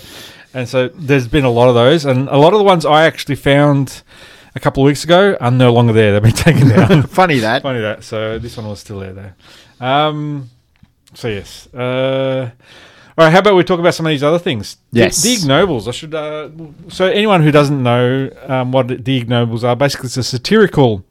and 0.54 0.66
so 0.66 0.88
there's 0.88 1.28
been 1.28 1.44
a 1.44 1.50
lot 1.50 1.68
of 1.68 1.74
those, 1.74 2.06
and 2.06 2.28
a 2.30 2.38
lot 2.38 2.54
of 2.54 2.58
the 2.58 2.64
ones 2.64 2.86
I 2.86 3.04
actually 3.04 3.36
found 3.36 4.02
a 4.54 4.60
couple 4.60 4.82
of 4.82 4.86
weeks 4.86 5.04
ago 5.04 5.36
are 5.42 5.50
no 5.50 5.72
longer 5.74 5.92
there. 5.92 6.12
They've 6.12 6.22
been 6.22 6.32
taken 6.48 6.68
down. 6.70 7.02
Funny 7.20 7.38
that. 7.40 7.60
Funny 7.62 7.80
that. 7.80 8.02
So 8.02 8.38
this 8.38 8.56
one 8.56 8.66
was 8.66 8.80
still 8.80 9.00
there 9.00 9.12
though. 9.12 9.32
Um, 9.80 10.50
so 11.14 11.28
yes. 11.28 11.68
Uh, 11.74 12.50
all 13.16 13.24
right. 13.24 13.30
How 13.32 13.38
about 13.40 13.56
we 13.56 13.64
talk 13.64 13.80
about 13.80 13.94
some 13.94 14.06
of 14.06 14.10
these 14.10 14.22
other 14.22 14.38
things? 14.38 14.76
The- 14.92 15.00
Yes. 15.00 15.22
The, 15.22 15.32
Ig 15.34 15.44
Nobels. 15.46 15.88
I 15.88 15.90
should. 15.92 16.14
Uh, 16.14 16.50
so 16.88 17.06
anyone 17.06 17.42
who 17.42 17.50
doesn't 17.50 17.82
know 17.82 18.30
um, 18.46 18.72
what 18.72 18.88
the 19.04 19.16
Ig 19.16 19.28
Nobels 19.28 19.64
are, 19.64 19.76
basically 19.76 20.06
it's 20.08 20.16
a 20.16 20.22
satirical 20.22 21.04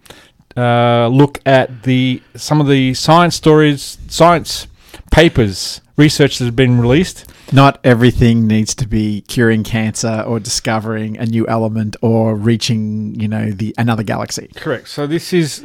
uh, 0.55 1.07
look 1.07 1.39
at 1.45 1.83
the 1.83 2.21
some 2.35 2.59
of 2.61 2.67
the 2.67 2.93
science 2.93 3.35
stories, 3.35 3.97
science 4.07 4.67
papers, 5.11 5.81
research 5.97 6.37
that 6.39 6.45
has 6.45 6.53
been 6.53 6.79
released. 6.79 7.25
Not 7.53 7.79
everything 7.83 8.45
needs 8.45 8.75
to 8.75 8.85
be 8.87 9.21
curing 9.21 9.63
cancer 9.63 10.21
or 10.27 10.37
discovering 10.39 11.17
a 11.17 11.25
new 11.25 11.47
element 11.47 11.95
or 12.01 12.35
reaching, 12.35 13.17
you 13.17 13.27
know, 13.29 13.51
the 13.51 13.73
another 13.77 14.03
galaxy. 14.03 14.49
Correct. 14.55 14.89
So 14.89 15.07
this 15.07 15.31
is 15.31 15.63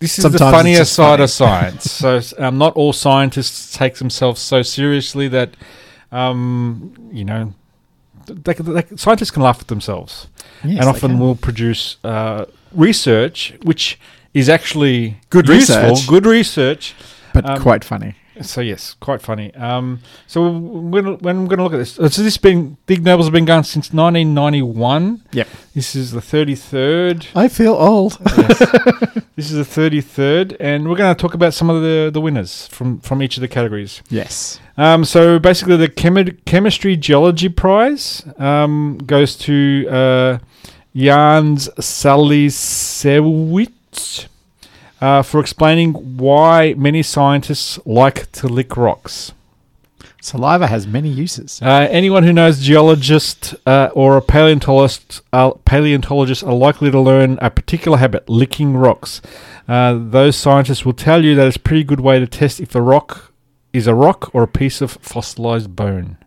this 0.00 0.18
is 0.18 0.22
Sometimes 0.22 0.40
the 0.40 0.50
funnier 0.50 0.84
side 0.84 1.06
funny. 1.12 1.22
of 1.24 1.30
science. 1.30 1.90
so 1.90 2.20
um, 2.44 2.58
not 2.58 2.72
all 2.74 2.92
scientists 2.92 3.76
take 3.76 3.94
themselves 3.96 4.40
so 4.40 4.62
seriously 4.62 5.28
that 5.28 5.50
um, 6.12 6.92
you 7.12 7.24
know 7.24 7.52
they, 8.26 8.54
can- 8.54 8.72
they, 8.74 8.84
scientists 8.96 9.30
can 9.30 9.42
laugh 9.42 9.60
at 9.60 9.68
themselves 9.68 10.28
Yes, 10.64 10.80
and 10.80 10.88
often 10.88 11.18
will 11.18 11.36
produce 11.36 11.96
uh, 12.04 12.44
research 12.72 13.54
which 13.62 13.98
is 14.34 14.48
actually 14.48 15.16
Good 15.30 15.48
useful, 15.48 15.90
research. 15.90 16.08
good 16.08 16.26
research. 16.26 16.94
but 17.34 17.44
um, 17.48 17.60
quite 17.60 17.82
funny. 17.84 18.14
So 18.42 18.60
yes, 18.60 18.94
quite 19.00 19.20
funny. 19.20 19.54
Um, 19.54 20.00
so 20.26 20.50
when, 20.50 21.18
when 21.18 21.36
I'm 21.36 21.46
going 21.46 21.58
to 21.58 21.62
look 21.64 21.74
at 21.74 21.78
this, 21.78 21.98
uh, 21.98 22.08
so 22.08 22.22
this 22.22 22.36
been 22.38 22.76
Ig 22.88 23.04
Nobels 23.04 23.26
have 23.26 23.32
been 23.32 23.44
going 23.44 23.64
since 23.64 23.92
1991. 23.92 25.22
Yep. 25.32 25.48
This 25.74 25.94
is 25.94 26.12
the 26.12 26.20
33rd. 26.20 27.26
I 27.34 27.48
feel 27.48 27.74
old. 27.74 28.18
This 29.36 29.50
is 29.50 29.56
the 29.74 29.80
33rd, 29.80 30.56
and 30.60 30.86
we're 30.86 30.96
going 30.96 31.14
to 31.14 31.18
talk 31.18 31.32
about 31.32 31.54
some 31.54 31.70
of 31.70 31.80
the, 31.80 32.10
the 32.12 32.20
winners 32.20 32.66
from, 32.66 33.00
from 33.00 33.22
each 33.22 33.38
of 33.38 33.40
the 33.40 33.48
categories. 33.48 34.02
yes. 34.10 34.60
Um, 34.76 35.02
so 35.04 35.38
basically, 35.38 35.78
the 35.78 35.88
chemi- 35.88 36.36
Chemistry 36.44 36.94
Geology 36.94 37.48
Prize 37.48 38.22
um, 38.36 38.98
goes 39.06 39.36
to 39.38 39.86
uh, 39.88 40.38
Jan 40.94 41.56
Zalasiewicz 43.00 44.26
uh, 45.00 45.22
for 45.22 45.40
explaining 45.40 45.92
why 46.16 46.74
many 46.76 47.02
scientists 47.02 47.78
like 47.84 48.30
to 48.32 48.46
lick 48.48 48.76
rocks. 48.76 49.32
Saliva 50.22 50.66
has 50.66 50.86
many 50.86 51.08
uses. 51.08 51.60
Uh, 51.62 51.88
anyone 51.90 52.24
who 52.24 52.32
knows 52.32 52.60
geologist 52.60 53.54
uh, 53.66 53.88
or 53.94 54.18
a 54.18 54.22
paleontologist, 54.22 55.22
uh, 55.32 55.52
paleontologist 55.64 56.44
are 56.44 56.52
likely 56.52 56.90
to 56.90 57.00
learn 57.00 57.38
a 57.40 57.50
particular 57.50 57.96
habit, 57.96 58.28
licking 58.28 58.76
rocks. 58.76 59.22
Uh, 59.66 59.98
those 59.98 60.36
scientists 60.36 60.84
will 60.84 60.92
tell 60.92 61.24
you 61.24 61.34
that 61.34 61.46
it's 61.46 61.56
a 61.56 61.60
pretty 61.60 61.84
good 61.84 62.00
way 62.00 62.18
to 62.18 62.26
test 62.26 62.60
if 62.60 62.74
a 62.74 62.82
rock 62.82 63.32
is 63.72 63.86
a 63.86 63.94
rock 63.94 64.34
or 64.34 64.42
a 64.42 64.48
piece 64.48 64.80
of 64.80 64.98
fossilized 65.00 65.74
bone. 65.74 66.18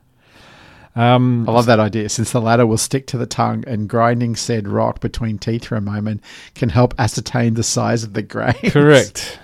Um, 0.96 1.50
I 1.50 1.52
love 1.52 1.66
that 1.66 1.80
idea, 1.80 2.08
since 2.10 2.32
the 2.32 2.42
latter 2.42 2.66
will 2.68 2.78
stick 2.78 3.08
to 3.08 3.18
the 3.18 3.26
tongue 3.26 3.64
and 3.66 3.90
grinding 3.90 4.36
said 4.36 4.68
rock 4.68 5.00
between 5.00 5.38
teeth 5.40 5.66
for 5.66 5.76
a 5.76 5.82
moment 5.82 6.22
can 6.54 6.70
help 6.70 6.94
ascertain 7.00 7.56
the 7.56 7.64
size 7.64 8.04
of 8.04 8.14
the 8.14 8.22
grain. 8.22 8.54
correct. 8.70 9.40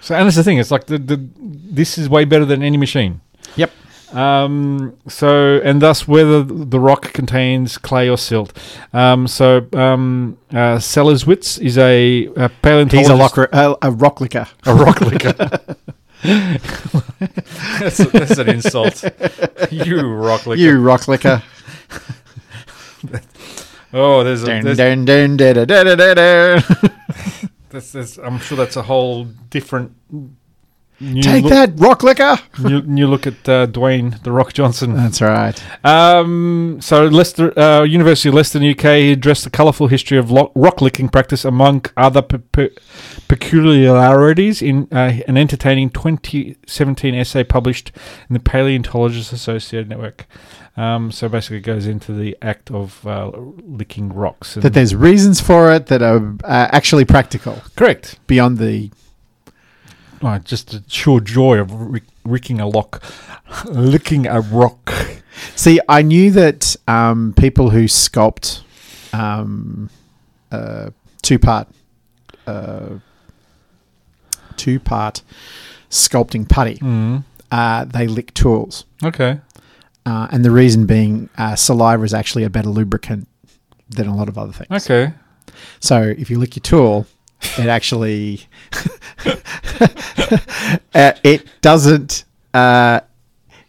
So, 0.00 0.14
and 0.14 0.26
that's 0.26 0.36
the 0.36 0.44
thing. 0.44 0.58
It's 0.58 0.70
like 0.70 0.86
the, 0.86 0.98
the 0.98 1.28
this 1.36 1.98
is 1.98 2.08
way 2.08 2.24
better 2.24 2.44
than 2.44 2.62
any 2.62 2.76
machine. 2.76 3.20
Yep. 3.56 3.72
Um, 4.12 4.96
so, 5.08 5.60
and 5.64 5.82
thus 5.82 6.06
whether 6.06 6.44
the 6.44 6.78
rock 6.78 7.12
contains 7.12 7.76
clay 7.76 8.08
or 8.08 8.16
silt. 8.16 8.56
Um, 8.92 9.26
so, 9.26 9.66
um, 9.72 10.38
uh, 10.50 10.78
Sellerswitz 10.78 11.60
is 11.60 11.76
a, 11.76 12.26
a 12.36 12.48
paleontologist. 12.48 12.92
He's 12.92 13.08
a, 13.08 13.16
lock, 13.16 13.36
a, 13.36 13.76
a 13.82 13.90
rock 13.90 14.20
licker. 14.20 14.46
A 14.64 14.74
rock 14.74 15.00
licker. 15.00 15.76
that's, 16.22 17.98
that's 17.98 18.38
an 18.38 18.48
insult. 18.48 19.04
You 19.70 20.00
rock 20.12 20.46
licker. 20.46 20.60
You 20.60 20.80
rock 20.80 21.08
licker. 21.08 21.42
Oh, 23.92 24.22
there's 24.24 24.42
a. 24.42 24.46
dun, 24.60 24.74
dun, 24.74 25.36
that's, 27.70 27.92
that's, 27.92 28.18
I'm 28.18 28.38
sure 28.38 28.58
that's 28.58 28.76
a 28.76 28.82
whole 28.82 29.24
different. 29.24 29.92
Take 30.98 31.44
look, 31.44 31.52
that, 31.52 31.72
rock 31.76 32.02
licker. 32.02 32.38
New, 32.62 32.80
new 32.82 33.06
look 33.06 33.26
at 33.26 33.46
uh, 33.46 33.66
Dwayne 33.66 34.22
the 34.22 34.32
Rock 34.32 34.54
Johnson. 34.54 34.94
That's 34.94 35.20
right. 35.20 35.62
Um, 35.84 36.78
so 36.80 37.04
Leicester, 37.06 37.56
uh, 37.58 37.82
University 37.82 38.30
of 38.30 38.34
Leicester, 38.34 38.58
UK, 38.58 38.82
he 38.96 39.12
addressed 39.12 39.44
the 39.44 39.50
colourful 39.50 39.88
history 39.88 40.16
of 40.16 40.30
lo- 40.30 40.52
rock 40.54 40.80
licking 40.80 41.10
practice 41.10 41.44
among 41.44 41.84
other 41.98 42.22
pe- 42.22 42.38
pe- 42.38 42.70
peculiarities 43.28 44.62
in 44.62 44.88
uh, 44.90 45.18
an 45.28 45.36
entertaining 45.36 45.90
2017 45.90 47.14
essay 47.14 47.44
published 47.44 47.92
in 48.30 48.34
the 48.34 48.40
Paleontologists 48.40 49.32
Associated 49.32 49.90
Network. 49.90 50.26
Um, 50.76 51.10
so 51.10 51.28
basically, 51.28 51.58
it 51.58 51.62
goes 51.62 51.86
into 51.86 52.12
the 52.12 52.36
act 52.42 52.70
of 52.70 53.06
uh, 53.06 53.30
licking 53.62 54.12
rocks. 54.12 54.54
That 54.54 54.74
there's 54.74 54.94
reasons 54.94 55.40
for 55.40 55.72
it 55.72 55.86
that 55.86 56.02
are 56.02 56.36
uh, 56.44 56.68
actually 56.70 57.04
practical 57.04 57.62
correct. 57.76 58.18
beyond 58.26 58.58
the. 58.58 58.90
Oh, 60.22 60.38
just 60.38 60.70
the 60.70 60.82
sheer 60.88 61.20
joy 61.20 61.58
of 61.58 61.72
rick- 61.72 62.04
ricking 62.24 62.60
a 62.60 62.66
lock, 62.66 63.02
licking 63.66 64.26
a 64.26 64.40
rock. 64.40 64.92
See, 65.54 65.78
I 65.88 66.02
knew 66.02 66.30
that 66.30 66.74
um, 66.88 67.34
people 67.36 67.70
who 67.70 67.84
sculpt 67.84 68.62
um, 69.12 69.90
uh, 70.50 70.90
two 71.22 71.38
part 71.38 71.68
uh, 72.46 72.98
two 74.56 74.80
part 74.80 75.22
sculpting 75.90 76.48
putty, 76.48 76.76
Mm. 76.76 77.24
uh, 77.50 77.84
they 77.84 78.06
lick 78.06 78.32
tools, 78.34 78.84
Okay. 79.04 79.40
uh, 80.06 80.28
and 80.30 80.44
the 80.44 80.50
reason 80.50 80.86
being 80.86 81.28
uh, 81.36 81.54
saliva 81.54 82.02
is 82.04 82.14
actually 82.14 82.44
a 82.44 82.50
better 82.50 82.70
lubricant 82.70 83.28
than 83.88 84.06
a 84.08 84.16
lot 84.16 84.28
of 84.28 84.38
other 84.38 84.52
things. 84.52 84.84
Okay. 84.88 85.12
So 85.80 86.02
if 86.02 86.30
you 86.30 86.38
lick 86.38 86.56
your 86.56 86.62
tool, 86.62 87.06
it 87.42 87.66
actually 87.66 88.40
uh, 90.94 91.12
it 91.22 91.46
doesn't 91.60 92.24
uh, 92.54 93.00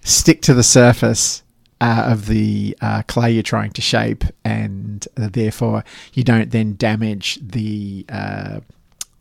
stick 0.01 0.41
to 0.43 0.53
the 0.53 0.63
surface 0.63 1.43
uh, 1.79 2.05
of 2.07 2.27
the 2.27 2.75
uh, 2.81 3.03
clay 3.03 3.31
you're 3.31 3.43
trying 3.43 3.71
to 3.71 3.81
shape, 3.81 4.23
and 4.43 5.07
uh, 5.17 5.29
therefore 5.31 5.83
you 6.13 6.23
don't 6.23 6.51
then 6.51 6.75
damage 6.75 7.39
the 7.41 8.05
uh, 8.09 8.59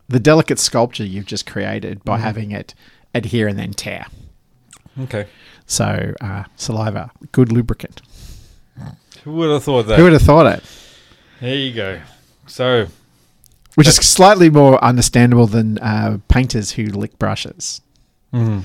the 0.08 0.20
delicate 0.20 0.58
sculpture 0.58 1.04
you've 1.04 1.26
just 1.26 1.46
created 1.46 2.02
by 2.04 2.18
having 2.18 2.52
it 2.52 2.74
adhere 3.14 3.48
and 3.48 3.58
then 3.58 3.72
tear. 3.72 4.06
Okay. 5.00 5.26
So 5.66 6.14
uh, 6.20 6.44
saliva, 6.56 7.10
good 7.32 7.52
lubricant. 7.52 8.00
Who 9.24 9.32
would 9.32 9.50
have 9.50 9.64
thought 9.64 9.86
that? 9.86 9.98
Who 9.98 10.04
would 10.04 10.12
have 10.12 10.22
thought 10.22 10.46
it? 10.46 10.64
There 11.40 11.54
you 11.54 11.74
go. 11.74 12.00
So 12.46 12.86
Which 13.76 13.86
is 13.88 13.94
slightly 13.96 14.50
more 14.50 14.82
understandable 14.84 15.46
than 15.46 15.78
uh, 15.78 16.18
painters 16.28 16.72
who 16.72 16.86
lick 16.86 17.16
brushes. 17.18 17.80
mm, 18.32 18.62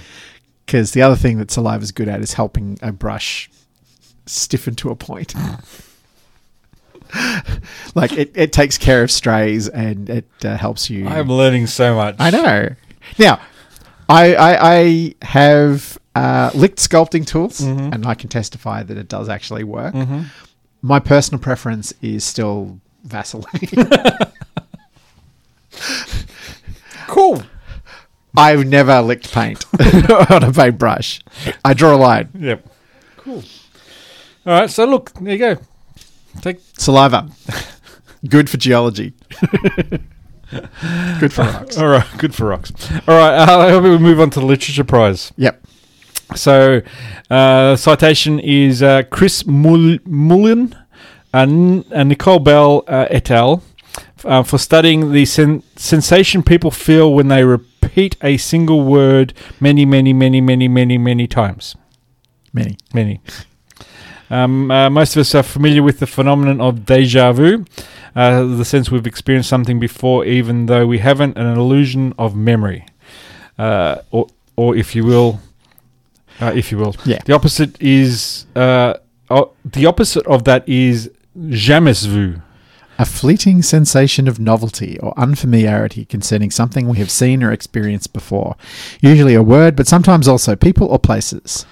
Because 0.66 0.92
the 0.94 1.02
other 1.04 1.16
thing 1.16 1.38
that 1.38 1.52
saliva 1.52 1.84
is 1.84 1.92
good 1.92 2.08
at 2.08 2.22
is 2.22 2.34
helping 2.34 2.80
a 2.82 2.92
brush 2.92 3.50
stiffen 4.26 4.74
to 4.76 4.90
a 4.90 4.96
point. 4.96 5.36
like 7.96 8.14
it, 8.14 8.32
it 8.36 8.54
takes 8.54 8.78
care 8.78 9.04
of 9.04 9.12
strays 9.12 9.68
and 9.68 10.10
it 10.10 10.26
uh, 10.46 10.56
helps 10.58 10.90
you. 10.90 11.08
I'm 11.08 11.28
learning 11.28 11.68
so 11.68 11.96
much. 11.96 12.16
I 12.20 12.30
know. 12.30 12.70
Now, 13.20 13.42
I 14.08 14.36
I, 14.36 14.76
I 14.78 15.16
have 15.24 15.98
uh, 16.16 16.52
licked 16.54 16.78
sculpting 16.80 17.26
tools, 17.26 17.60
Mhm. 17.62 17.94
and 17.94 18.06
I 18.06 18.16
can 18.16 18.30
testify 18.30 18.84
that 18.84 18.98
it 18.98 19.08
does 19.10 19.28
actually 19.30 19.64
work. 19.66 19.94
Mhm. 19.94 20.26
My 20.82 21.00
personal 21.00 21.40
preference 21.40 21.94
is 22.02 22.24
still 22.24 22.80
Vaseline. 23.04 23.46
Cool. 27.12 27.44
I've 28.38 28.66
never 28.66 29.02
licked 29.02 29.34
paint 29.34 29.66
on 30.32 30.44
a 30.44 30.54
paintbrush. 30.54 31.20
I 31.66 31.74
draw 31.74 31.94
a 31.94 31.98
line. 31.98 32.30
Yep. 32.40 32.66
Cool. 33.18 33.44
All 34.46 34.60
right. 34.62 34.70
So 34.70 34.86
look, 34.86 35.12
there 35.16 35.34
you 35.34 35.38
go. 35.38 35.58
Take 36.42 36.60
Saliva. 36.78 37.30
Good 38.28 38.50
for 38.50 38.56
geology. 38.56 39.14
Good 41.20 41.34
for 41.34 41.44
rocks. 41.44 41.78
all 41.78 41.88
right. 41.88 42.06
Good 42.18 42.34
for 42.34 42.46
rocks. 42.48 42.72
All 43.08 43.16
right. 43.18 43.34
Uh, 43.40 43.60
I 43.60 43.70
hope 43.72 43.84
we 43.84 43.98
move 43.98 44.20
on 44.22 44.30
to 44.32 44.40
the 44.40 44.46
literature 44.46 44.84
prize. 44.86 45.34
Yep. 45.36 45.66
So, 46.36 46.82
uh, 47.30 47.76
citation 47.76 48.40
is 48.40 48.82
uh, 48.82 49.04
Chris 49.12 49.46
Mull- 49.46 50.00
Mullen 50.06 50.74
and, 51.34 51.84
and 51.92 52.08
Nicole 52.08 52.40
Bell 52.40 52.84
uh, 52.88 53.08
et 53.10 53.30
al. 53.30 53.64
Uh, 54.24 54.44
for 54.44 54.58
studying 54.58 55.12
the 55.12 55.26
sen- 55.26 55.64
sensation 55.76 56.44
people 56.44 56.72
feel 56.72 57.14
when 57.14 57.28
they 57.28 57.44
repeat 57.44 58.16
a 58.22 58.38
single 58.38 58.82
word 58.82 59.34
many, 59.60 59.86
many, 59.86 60.14
many, 60.14 60.40
many, 60.42 60.68
many, 60.68 60.98
many 60.98 61.28
times. 61.28 61.76
Many. 62.54 62.78
Many. 62.94 63.22
Um, 64.30 64.72
uh, 64.72 64.90
most 64.90 65.16
of 65.16 65.22
us 65.22 65.36
are 65.36 65.44
familiar 65.44 65.84
with 65.84 66.00
the 66.00 66.08
phenomenon 66.08 66.62
of 66.62 66.86
deja 66.86 67.34
vu, 67.34 67.66
uh, 68.16 68.44
the 68.44 68.64
sense 68.64 68.90
we've 68.90 69.08
experienced 69.08 69.50
something 69.50 69.80
before, 69.80 70.24
even 70.26 70.68
though 70.68 70.88
we 70.88 71.00
haven't, 71.00 71.38
an 71.38 71.48
illusion 71.58 72.14
of 72.18 72.34
memory, 72.34 72.86
uh, 73.58 73.98
or, 74.12 74.28
or 74.56 74.76
if 74.76 74.96
you 74.96 75.04
will, 75.04 75.42
uh, 76.40 76.54
if 76.56 76.72
you 76.72 76.78
will. 76.78 76.96
Yeah. 77.06 77.20
The 77.26 77.34
opposite 77.34 77.82
is 77.82 78.46
uh, 78.56 78.94
the 79.66 79.86
opposite 79.86 80.26
of 80.28 80.46
that 80.46 80.68
is 80.68 81.12
jamais 81.50 82.06
vu. 82.06 82.42
A 83.02 83.06
fleeting 83.06 83.64
sensation 83.64 84.28
of 84.28 84.40
novelty 84.40 85.00
or 85.00 85.18
unfamiliarity 85.18 86.06
concerning 86.06 86.52
something 86.52 86.88
we 86.88 87.00
have 87.00 87.10
seen 87.10 87.42
or 87.42 87.52
experienced 87.52 88.14
before. 88.14 88.56
Usually 89.02 89.34
a 89.34 89.42
word, 89.42 89.76
but 89.76 89.88
sometimes 89.88 90.28
also 90.28 90.56
people 90.56 90.86
or 90.86 91.00
places. 91.00 91.66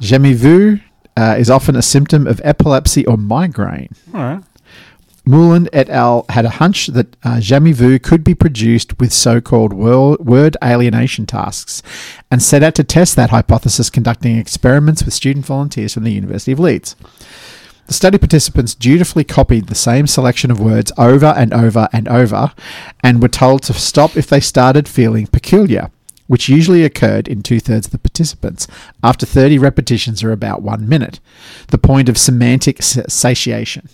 Jamais 0.00 0.34
vu 0.34 0.80
uh, 1.16 1.36
is 1.38 1.50
often 1.50 1.76
a 1.76 1.82
symptom 1.82 2.26
of 2.26 2.40
epilepsy 2.42 3.06
or 3.06 3.16
migraine. 3.16 3.94
All 4.12 4.22
right. 4.22 4.42
Moulin 5.24 5.68
et 5.72 5.88
al. 5.88 6.26
had 6.30 6.44
a 6.44 6.50
hunch 6.50 6.88
that 6.88 7.14
uh, 7.22 7.38
Jamais 7.38 7.72
Vu 7.72 8.00
could 8.00 8.24
be 8.24 8.34
produced 8.34 8.98
with 8.98 9.12
so 9.12 9.40
called 9.40 9.72
word 9.72 10.56
alienation 10.64 11.26
tasks 11.26 11.80
and 12.28 12.42
set 12.42 12.64
out 12.64 12.74
to 12.74 12.82
test 12.82 13.14
that 13.14 13.30
hypothesis, 13.30 13.88
conducting 13.88 14.36
experiments 14.36 15.04
with 15.04 15.14
student 15.14 15.46
volunteers 15.46 15.94
from 15.94 16.02
the 16.02 16.12
University 16.12 16.50
of 16.50 16.58
Leeds. 16.58 16.96
The 17.90 17.94
study 17.94 18.18
participants 18.18 18.76
dutifully 18.76 19.24
copied 19.24 19.66
the 19.66 19.74
same 19.74 20.06
selection 20.06 20.52
of 20.52 20.60
words 20.60 20.92
over 20.96 21.34
and 21.36 21.52
over 21.52 21.88
and 21.92 22.06
over 22.06 22.52
and 23.02 23.20
were 23.20 23.26
told 23.26 23.64
to 23.64 23.72
stop 23.72 24.16
if 24.16 24.28
they 24.28 24.38
started 24.38 24.86
feeling 24.86 25.26
peculiar, 25.26 25.90
which 26.28 26.48
usually 26.48 26.84
occurred 26.84 27.26
in 27.26 27.42
two 27.42 27.58
thirds 27.58 27.88
of 27.88 27.90
the 27.90 27.98
participants 27.98 28.68
after 29.02 29.26
30 29.26 29.58
repetitions 29.58 30.22
or 30.22 30.30
about 30.30 30.62
one 30.62 30.88
minute, 30.88 31.18
the 31.70 31.78
point 31.78 32.08
of 32.08 32.16
semantic 32.16 32.80
satiation. 32.80 33.88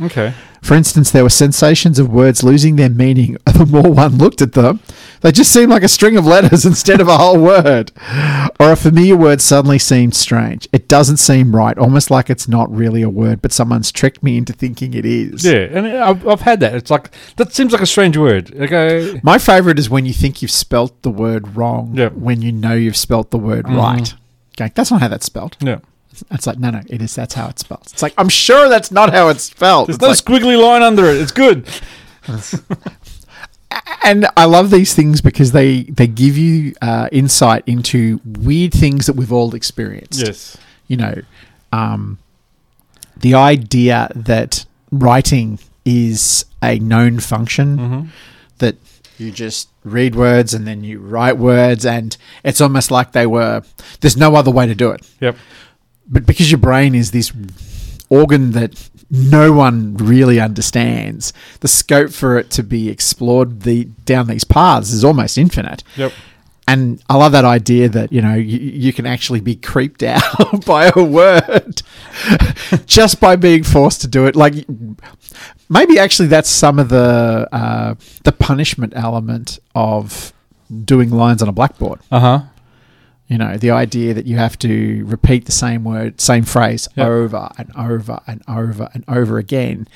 Okay. 0.00 0.34
For 0.62 0.74
instance, 0.74 1.10
there 1.10 1.24
were 1.24 1.28
sensations 1.28 1.98
of 1.98 2.08
words 2.08 2.44
losing 2.44 2.76
their 2.76 2.88
meaning 2.88 3.36
the 3.46 3.66
more 3.66 3.92
one 3.92 4.16
looked 4.16 4.40
at 4.40 4.52
them. 4.52 4.80
They 5.20 5.32
just 5.32 5.52
seemed 5.52 5.70
like 5.70 5.82
a 5.82 5.88
string 5.88 6.16
of 6.16 6.24
letters 6.24 6.64
instead 6.72 7.00
of 7.00 7.08
a 7.08 7.18
whole 7.18 7.38
word. 7.38 7.90
Or 8.60 8.72
a 8.72 8.76
familiar 8.76 9.16
word 9.16 9.40
suddenly 9.40 9.78
seemed 9.78 10.14
strange. 10.14 10.68
It 10.72 10.88
doesn't 10.88 11.16
seem 11.16 11.54
right, 11.54 11.76
almost 11.76 12.10
like 12.10 12.30
it's 12.30 12.48
not 12.48 12.72
really 12.74 13.02
a 13.02 13.10
word, 13.10 13.42
but 13.42 13.52
someone's 13.52 13.90
tricked 13.90 14.22
me 14.22 14.36
into 14.36 14.52
thinking 14.52 14.94
it 14.94 15.04
is. 15.04 15.44
Yeah, 15.44 15.66
and 15.70 15.86
I've, 15.86 16.26
I've 16.26 16.40
had 16.42 16.60
that. 16.60 16.74
It's 16.74 16.90
like, 16.90 17.10
that 17.36 17.52
seems 17.52 17.72
like 17.72 17.82
a 17.82 17.86
strange 17.86 18.16
word. 18.16 18.54
Okay. 18.54 19.20
My 19.22 19.38
favorite 19.38 19.78
is 19.78 19.90
when 19.90 20.06
you 20.06 20.12
think 20.12 20.42
you've 20.42 20.50
spelt 20.50 21.02
the 21.02 21.10
word 21.10 21.56
wrong 21.56 21.96
Yep. 21.96 22.12
when 22.14 22.40
you 22.40 22.52
know 22.52 22.74
you've 22.74 22.96
spelt 22.96 23.30
the 23.30 23.38
word 23.38 23.66
mm-hmm. 23.66 23.76
right. 23.76 24.14
Okay, 24.58 24.72
that's 24.74 24.90
not 24.90 25.00
how 25.00 25.08
that's 25.08 25.26
spelled. 25.26 25.56
Yeah. 25.60 25.78
It's 26.30 26.46
like, 26.46 26.58
no, 26.58 26.70
no, 26.70 26.82
it 26.88 27.00
is. 27.02 27.14
That's 27.14 27.34
how 27.34 27.48
it's 27.48 27.60
spelled. 27.62 27.88
It's 27.92 28.02
like, 28.02 28.14
I'm 28.18 28.28
sure 28.28 28.68
that's 28.68 28.90
not 28.90 29.12
how 29.12 29.28
it's 29.28 29.44
spelled. 29.44 29.88
There's 29.88 29.96
It's 29.96 30.02
no 30.02 30.08
like- 30.08 30.42
squiggly 30.42 30.60
line 30.62 30.82
under 30.82 31.04
it. 31.06 31.16
It's 31.16 31.32
good. 31.32 31.66
and 34.04 34.26
I 34.36 34.44
love 34.44 34.70
these 34.70 34.94
things 34.94 35.20
because 35.20 35.52
they 35.52 35.84
they 35.84 36.06
give 36.06 36.36
you 36.36 36.74
uh, 36.82 37.08
insight 37.12 37.64
into 37.66 38.20
weird 38.24 38.72
things 38.72 39.06
that 39.06 39.14
we've 39.16 39.32
all 39.32 39.54
experienced. 39.54 40.20
Yes. 40.26 40.56
You 40.88 40.96
know, 40.98 41.14
um, 41.72 42.18
the 43.16 43.34
idea 43.34 44.10
that 44.14 44.66
writing 44.90 45.58
is 45.84 46.44
a 46.62 46.78
known 46.78 47.18
function 47.20 47.76
Mm-hmm. 47.78 48.08
that 48.58 48.76
you 49.18 49.30
just 49.30 49.68
read 49.84 50.14
words 50.14 50.54
and 50.54 50.66
then 50.66 50.84
you 50.84 50.98
write 51.00 51.36
words 51.38 51.84
and 51.86 52.16
it's 52.44 52.60
almost 52.60 52.90
like 52.90 53.12
they 53.12 53.26
were 53.26 53.62
there's 54.00 54.16
no 54.16 54.34
other 54.36 54.50
way 54.50 54.66
to 54.66 54.74
do 54.74 54.90
it 54.90 55.02
Yep. 55.20 55.36
But 56.12 56.26
because 56.26 56.50
your 56.50 56.58
brain 56.58 56.94
is 56.94 57.10
this 57.10 57.32
organ 58.10 58.52
that 58.52 58.90
no 59.10 59.52
one 59.52 59.96
really 59.96 60.38
understands, 60.38 61.32
the 61.60 61.68
scope 61.68 62.12
for 62.12 62.38
it 62.38 62.50
to 62.50 62.62
be 62.62 62.90
explored 62.90 63.62
the 63.62 63.84
down 64.04 64.26
these 64.26 64.44
paths 64.44 64.92
is 64.92 65.04
almost 65.04 65.38
infinite. 65.38 65.82
Yep. 65.96 66.12
And 66.68 67.02
I 67.08 67.16
love 67.16 67.32
that 67.32 67.44
idea 67.44 67.88
that 67.88 68.12
you 68.12 68.22
know 68.22 68.34
you, 68.34 68.58
you 68.58 68.92
can 68.92 69.06
actually 69.06 69.40
be 69.40 69.56
creeped 69.56 70.02
out 70.04 70.64
by 70.64 70.92
a 70.94 71.02
word 71.02 71.82
just 72.86 73.20
by 73.20 73.36
being 73.36 73.64
forced 73.64 74.02
to 74.02 74.08
do 74.08 74.26
it. 74.26 74.36
Like 74.36 74.54
maybe 75.68 75.98
actually 75.98 76.28
that's 76.28 76.50
some 76.50 76.78
of 76.78 76.90
the 76.90 77.48
uh, 77.50 77.94
the 78.24 78.32
punishment 78.32 78.92
element 78.94 79.58
of 79.74 80.32
doing 80.84 81.10
lines 81.10 81.42
on 81.42 81.48
a 81.48 81.52
blackboard. 81.52 82.00
Uh 82.10 82.20
huh. 82.20 82.42
You 83.28 83.38
know, 83.38 83.56
the 83.56 83.70
idea 83.70 84.12
that 84.14 84.26
you 84.26 84.36
have 84.36 84.58
to 84.58 85.04
repeat 85.06 85.46
the 85.46 85.52
same 85.52 85.84
word, 85.84 86.20
same 86.20 86.44
phrase 86.44 86.86
Yep. 86.96 87.06
over 87.06 87.48
and 87.56 87.70
over 87.76 88.20
and 88.26 88.42
over 88.46 88.90
and 88.92 89.04
over 89.08 89.38
again 89.38 89.88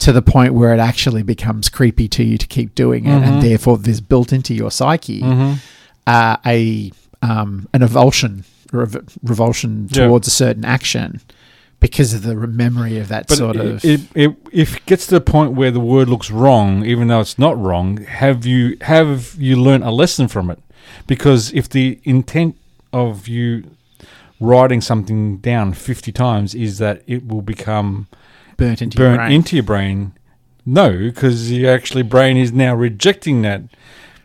to 0.00 0.12
the 0.12 0.20
point 0.20 0.52
where 0.52 0.74
it 0.74 0.78
actually 0.80 1.22
becomes 1.22 1.70
creepy 1.70 2.06
to 2.08 2.22
you 2.22 2.36
to 2.36 2.46
keep 2.46 2.74
doing 2.74 3.06
it. 3.06 3.10
Mm-hmm. 3.10 3.24
And 3.24 3.42
therefore, 3.42 3.78
there's 3.78 4.02
built 4.02 4.30
into 4.32 4.52
your 4.52 4.70
psyche 4.70 5.22
uh, 6.06 6.36
a 6.44 6.92
um, 7.22 7.66
an 7.72 7.80
avulsion, 7.80 8.44
rev- 8.72 9.04
revulsion 9.22 9.88
towards 9.88 10.28
a 10.28 10.30
certain 10.30 10.64
action 10.64 11.20
because 11.80 12.12
of 12.14 12.22
the 12.22 12.34
memory 12.34 12.98
of 12.98 13.08
that 13.08 13.26
But 13.28 13.38
sort 13.38 13.56
it, 13.56 13.66
of. 13.66 13.84
it, 13.84 14.00
it, 14.14 14.36
if 14.52 14.76
it 14.76 14.86
gets 14.86 15.06
to 15.06 15.14
the 15.14 15.20
point 15.20 15.52
where 15.52 15.70
the 15.70 15.80
word 15.80 16.08
looks 16.08 16.30
wrong, 16.30 16.84
even 16.84 17.08
though 17.08 17.20
it's 17.20 17.38
not 17.38 17.58
wrong, 17.58 17.98
have 18.04 18.44
you 18.46 18.76
have 18.82 19.34
you 19.38 19.56
learnt 19.56 19.84
a 19.84 19.90
lesson 19.90 20.28
from 20.28 20.50
it? 20.50 20.58
Because 21.06 21.52
if 21.52 21.68
the 21.68 22.00
intent 22.04 22.56
of 22.92 23.28
you 23.28 23.64
writing 24.40 24.80
something 24.80 25.38
down 25.38 25.72
fifty 25.72 26.12
times 26.12 26.54
is 26.54 26.78
that 26.78 27.02
it 27.06 27.26
will 27.26 27.42
become 27.42 28.06
burnt 28.56 28.82
into 28.82 28.98
your 28.98 29.16
brain. 29.16 29.32
into 29.32 29.56
your 29.56 29.62
brain, 29.62 30.12
no, 30.64 30.92
because 30.98 31.52
your 31.52 31.72
actually 31.72 32.02
brain 32.02 32.36
is 32.36 32.52
now 32.52 32.74
rejecting 32.74 33.42
that 33.42 33.62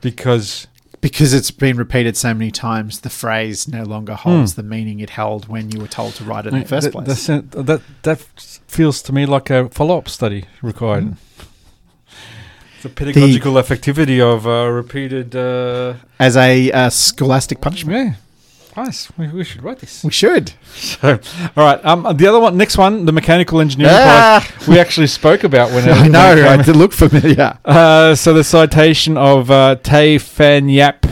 because 0.02 0.68
because 1.02 1.34
it's 1.34 1.50
been 1.50 1.78
repeated 1.78 2.16
so 2.16 2.34
many 2.34 2.52
times, 2.52 3.02
the 3.02 3.10
phrase 3.10 3.68
no 3.68 3.84
longer 3.84 4.14
holds 4.14 4.54
the 4.54 4.64
meaning 4.64 5.00
it 5.00 5.10
held 5.10 5.48
when 5.48 5.72
you 5.72 5.80
were 5.80 5.88
told 5.88 6.14
to 6.14 6.24
write 6.24 6.46
it 6.46 6.54
in 6.54 6.60
the 6.60 6.68
first 6.68 6.92
that, 6.92 6.94
place. 6.94 7.26
that 7.28 7.82
that 8.04 8.20
feels 8.68 9.02
to 9.02 9.12
me 9.12 9.26
like 9.26 9.50
a 9.50 9.68
follow-up 9.70 10.08
study 10.08 10.46
required. 10.62 11.06
Mm. 11.06 11.18
The 12.82 12.90
pedagogical 12.90 13.54
effectivity 13.54 14.20
of 14.20 14.48
uh, 14.48 14.70
repeated. 14.72 15.36
Uh, 15.36 15.96
As 16.20 16.36
a 16.36 16.72
uh, 16.72 16.90
scholastic 16.90 17.62
punishment. 17.62 18.16
yeah, 18.76 18.84
nice. 18.84 19.08
We, 19.18 19.28
we 19.28 19.44
should 19.44 19.62
write 19.64 19.80
this. 19.80 20.04
We 20.04 20.12
should. 20.12 20.54
So, 20.74 21.20
all 21.58 21.64
right. 21.66 21.84
Um, 21.86 22.04
the 22.18 22.26
other 22.28 22.40
one, 22.40 22.58
next 22.58 22.78
one, 22.78 23.06
the 23.06 23.12
mechanical 23.12 23.60
engineering 23.62 23.94
Ah! 23.96 24.44
prize. 24.44 24.68
We 24.68 24.80
actually 24.80 25.08
spoke 25.08 25.44
about 25.44 25.70
when 25.72 25.88
I 25.90 26.08
know, 26.08 26.30
when 26.30 26.38
it 26.38 26.42
came 26.44 26.60
I 26.60 26.64
did 26.64 26.76
look 26.76 26.94
familiar. 26.94 27.60
Uh, 27.64 28.16
so 28.16 28.34
the 28.34 28.44
citation 28.44 29.18
of 29.18 29.52
uh, 29.52 29.76
Te 29.76 30.18
Faye 30.18 30.62
Yap, 30.62 31.06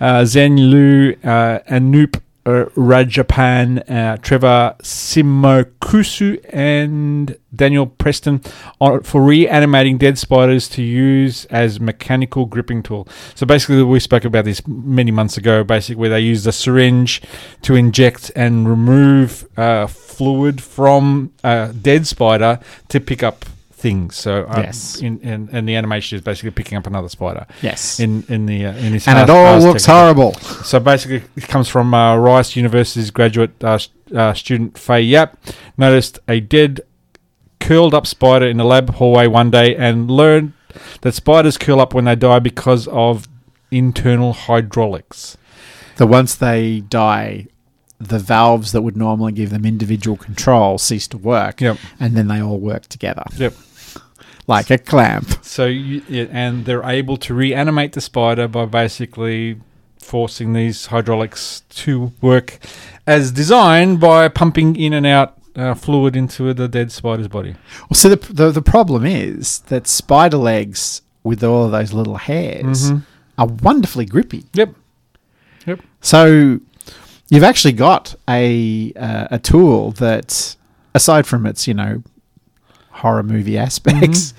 uh, 0.00 0.22
Zhen 0.22 0.70
Liu, 0.70 1.16
uh, 1.24 1.58
Anoop 1.70 2.20
uh, 2.48 2.64
Rajappan, 2.70 3.90
uh, 3.90 4.16
Trevor 4.18 4.74
Shimokusu, 4.82 6.40
and 6.48 7.36
Daniel 7.54 7.86
Preston 7.86 8.40
on, 8.80 9.02
for 9.02 9.22
reanimating 9.22 9.98
dead 9.98 10.18
spiders 10.18 10.68
to 10.70 10.82
use 10.82 11.44
as 11.46 11.78
mechanical 11.78 12.46
gripping 12.46 12.82
tool. 12.82 13.06
So 13.34 13.44
basically, 13.44 13.82
we 13.82 14.00
spoke 14.00 14.24
about 14.24 14.46
this 14.46 14.66
many 14.66 15.10
months 15.10 15.36
ago. 15.36 15.62
Basically, 15.62 15.96
where 15.96 16.10
they 16.10 16.20
use 16.20 16.46
a 16.46 16.52
syringe 16.52 17.20
to 17.62 17.74
inject 17.74 18.30
and 18.34 18.68
remove 18.68 19.46
uh, 19.58 19.86
fluid 19.86 20.62
from 20.62 21.32
a 21.44 21.74
dead 21.80 22.06
spider 22.06 22.60
to 22.88 22.98
pick 22.98 23.22
up 23.22 23.44
things. 23.78 24.16
So 24.16 24.44
um, 24.48 24.62
Yes. 24.62 25.00
in, 25.00 25.20
in, 25.20 25.48
and 25.52 25.68
the 25.68 25.76
animation 25.76 26.16
is 26.16 26.22
basically 26.22 26.50
picking 26.50 26.76
up 26.76 26.86
another 26.86 27.08
spider. 27.08 27.46
Yes. 27.62 28.00
In 28.00 28.24
in 28.28 28.46
the 28.46 28.66
uh, 28.66 28.74
in 28.74 28.92
this 28.92 29.06
and 29.08 29.18
it 29.18 29.30
all 29.30 29.58
looks 29.60 29.86
horrible. 29.86 30.34
So 30.64 30.80
basically, 30.80 31.22
it 31.36 31.48
comes 31.48 31.68
from 31.68 31.94
uh, 31.94 32.16
Rice 32.16 32.56
University's 32.56 33.10
graduate 33.10 33.52
uh, 33.62 33.78
uh, 34.14 34.34
student 34.34 34.76
Faye 34.76 35.02
Yap. 35.02 35.38
Noticed 35.76 36.18
a 36.28 36.40
dead, 36.40 36.80
curled 37.60 37.94
up 37.94 38.06
spider 38.06 38.46
in 38.46 38.56
the 38.56 38.64
lab 38.64 38.90
hallway 38.94 39.26
one 39.26 39.50
day 39.50 39.76
and 39.76 40.10
learned 40.10 40.52
that 41.00 41.14
spiders 41.14 41.56
curl 41.56 41.80
up 41.80 41.94
when 41.94 42.04
they 42.04 42.16
die 42.16 42.38
because 42.40 42.88
of 42.88 43.28
internal 43.70 44.32
hydraulics. 44.32 45.36
That 45.96 46.06
once 46.06 46.34
they 46.34 46.80
die, 46.80 47.48
the 48.00 48.18
valves 48.18 48.70
that 48.72 48.82
would 48.82 48.96
normally 48.96 49.32
give 49.32 49.50
them 49.50 49.64
individual 49.64 50.16
control 50.16 50.78
cease 50.78 51.08
to 51.08 51.18
work. 51.18 51.60
Yep. 51.60 51.78
And 51.98 52.16
then 52.16 52.28
they 52.28 52.40
all 52.40 52.58
work 52.58 52.86
together. 52.86 53.24
Yep. 53.36 53.54
Like 54.48 54.70
a 54.70 54.78
clamp. 54.78 55.44
So 55.44 55.66
you, 55.66 56.02
yeah, 56.08 56.26
and 56.30 56.64
they're 56.64 56.82
able 56.82 57.16
to 57.18 57.34
reanimate 57.34 57.92
the 57.92 58.00
spider 58.00 58.48
by 58.48 58.64
basically 58.64 59.60
forcing 60.00 60.54
these 60.54 60.86
hydraulics 60.86 61.62
to 61.68 62.12
work 62.22 62.58
as 63.06 63.30
designed 63.30 64.00
by 64.00 64.26
pumping 64.28 64.74
in 64.74 64.92
and 64.94 65.06
out 65.06 65.34
uh, 65.54 65.74
fluid 65.74 66.16
into 66.16 66.54
the 66.54 66.66
dead 66.68 66.90
spider's 66.90 67.28
body. 67.28 67.54
Well, 67.82 67.94
so 67.94 68.08
the, 68.08 68.32
the 68.32 68.50
the 68.50 68.62
problem 68.62 69.04
is 69.04 69.58
that 69.68 69.86
spider 69.86 70.38
legs 70.38 71.02
with 71.24 71.44
all 71.44 71.66
of 71.66 71.72
those 71.72 71.92
little 71.92 72.16
hairs 72.16 72.90
Mhm. 72.90 73.02
are 73.36 73.48
wonderfully 73.48 74.06
grippy. 74.06 74.44
Yep. 74.54 74.74
Yep. 75.66 75.80
So 76.00 76.60
you've 77.28 77.42
actually 77.44 77.72
got 77.72 78.14
a 78.28 78.92
uh, 78.96 79.28
a 79.32 79.38
tool 79.38 79.90
that, 79.92 80.56
aside 80.94 81.26
from 81.26 81.44
its 81.44 81.66
you 81.68 81.74
know 81.74 82.02
horror 82.98 83.22
movie 83.22 83.58
aspects, 83.58 84.34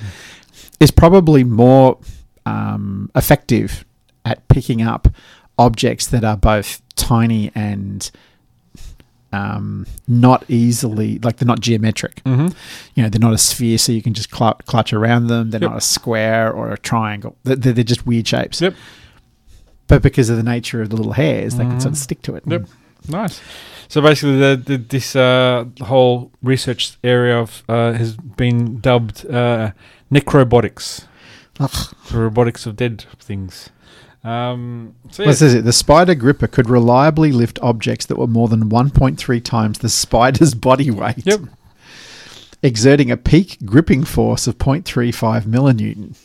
is 0.80 0.92
probably 0.92 1.44
more 1.44 1.98
um, 2.46 3.10
effective 3.16 3.84
at 4.26 4.48
picking 4.48 4.82
up 4.82 5.08
objects 5.58 6.08
that 6.08 6.24
are 6.24 6.38
both 6.38 6.82
tiny 6.96 7.52
and 7.56 8.12
um, 9.32 9.86
not 10.08 10.44
easily 10.48 11.20
like 11.20 11.38
they're 11.38 11.46
not 11.48 11.60
geometric. 11.60 12.24
Mm-hmm. 12.24 12.48
You 12.96 13.04
know, 13.04 13.10
they're 13.10 13.20
not 13.20 13.34
a 13.34 13.38
sphere, 13.38 13.78
so 13.78 13.92
you 13.92 14.02
can 14.02 14.14
just 14.14 14.34
cl- 14.36 14.60
clutch 14.66 14.92
around 14.94 15.28
them. 15.28 15.52
They're 15.52 15.62
Yep. 15.62 15.70
not 15.72 15.78
a 15.78 15.82
square 15.82 16.52
or 16.52 16.72
a 16.72 16.78
triangle. 16.78 17.36
They're, 17.44 17.56
they're 17.56 17.84
just 17.84 18.08
weird 18.08 18.28
shapes. 18.28 18.60
Yep. 18.62 18.74
But 19.88 20.02
because 20.02 20.30
of 20.30 20.38
the 20.38 20.44
nature 20.44 20.82
of 20.82 20.90
the 20.90 20.96
little 20.96 21.14
hairs, 21.14 21.56
they 21.56 21.64
can 21.64 21.80
sort 21.80 21.94
of 21.94 21.98
stick 21.98 22.22
to 22.24 22.36
it. 22.36 22.44
Yep. 22.48 22.68
Nice. 23.08 23.40
So 23.90 24.02
basically, 24.02 24.38
the, 24.38 24.62
the, 24.64 24.78
this 24.78 25.16
uh, 25.16 25.66
whole 25.82 26.32
research 26.44 26.98
area 27.04 27.40
of 27.40 27.64
uh, 27.68 27.94
has 27.94 28.16
been 28.16 28.80
dubbed 28.80 29.26
uh, 29.26 29.72
necrobotics, 30.12 31.08
the 31.58 31.96
robotics 32.14 32.68
of 32.68 32.76
dead 32.76 33.06
things. 33.20 33.72
Um, 34.24 34.94
so 35.10 35.26
What 35.26 35.42
yeah, 35.42 35.48
it? 35.48 35.62
The 35.64 35.74
spider 35.74 36.14
gripper 36.14 36.46
could 36.46 36.70
reliably 36.70 37.32
lift 37.32 37.58
objects 37.64 38.06
that 38.06 38.18
were 38.18 38.28
more 38.28 38.48
than 38.48 38.70
1.3 38.70 39.44
times 39.44 39.80
the 39.80 39.90
spider's 39.90 40.54
body 40.70 40.92
weight. 40.92 41.26
Yep. 41.26 41.42
Exerting 42.62 43.10
a 43.10 43.18
peak 43.18 43.58
gripping 43.66 44.04
force 44.04 44.46
of 44.46 44.60
0.35 44.60 45.44
millinewton. 45.44 46.16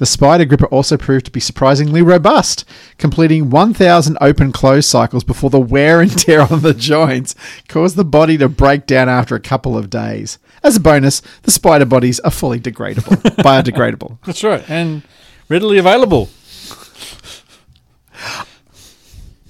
The 0.00 0.06
spider 0.06 0.46
gripper 0.46 0.64
also 0.68 0.96
proved 0.96 1.26
to 1.26 1.30
be 1.30 1.40
surprisingly 1.40 2.00
robust, 2.00 2.64
completing 2.96 3.50
1,000 3.50 4.16
open 4.22 4.50
close 4.50 4.86
cycles 4.86 5.24
before 5.24 5.50
the 5.50 5.60
wear 5.60 6.00
and 6.00 6.10
tear 6.18 6.40
on 6.40 6.62
the 6.62 6.72
joints 6.72 7.34
caused 7.68 7.96
the 7.96 8.04
body 8.04 8.38
to 8.38 8.48
break 8.48 8.86
down 8.86 9.10
after 9.10 9.34
a 9.34 9.40
couple 9.40 9.76
of 9.76 9.90
days. 9.90 10.38
As 10.62 10.76
a 10.76 10.80
bonus, 10.80 11.20
the 11.42 11.50
spider 11.50 11.84
bodies 11.84 12.18
are 12.20 12.30
fully 12.30 12.58
degradable, 12.58 13.20
biodegradable. 13.44 14.16
that's 14.24 14.42
right, 14.42 14.64
and 14.70 15.02
readily 15.50 15.76
available. 15.76 16.30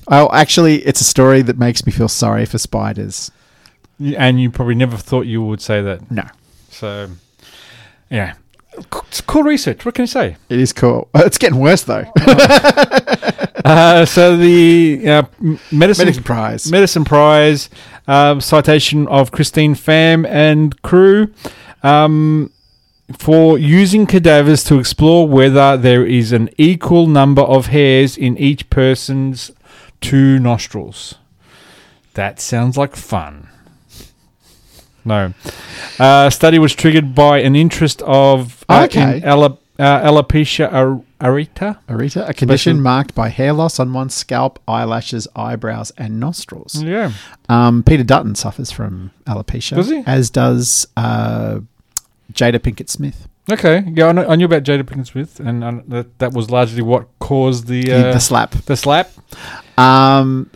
Oh, 0.09 0.29
actually, 0.33 0.79
it's 0.79 1.01
a 1.01 1.05
story 1.05 1.43
that 1.43 1.59
makes 1.59 1.87
me 1.87 1.93
feel 1.93 2.09
sorry 2.09 2.45
for 2.45 2.59
spiders. 2.59 3.31
And 4.17 4.41
you 4.43 4.51
probably 4.51 4.75
never 4.75 4.97
thought 4.97 5.27
you 5.27 5.43
would 5.45 5.61
say 5.61 5.81
that. 5.81 6.11
No, 6.11 6.25
So, 6.71 7.09
yeah, 8.11 8.35
it's 8.77 9.21
cool 9.21 9.43
research. 9.43 9.85
What 9.85 9.95
can 9.95 10.05
you 10.05 10.07
say? 10.07 10.37
it 10.49 10.59
is 10.59 10.73
cool. 10.73 11.09
It's 11.15 11.39
getting 11.39 11.59
worse 11.59 11.83
though. 11.83 12.07
Uh, 13.63 14.07
so 14.07 14.39
the 14.39 15.03
uh, 15.07 15.23
medicine 15.71 16.07
Medicine 16.07 16.23
Prize. 16.25 16.71
Medicine 16.73 17.05
Prize 17.05 17.69
um, 18.09 18.41
citation 18.41 19.07
of 19.09 19.31
Christine 19.31 19.75
Pham 19.75 20.27
and 20.27 20.81
crew 20.83 21.33
um, 21.83 22.51
for 23.17 23.59
using 23.59 24.07
cadavers 24.07 24.65
to 24.65 24.79
explore 24.79 25.29
whether 25.29 25.77
there 25.77 26.07
is 26.07 26.33
an 26.33 26.49
equal 26.57 27.07
number 27.07 27.43
of 27.43 27.67
hairs 27.67 28.17
in 28.17 28.37
each 28.39 28.71
person's 28.71 29.51
two 30.01 30.39
nostrils. 30.39 31.17
That 32.15 32.41
sounds 32.41 32.77
like 32.79 32.97
fun. 32.97 33.50
No. 35.11 35.33
Uh, 35.99 36.31
study 36.31 36.59
was 36.59 36.75
triggered 36.75 37.15
by 37.15 37.39
an 37.41 37.55
interest 37.57 38.01
of 38.03 38.65
uh, 38.69 38.87
Okay. 38.89 39.19
in 39.19 39.25
ala- 39.25 39.59
uh, 39.79 40.09
alopecia 40.11 40.73
ar- 40.73 41.03
areata. 41.21 41.79
Arita, 41.89 42.29
a 42.29 42.33
condition 42.35 42.77
Special- 42.77 42.83
marked 42.83 43.15
by 43.15 43.29
hair 43.29 43.53
loss 43.53 43.79
on 43.81 43.93
one's 43.93 44.15
scalp, 44.15 44.59
eyelashes, 44.69 45.27
eyebrows, 45.35 45.91
and 45.99 46.21
nostrils. 46.21 46.83
Yeah. 46.83 47.13
Um, 47.49 47.83
Peter 47.83 48.05
Dutton 48.05 48.35
suffers 48.35 48.71
from 48.71 49.11
alopecia, 49.27 49.77
Does 49.77 49.89
he? 49.91 50.03
as 50.07 50.31
does 50.31 50.87
uh, 50.97 51.61
Jada 52.33 52.59
Pinkett 52.59 52.89
Smith. 52.89 53.27
Okay. 53.51 53.83
Yeah, 53.97 54.07
I, 54.09 54.13
know, 54.13 54.27
I 54.29 54.37
knew 54.37 54.45
about 54.47 54.63
Jada 54.63 54.83
Pinkett 54.85 55.09
Smith, 55.09 55.41
and 55.41 55.83
that, 55.89 56.19
that 56.21 56.33
was 56.33 56.51
largely 56.51 56.83
what 56.83 57.09
caused 57.19 57.67
the 57.67 57.83
The- 57.83 58.09
uh, 58.09 58.13
the 58.13 58.21
slap. 58.21 58.53
the 58.67 58.77
slap. 58.77 59.11
Um, 59.79 60.51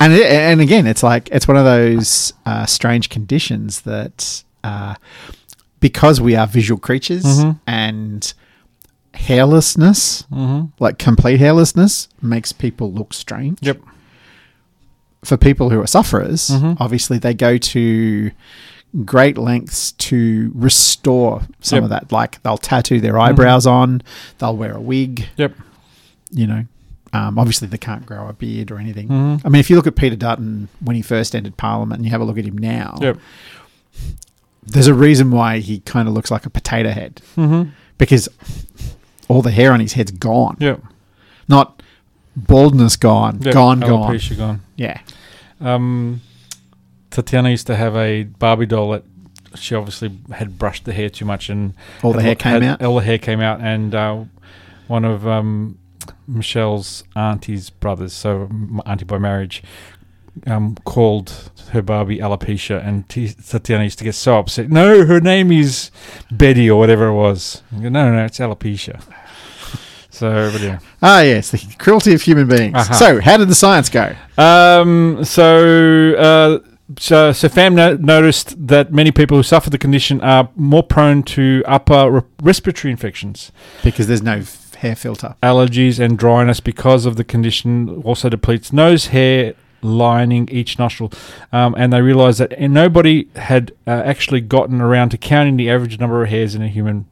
and 0.00 0.12
it, 0.12 0.26
and 0.26 0.60
again, 0.60 0.86
it's 0.86 1.02
like 1.02 1.28
it's 1.30 1.46
one 1.48 1.56
of 1.56 1.64
those 1.64 2.32
uh, 2.46 2.66
strange 2.66 3.08
conditions 3.08 3.82
that 3.82 4.42
uh, 4.62 4.94
because 5.80 6.20
we 6.20 6.34
are 6.36 6.46
visual 6.46 6.78
creatures 6.80 7.24
Mhm. 7.24 7.60
and 7.66 8.34
hairlessness, 9.14 10.26
Mm-hmm. 10.28 10.66
like 10.78 10.98
complete 10.98 11.40
hairlessness, 11.40 12.08
makes 12.20 12.52
people 12.52 12.92
look 12.92 13.14
strange. 13.14 13.58
Yep. 13.62 13.80
For 15.24 15.36
people 15.36 15.70
who 15.70 15.80
are 15.80 15.86
sufferers, 15.86 16.48
Mhm. 16.50 16.76
obviously 16.80 17.18
they 17.18 17.32
go 17.34 17.56
to 17.56 18.30
great 19.04 19.38
lengths 19.38 19.92
to 19.92 20.52
restore 20.54 21.42
some 21.60 21.76
Yep. 21.78 21.82
of 21.84 21.90
that. 21.90 22.12
Like 22.12 22.42
they'll 22.42 22.58
tattoo 22.58 23.00
their 23.00 23.18
eyebrows 23.18 23.66
on, 23.66 24.02
they'll 24.38 24.56
wear 24.56 24.72
a 24.76 24.80
wig, 24.80 25.28
Yep. 25.36 25.52
you 26.30 26.46
know. 26.46 26.64
Um, 27.14 27.38
obviously, 27.38 27.68
they 27.68 27.78
can't 27.78 28.04
grow 28.04 28.26
a 28.28 28.32
beard 28.32 28.70
or 28.70 28.78
anything. 28.78 29.08
Mhm. 29.08 29.40
I 29.44 29.48
mean, 29.48 29.60
if 29.60 29.70
you 29.70 29.76
look 29.76 29.86
at 29.86 29.94
Peter 29.94 30.16
Dutton 30.16 30.68
when 30.80 30.96
he 30.96 31.02
first 31.02 31.34
entered 31.34 31.56
Parliament 31.56 31.98
and 31.98 32.04
you 32.04 32.10
have 32.10 32.20
a 32.20 32.24
look 32.24 32.38
at 32.38 32.44
him 32.44 32.58
now, 32.58 32.98
Yep. 33.00 33.18
there's 34.66 34.86
a 34.88 34.94
reason 34.94 35.30
why 35.30 35.58
he 35.58 35.80
kind 35.80 36.08
of 36.08 36.14
looks 36.14 36.30
like 36.30 36.46
a 36.46 36.50
potato 36.50 36.90
head 36.90 37.20
Mm-hmm. 37.36 37.70
because 37.98 38.28
all 39.28 39.42
the 39.42 39.50
hair 39.50 39.72
on 39.72 39.80
his 39.80 39.92
head's 39.94 40.10
gone. 40.10 40.56
Yep. 40.60 40.80
Not 41.48 41.82
baldness 42.36 42.96
gone, 42.96 43.40
Yep. 43.42 43.54
gone, 43.54 43.80
gone. 43.80 44.12
Alopecia 44.14 44.36
gone. 44.36 44.60
Yeah. 44.76 44.98
Um, 45.60 46.20
Tatiana 47.10 47.50
used 47.50 47.66
to 47.68 47.76
have 47.76 47.94
a 47.96 48.24
Barbie 48.24 48.66
doll 48.66 48.90
that 48.90 49.04
she 49.54 49.74
obviously 49.76 50.10
had 50.32 50.58
brushed 50.58 50.84
the 50.84 50.92
hair 50.92 51.08
too 51.08 51.24
much, 51.24 51.48
and 51.48 51.74
All 52.02 52.12
the 52.12 52.22
hair 52.22 52.34
came 52.34 52.60
had- 52.60 52.64
out? 52.64 52.82
All 52.82 52.96
the 52.96 53.04
hair 53.04 53.18
came 53.18 53.40
out, 53.40 53.60
and 53.60 53.94
uh, 53.94 54.24
one 54.88 55.04
of 55.04 55.26
um, 55.28 55.78
Michelle's 56.26 57.04
auntie's 57.16 57.70
brothers, 57.70 58.12
so 58.12 58.48
auntie 58.86 59.04
by 59.04 59.18
marriage, 59.18 59.62
um, 60.46 60.76
called 60.84 61.50
her 61.70 61.82
Barbie 61.82 62.18
alopecia, 62.18 62.84
and 62.84 63.08
T- 63.08 63.28
Tatiana 63.28 63.84
used 63.84 63.98
to 63.98 64.04
get 64.04 64.14
so 64.14 64.38
upset. 64.38 64.70
No, 64.70 65.04
her 65.06 65.20
name 65.20 65.52
is 65.52 65.90
Betty 66.30 66.68
or 66.70 66.78
whatever 66.78 67.06
it 67.08 67.14
was. 67.14 67.62
Go, 67.72 67.88
no, 67.88 68.12
no, 68.12 68.24
it's 68.24 68.38
alopecia. 68.38 69.02
So, 70.10 70.48
but 70.52 70.60
yeah. 70.60 70.78
Ah, 71.02 71.22
yes, 71.22 71.50
the 71.50 71.58
cruelty 71.76 72.14
of 72.14 72.22
human 72.22 72.46
beings. 72.46 72.76
Uh-huh. 72.76 72.94
So, 72.94 73.20
how 73.20 73.36
did 73.36 73.48
the 73.48 73.54
science 73.56 73.88
go? 73.88 74.14
Um, 74.38 75.24
so, 75.24 76.14
uh, 76.14 76.58
so, 77.00 77.32
so 77.32 77.48
Pham 77.48 77.74
no- 77.74 77.96
noticed 77.96 78.54
that 78.68 78.92
many 78.92 79.10
people 79.10 79.36
who 79.36 79.42
suffer 79.42 79.70
the 79.70 79.78
condition 79.78 80.20
are 80.20 80.48
more 80.54 80.84
prone 80.84 81.24
to 81.24 81.64
upper 81.66 82.08
re- 82.12 82.20
respiratory 82.40 82.92
infections, 82.92 83.50
Because 83.82 84.06
there's 84.06 84.22
no 84.22 84.42
hair 84.76 84.96
filter. 84.96 85.36
allergies, 85.42 85.98
and 85.98 86.18
dryness 86.18 86.60
because 86.60 87.06
of 87.06 87.16
the 87.16 87.24
condition. 87.24 88.02
Also 88.04 88.28
depletes 88.28 88.72
nose 88.72 89.08
hair 89.08 89.54
lining 89.82 90.48
each 90.50 90.78
nostril, 90.78 91.12
um, 91.52 91.74
and 91.76 91.92
they 91.92 92.00
realised 92.00 92.40
that 92.40 92.58
nobody 92.58 93.28
had 93.36 93.72
uh, 93.86 93.90
actually 93.90 94.40
gotten 94.40 94.80
around 94.80 95.10
to 95.10 95.18
counting 95.18 95.56
the 95.56 95.70
average 95.70 95.98
number 96.00 96.22
of 96.22 96.30
hairs 96.30 96.54
in 96.54 96.62
a 96.62 96.68
human. 96.68 97.06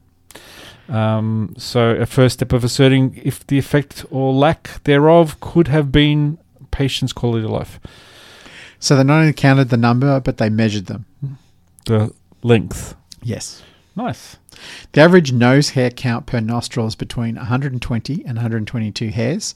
Um, 0.88 1.54
so, 1.56 1.90
a 1.90 2.06
first 2.06 2.34
step 2.34 2.52
of 2.52 2.64
asserting 2.64 3.20
if 3.22 3.46
the 3.46 3.58
effect 3.58 4.04
or 4.10 4.32
lack 4.32 4.82
thereof 4.84 5.38
could 5.40 5.68
have 5.68 5.92
been 5.92 6.38
patient's 6.70 7.12
quality 7.12 7.44
of 7.44 7.50
life. 7.50 7.78
So, 8.78 8.96
they 8.96 9.04
not 9.04 9.20
only 9.20 9.32
counted 9.32 9.68
the 9.68 9.76
number, 9.76 10.20
but 10.20 10.38
they 10.38 10.48
measured 10.50 10.86
them. 10.86 11.06
the 11.86 12.12
length. 12.42 12.94
Yes. 13.22 13.62
Nice. 13.94 14.36
The 14.92 15.00
average 15.00 15.32
nose 15.32 15.70
hair 15.70 15.90
count 15.90 16.26
per 16.26 16.40
nostril 16.40 16.86
is 16.86 16.94
between 16.94 17.36
120 17.36 18.14
and 18.24 18.36
122 18.36 19.08
hairs, 19.08 19.54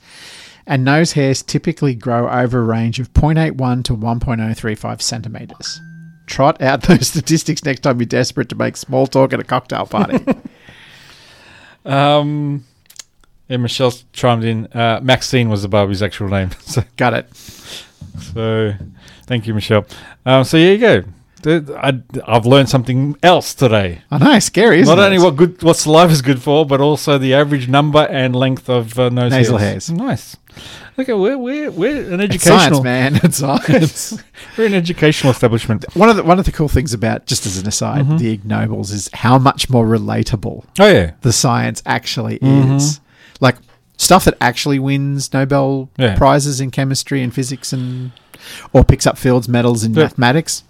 and 0.66 0.84
nose 0.84 1.12
hairs 1.12 1.42
typically 1.42 1.94
grow 1.94 2.28
over 2.28 2.60
a 2.60 2.64
range 2.64 2.98
of 2.98 3.12
0.81 3.12 3.84
to 3.84 3.96
1.035 3.96 5.00
centimeters. 5.02 5.80
Trot 6.26 6.60
out 6.60 6.82
those 6.88 7.08
statistics 7.08 7.64
next 7.64 7.80
time 7.80 7.98
you're 8.00 8.06
desperate 8.06 8.48
to 8.48 8.56
make 8.56 8.76
small 8.76 9.06
talk 9.06 9.32
at 9.32 9.40
a 9.40 9.44
cocktail 9.44 9.86
party. 9.86 10.18
Um, 11.84 12.64
yeah, 13.48 13.58
Michelle's 13.58 14.04
chimed 14.12 14.42
in. 14.44 14.66
Uh, 14.66 14.98
Maxine 15.02 15.48
was 15.48 15.62
the 15.62 15.68
Barbie's 15.68 16.02
actual 16.02 16.28
name. 16.28 16.50
So, 16.62 16.82
Got 16.96 17.14
it. 17.14 17.32
so 17.36 18.72
thank 19.26 19.46
you, 19.46 19.54
Michelle. 19.54 19.86
Um, 20.24 20.42
so 20.42 20.58
here 20.58 20.72
you 20.72 20.78
go. 20.78 21.04
I, 21.46 22.00
I've 22.26 22.46
learned 22.46 22.68
something 22.68 23.16
else 23.22 23.54
today. 23.54 24.02
I 24.10 24.18
know, 24.18 24.38
scary, 24.40 24.80
isn't 24.80 24.94
Not 24.94 25.00
it? 25.02 25.06
only 25.06 25.18
what 25.18 25.36
good, 25.36 25.62
what 25.62 25.76
saliva 25.76 26.12
is 26.12 26.22
good 26.22 26.42
for, 26.42 26.66
but 26.66 26.80
also 26.80 27.18
the 27.18 27.34
average 27.34 27.68
number 27.68 28.00
and 28.00 28.34
length 28.34 28.68
of 28.68 28.98
uh, 28.98 29.08
nose 29.08 29.30
Nasal 29.32 29.58
hairs. 29.58 29.88
hairs. 29.88 29.90
Nice. 29.98 30.36
Look 30.96 31.08
at 31.10 31.18
we're 31.18 31.36
we're 31.36 31.70
we're 31.70 32.12
an 32.14 32.20
It's 32.20 32.34
educational 32.46 32.82
science, 32.82 32.82
man. 32.82 33.20
It's 33.22 33.36
science. 33.38 34.22
we're 34.56 34.66
an 34.66 34.74
educational 34.74 35.30
establishment. 35.32 35.84
one 35.94 36.08
of 36.08 36.16
the 36.16 36.22
one 36.24 36.38
of 36.38 36.46
the 36.46 36.52
cool 36.52 36.68
things 36.68 36.94
about, 36.94 37.26
just 37.26 37.44
as 37.46 37.58
an 37.58 37.68
aside, 37.68 38.04
Mm-hmm. 38.06 38.16
the 38.16 38.32
Ig 38.32 38.44
Nobels 38.46 38.90
is 38.90 39.10
how 39.12 39.38
much 39.38 39.68
more 39.68 39.86
relatable 39.86 40.64
Oh 40.80 40.86
yeah, 40.88 41.12
the 41.20 41.32
science 41.32 41.82
actually 41.86 42.38
Mm-hmm. 42.38 42.76
is. 42.76 43.00
Like 43.40 43.56
stuff 43.98 44.24
that 44.24 44.34
actually 44.40 44.78
wins 44.78 45.32
Nobel 45.34 45.90
Yeah. 45.98 46.16
prizes 46.16 46.60
in 46.60 46.70
chemistry 46.70 47.22
and 47.22 47.32
physics 47.34 47.72
and 47.74 48.12
or 48.72 48.82
picks 48.84 49.06
up 49.06 49.18
Fields 49.18 49.48
medals 49.50 49.84
in 49.84 49.92
Yeah. 49.92 50.04
mathematics. 50.04 50.64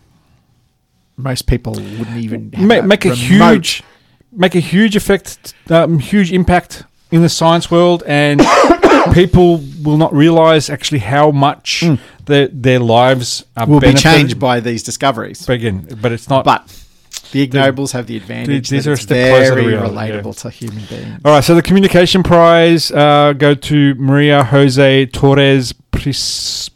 Most 1.17 1.47
people 1.47 1.73
wouldn't 1.73 2.17
even 2.19 2.51
make, 2.59 2.85
make 2.85 3.05
a 3.05 3.15
huge 3.15 3.83
make 4.33 4.55
a 4.55 4.61
huge 4.61 4.97
effect 4.97 5.55
um, 5.71 5.99
huge 5.99 6.33
impact 6.33 6.85
in 7.11 7.23
the 7.23 7.29
science 7.29 7.71
world 7.71 8.03
and 8.07 8.41
people 9.15 9.63
will 9.83 9.97
not 9.97 10.13
realize 10.13 10.69
actually 10.69 10.99
how 10.99 11.31
much 11.31 11.85
their 12.27 12.49
their 12.49 12.79
lives 12.81 13.45
are 13.57 13.67
will 13.67 13.81
be 13.81 13.95
changed 13.95 14.39
by 14.39 14.61
these 14.61 14.83
discoveries. 14.83 15.47
but 15.47 15.55
again 15.55 15.87
but 16.03 16.13
it's 16.13 16.29
not 16.29 16.45
But 16.45 16.83
the 17.33 17.43
Ig 17.43 17.55
Nobels 17.55 17.93
have 17.93 18.07
the 18.07 18.17
advantage 18.17 18.69
these 18.69 18.87
are 18.87 18.93
a 18.93 18.97
step 18.97 19.31
closer 19.31 19.55
to 19.55 19.55
very 19.63 19.67
reality, 19.69 19.95
yeah. 20.13 20.21
relatable 20.21 20.41
to 20.43 20.51
human 20.51 20.85
beings. 20.85 21.21
all 21.25 21.33
right 21.33 21.45
so 21.45 21.55
the 21.55 21.63
communication 21.63 22.23
prize 22.23 22.91
uh, 22.91 23.33
go 23.33 23.55
to 23.55 23.95
maria 23.95 24.45
jose 24.45 25.07
torres 25.07 25.73
Pris- 25.93 26.69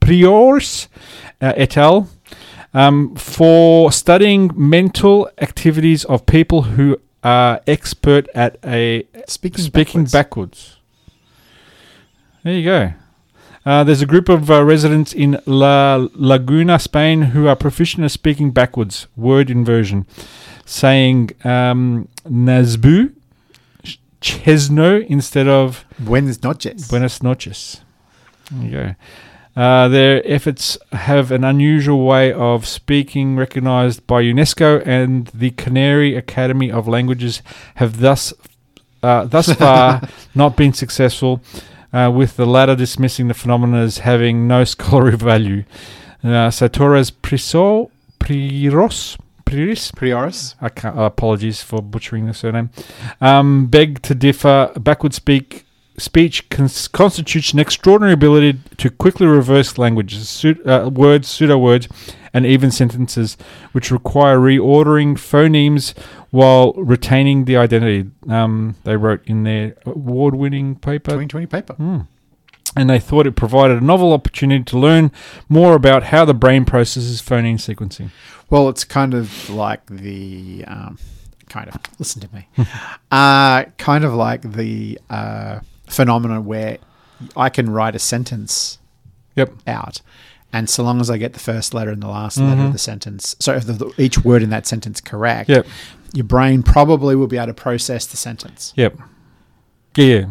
Priors 0.00 0.88
uh, 1.40 1.52
et 1.56 1.76
al. 1.76 2.08
Um, 2.78 3.16
for 3.16 3.90
studying 3.90 4.52
mental 4.54 5.28
activities 5.38 6.04
of 6.04 6.26
people 6.26 6.62
who 6.62 7.00
are 7.24 7.60
expert 7.66 8.28
at 8.36 8.56
a 8.64 9.04
Speaking, 9.26 9.64
speaking 9.64 10.04
backwards. 10.04 10.12
backwards. 10.12 10.76
There 12.44 12.54
you 12.54 12.64
go. 12.64 12.92
Uh, 13.66 13.82
there's 13.82 14.00
a 14.00 14.06
group 14.06 14.28
of 14.28 14.48
uh, 14.48 14.62
residents 14.64 15.12
in 15.12 15.40
La 15.44 16.06
Laguna, 16.14 16.78
Spain, 16.78 17.22
who 17.22 17.48
are 17.48 17.56
proficient 17.56 18.04
at 18.04 18.12
speaking 18.12 18.52
backwards, 18.52 19.08
word 19.16 19.50
inversion, 19.50 20.06
saying 20.64 21.30
um, 21.42 22.06
Nazbu, 22.24 23.12
Chesno 24.20 25.04
instead 25.08 25.48
of 25.48 25.84
Buenas 25.98 26.44
noches. 26.44 26.88
Buenas 26.88 27.24
noches. 27.24 27.80
There 28.52 28.64
you 28.64 28.70
go. 28.70 28.94
Uh, 29.58 29.88
their 29.88 30.22
efforts 30.24 30.78
have 30.92 31.32
an 31.32 31.42
unusual 31.42 32.06
way 32.06 32.32
of 32.32 32.64
speaking 32.64 33.34
recognized 33.34 34.06
by 34.06 34.22
UNESCO 34.22 34.86
and 34.86 35.26
the 35.34 35.50
Canary 35.50 36.14
Academy 36.14 36.70
of 36.70 36.86
Languages 36.86 37.42
have 37.74 37.98
thus 37.98 38.32
uh, 39.02 39.24
thus 39.24 39.52
far 39.58 40.08
not 40.32 40.56
been 40.56 40.72
successful, 40.72 41.40
uh, 41.92 42.08
with 42.14 42.36
the 42.36 42.46
latter 42.46 42.76
dismissing 42.76 43.26
the 43.26 43.34
phenomenon 43.34 43.80
as 43.80 43.98
having 43.98 44.46
no 44.46 44.62
scholarly 44.62 45.16
value. 45.16 45.64
Uh, 46.22 46.52
so 46.52 46.68
Torres 46.68 47.10
Priso, 47.10 47.90
Priros, 48.20 49.18
Priris, 49.44 49.90
Prioris. 49.90 50.54
I 50.60 50.68
can't, 50.68 50.96
uh, 50.96 51.02
apologies 51.02 51.62
for 51.62 51.82
butchering 51.82 52.26
the 52.26 52.34
surname. 52.34 52.70
Um, 53.20 53.66
beg 53.66 54.02
to 54.02 54.14
differ. 54.14 54.70
Backward 54.78 55.14
speak 55.14 55.64
speech 55.98 56.48
cons- 56.48 56.88
constitutes 56.88 57.52
an 57.52 57.58
extraordinary 57.58 58.12
ability 58.14 58.58
to 58.78 58.90
quickly 58.90 59.26
reverse 59.26 59.76
languages, 59.78 60.24
pseu- 60.26 60.66
uh, 60.66 60.88
words, 60.88 61.28
pseudo 61.28 61.58
words, 61.58 61.88
and 62.32 62.46
even 62.46 62.70
sentences, 62.70 63.36
which 63.72 63.90
require 63.90 64.38
reordering 64.38 65.14
phonemes 65.14 65.94
while 66.30 66.72
retaining 66.74 67.44
the 67.46 67.56
identity. 67.56 68.10
Um, 68.28 68.76
they 68.84 68.96
wrote 68.96 69.22
in 69.26 69.42
their 69.44 69.74
award-winning 69.86 70.76
paper 70.76 71.10
2020 71.12 71.46
paper. 71.46 71.74
and 72.76 72.90
they 72.90 72.98
thought 72.98 73.26
it 73.26 73.34
provided 73.34 73.82
a 73.82 73.84
novel 73.84 74.12
opportunity 74.12 74.62
to 74.64 74.78
learn 74.78 75.10
more 75.48 75.74
about 75.74 76.04
how 76.04 76.24
the 76.24 76.34
brain 76.34 76.64
processes 76.64 77.20
phoneme 77.22 77.54
sequencing. 77.56 78.10
Well, 78.50 78.68
it's 78.68 78.84
kind 78.84 79.14
of 79.14 79.50
like 79.50 79.86
the 79.86 80.64
um, 80.66 80.98
kind 81.48 81.68
of 81.68 81.76
listen 81.98 82.20
to 82.22 82.28
me, 82.34 82.46
uh, 83.10 83.64
kind 83.78 84.04
of 84.04 84.12
like 84.14 84.42
the 84.52 84.98
uh, 85.10 85.60
phenomenon 85.88 86.44
where 86.44 86.78
I 87.36 87.48
can 87.48 87.70
write 87.70 87.94
a 87.94 87.98
sentence 87.98 88.78
Yep. 89.36 89.52
out, 89.66 90.00
and 90.52 90.68
so 90.68 90.82
long 90.82 91.00
as 91.00 91.10
I 91.10 91.16
get 91.18 91.32
the 91.32 91.38
first 91.40 91.74
letter 91.74 91.90
and 91.90 92.02
the 92.02 92.08
last 92.08 92.38
letter 92.38 92.62
of 92.62 92.72
the 92.72 92.78
sentence, 92.78 93.36
so 93.38 93.54
if 93.54 93.66
the, 93.66 93.92
each 93.98 94.24
word 94.24 94.42
in 94.42 94.50
that 94.50 94.66
sentence 94.66 95.00
correct, 95.00 95.48
Yep. 95.48 95.66
your 96.12 96.24
brain 96.24 96.62
probably 96.62 97.14
will 97.14 97.26
be 97.28 97.36
able 97.36 97.48
to 97.48 97.54
process 97.54 98.06
the 98.06 98.16
sentence. 98.16 98.72
Yep. 98.76 98.96
Yeah. 99.96 100.24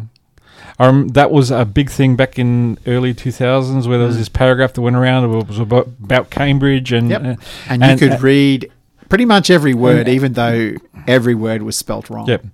Um, 0.79 1.07
that 1.09 1.31
was 1.31 1.49
a 1.51 1.65
big 1.65 1.89
thing 1.89 2.15
back 2.15 2.37
in 2.37 2.77
early 2.85 3.13
2000s 3.13 3.87
where 3.87 3.97
there 3.97 4.07
was 4.07 4.17
this 4.17 4.29
paragraph 4.29 4.73
that 4.73 4.81
went 4.81 4.95
around. 4.95 5.23
It 5.33 5.47
was 5.47 5.59
about, 5.59 5.87
about 6.03 6.29
Cambridge 6.29 6.91
and 6.91 7.09
Yep. 7.09 7.23
uh, 7.23 7.35
And 7.69 7.83
you 7.83 7.97
could 7.97 8.17
uh, 8.17 8.19
read 8.19 8.71
pretty 9.09 9.25
much 9.25 9.49
every 9.49 9.73
word, 9.73 10.07
even 10.07 10.33
though 10.33 10.73
every 11.07 11.33
word 11.35 11.63
was 11.63 11.75
spelt 11.77 12.09
wrong. 12.09 12.27
Yep. 12.27 12.45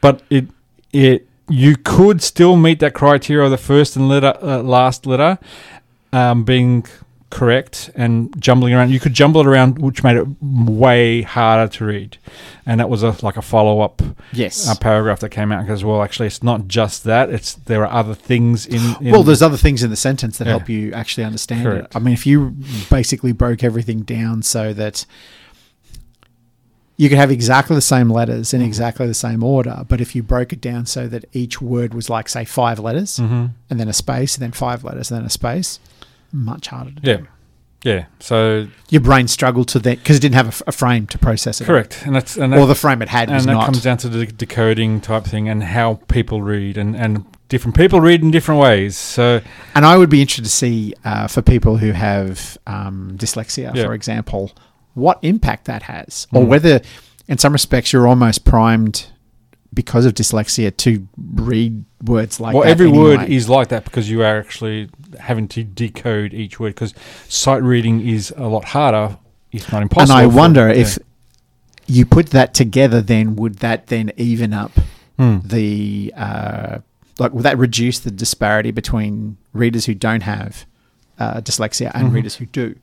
But 0.00 0.22
it 0.30 0.46
it 0.92 1.26
you 1.52 1.76
could 1.76 2.22
still 2.22 2.56
meet 2.56 2.80
that 2.80 2.94
criteria 2.94 3.44
of 3.44 3.50
the 3.50 3.58
first 3.58 3.94
and 3.96 4.08
letter 4.08 4.34
uh, 4.42 4.62
last 4.62 5.06
letter 5.06 5.38
um, 6.12 6.44
being 6.44 6.84
correct 7.30 7.90
and 7.94 8.34
jumbling 8.38 8.74
around. 8.74 8.90
You 8.90 9.00
could 9.00 9.14
jumble 9.14 9.40
it 9.40 9.46
around, 9.46 9.78
which 9.78 10.04
made 10.04 10.16
it 10.18 10.26
way 10.42 11.22
harder 11.22 11.70
to 11.76 11.84
read. 11.84 12.18
And 12.66 12.78
that 12.80 12.88
was 12.90 13.02
a 13.02 13.16
like 13.22 13.36
a 13.36 13.42
follow 13.42 13.80
up 13.80 14.02
Yes. 14.32 14.68
uh, 14.68 14.74
paragraph 14.74 15.20
that 15.20 15.30
came 15.30 15.50
out 15.52 15.62
because 15.64 15.84
well, 15.84 16.02
actually, 16.02 16.26
it's 16.28 16.42
not 16.42 16.68
just 16.68 17.04
that. 17.04 17.30
It's 17.30 17.54
there 17.54 17.84
are 17.86 17.92
other 17.92 18.14
things 18.14 18.66
in. 18.66 18.80
in 19.00 19.12
well, 19.12 19.22
there's 19.22 19.42
other 19.42 19.56
things 19.56 19.82
in 19.82 19.90
the 19.90 19.96
sentence 19.96 20.38
that 20.38 20.46
Yeah. 20.46 20.52
help 20.58 20.68
you 20.68 20.92
actually 20.92 21.24
understand 21.24 21.64
Correct. 21.64 21.86
it. 21.86 21.96
I 21.96 21.98
mean, 22.00 22.14
if 22.14 22.26
you 22.26 22.54
basically 22.90 23.32
broke 23.32 23.64
everything 23.64 24.02
down 24.02 24.42
so 24.42 24.72
that 24.74 25.06
you 27.02 27.08
could 27.08 27.18
have 27.18 27.30
exactly 27.30 27.74
the 27.74 27.80
same 27.96 28.08
letters 28.18 28.54
in 28.54 28.60
exactly 28.62 29.06
the 29.06 29.14
same 29.26 29.42
order, 29.42 29.84
but 29.88 30.00
if 30.00 30.14
you 30.14 30.22
broke 30.22 30.52
it 30.52 30.60
down 30.60 30.86
so 30.86 31.08
that 31.08 31.24
each 31.32 31.60
word 31.60 31.94
was 31.94 32.08
like, 32.08 32.28
say, 32.28 32.44
five 32.44 32.78
letters 32.78 33.18
Mm-hmm. 33.18 33.46
and 33.70 33.80
then 33.80 33.88
a 33.88 33.92
space, 33.92 34.36
and 34.36 34.42
then 34.42 34.52
five 34.52 34.84
letters, 34.84 35.10
and 35.10 35.18
then 35.18 35.26
a 35.26 35.30
space, 35.30 35.80
much 36.32 36.68
harder 36.68 36.92
to 36.92 37.00
Yeah. 37.10 37.16
do. 37.16 37.26
Yeah. 37.84 38.04
So 38.20 38.68
Your 38.90 39.00
brain 39.00 39.26
struggled 39.26 39.66
to 39.74 39.78
that 39.80 39.98
because 39.98 40.16
it 40.18 40.20
didn't 40.20 40.36
have 40.36 40.46
a 40.46 40.56
f- 40.58 40.62
a, 40.68 40.72
frame 40.72 41.06
to 41.08 41.18
process 41.18 41.60
it. 41.60 41.64
correct, 41.64 42.02
and 42.06 42.14
that's 42.14 42.36
and 42.36 42.52
that, 42.52 42.60
Or 42.60 42.66
the 42.68 42.76
frame 42.76 43.02
it 43.02 43.08
had 43.08 43.28
and 43.28 43.40
that 43.44 43.52
not. 43.52 43.64
comes 43.64 43.82
down 43.82 43.96
to 43.98 44.08
the 44.08 44.24
decoding 44.26 45.00
type 45.00 45.24
thing 45.24 45.48
and 45.48 45.64
how 45.64 45.94
people 46.06 46.42
read 46.42 46.78
and 46.78 46.94
and 46.94 47.24
different 47.48 47.76
people 47.76 48.00
read 48.00 48.22
in 48.22 48.30
different 48.30 48.60
ways. 48.60 48.96
So 48.96 49.40
And 49.74 49.84
I 49.84 49.98
would 49.98 50.10
be 50.10 50.20
interested 50.20 50.44
to 50.44 50.50
see 50.50 50.94
uh, 51.04 51.26
for 51.26 51.42
people 51.42 51.78
who 51.78 51.90
have 51.92 52.56
um, 52.68 53.14
dyslexia, 53.16 53.74
Yeah. 53.74 53.84
for 53.86 53.94
example, 53.94 54.52
what 54.94 55.18
impact 55.22 55.66
that 55.66 55.84
has, 55.84 56.26
or 56.32 56.44
whether, 56.44 56.80
in 57.28 57.38
some 57.38 57.52
respects, 57.52 57.92
you're 57.92 58.06
almost 58.06 58.44
primed 58.44 59.06
because 59.74 60.04
of 60.04 60.12
dyslexia 60.12 60.76
to 60.76 61.08
read 61.34 61.84
words 62.04 62.38
like 62.38 62.54
well, 62.54 62.64
that. 62.64 62.70
every 62.70 62.88
word 62.88 63.22
is 63.30 63.48
like 63.48 63.68
that 63.68 63.84
because 63.84 64.10
you 64.10 64.20
are 64.22 64.38
actually 64.38 64.90
having 65.18 65.48
to 65.48 65.64
decode 65.64 66.34
each 66.34 66.60
word 66.60 66.74
because 66.74 66.92
sight 67.28 67.62
reading 67.62 68.06
is 68.06 68.34
a 68.36 68.48
lot 68.48 68.66
harder, 68.66 69.16
if 69.50 69.72
not 69.72 69.82
impossible. 69.82 70.18
And. 70.18 70.32
I 70.32 70.34
wonder 70.34 70.68
yeah. 70.68 70.82
if 70.82 70.98
you 71.86 72.04
put 72.04 72.26
that 72.30 72.52
together, 72.54 73.00
then 73.00 73.36
would 73.36 73.56
that 73.56 73.86
then 73.86 74.12
even 74.16 74.52
up 74.52 74.72
Hmm. 75.18 75.38
the 75.44 76.12
uh, 76.16 76.78
like? 77.18 77.32
Would 77.32 77.42
that 77.42 77.58
reduce 77.58 77.98
the 77.98 78.10
disparity 78.10 78.70
between 78.70 79.36
readers 79.52 79.86
who 79.86 79.94
don't 79.94 80.22
have 80.22 80.64
uh, 81.22 81.40
dyslexia 81.40 81.90
and 81.94 82.04
Mm-hmm. 82.06 82.14
readers 82.16 82.34
who 82.36 82.46
do? 82.46 82.74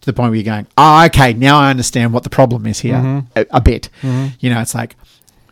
to 0.00 0.06
the 0.06 0.12
point 0.12 0.30
where 0.30 0.36
you're 0.36 0.44
going, 0.54 0.66
oh, 0.76 1.04
okay, 1.06 1.32
now 1.32 1.58
I 1.58 1.70
understand 1.70 2.12
what 2.12 2.22
the 2.22 2.30
problem 2.30 2.66
is 2.66 2.78
here 2.80 2.94
Mm-hmm. 2.94 3.26
a, 3.36 3.46
a 3.50 3.60
bit. 3.60 3.88
You 4.02 4.50
know, 4.50 4.60
it's 4.60 4.74
like 4.74 4.94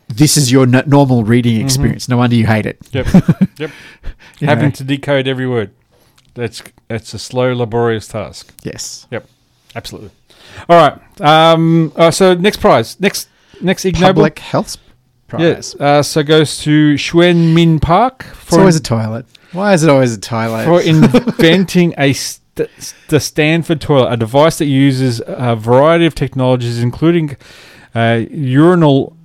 this 0.09 0.37
is 0.37 0.53
your 0.53 0.63
n- 0.65 0.85
normal 0.87 1.25
reading 1.25 1.57
Mm-hmm. 1.57 1.65
experience. 1.67 2.09
No 2.09 2.17
wonder 2.19 2.37
you 2.37 2.47
hate 2.47 2.67
it. 2.67 2.79
Yep. 2.93 3.07
yep. 3.59 3.71
Having 4.41 4.65
know? 4.65 4.71
to 4.71 4.85
decode 4.85 5.27
every 5.29 5.47
word. 5.49 5.71
That's 6.35 6.63
that's 6.89 7.15
a 7.15 7.19
slow, 7.19 7.55
laborious 7.55 8.07
task. 8.09 8.53
Yes. 8.63 9.07
Yep. 9.11 9.27
Absolutely. 9.75 10.11
All 10.69 10.77
right. 10.79 11.21
Um. 11.21 11.93
Uh, 11.97 12.11
so 12.11 12.35
next 12.35 12.59
prize. 12.61 12.99
Next 13.01 13.29
next 13.61 13.85
Ig 13.85 13.95
Nobel. 13.95 14.09
Public 14.15 14.39
health 14.39 14.77
prize. 15.29 15.43
Yes. 15.43 15.75
Uh, 15.75 16.03
so 16.03 16.23
goes 16.23 16.59
to 16.63 16.95
Xuen 16.95 17.55
Min 17.55 17.81
Park 17.81 18.27
It's 18.29 18.39
for 18.51 18.61
always 18.61 18.77
a 18.77 18.81
toilet. 18.83 19.25
Why 19.57 19.73
is 19.75 19.83
it 19.83 19.91
always 19.91 20.15
a 20.15 20.21
toilet? 20.21 20.65
for 20.65 20.81
inventing 20.93 21.95
a 21.99 22.13
st- 22.13 22.71
the 23.09 23.21
Stanford 23.21 23.81
toilet, 23.81 24.13
a 24.13 24.17
device 24.17 24.59
that 24.59 24.67
uses 24.67 25.21
a 25.27 25.57
variety 25.57 26.07
of 26.07 26.15
technologies, 26.15 26.81
including 26.81 27.37
uh, 27.95 28.25
urinal 28.31 29.16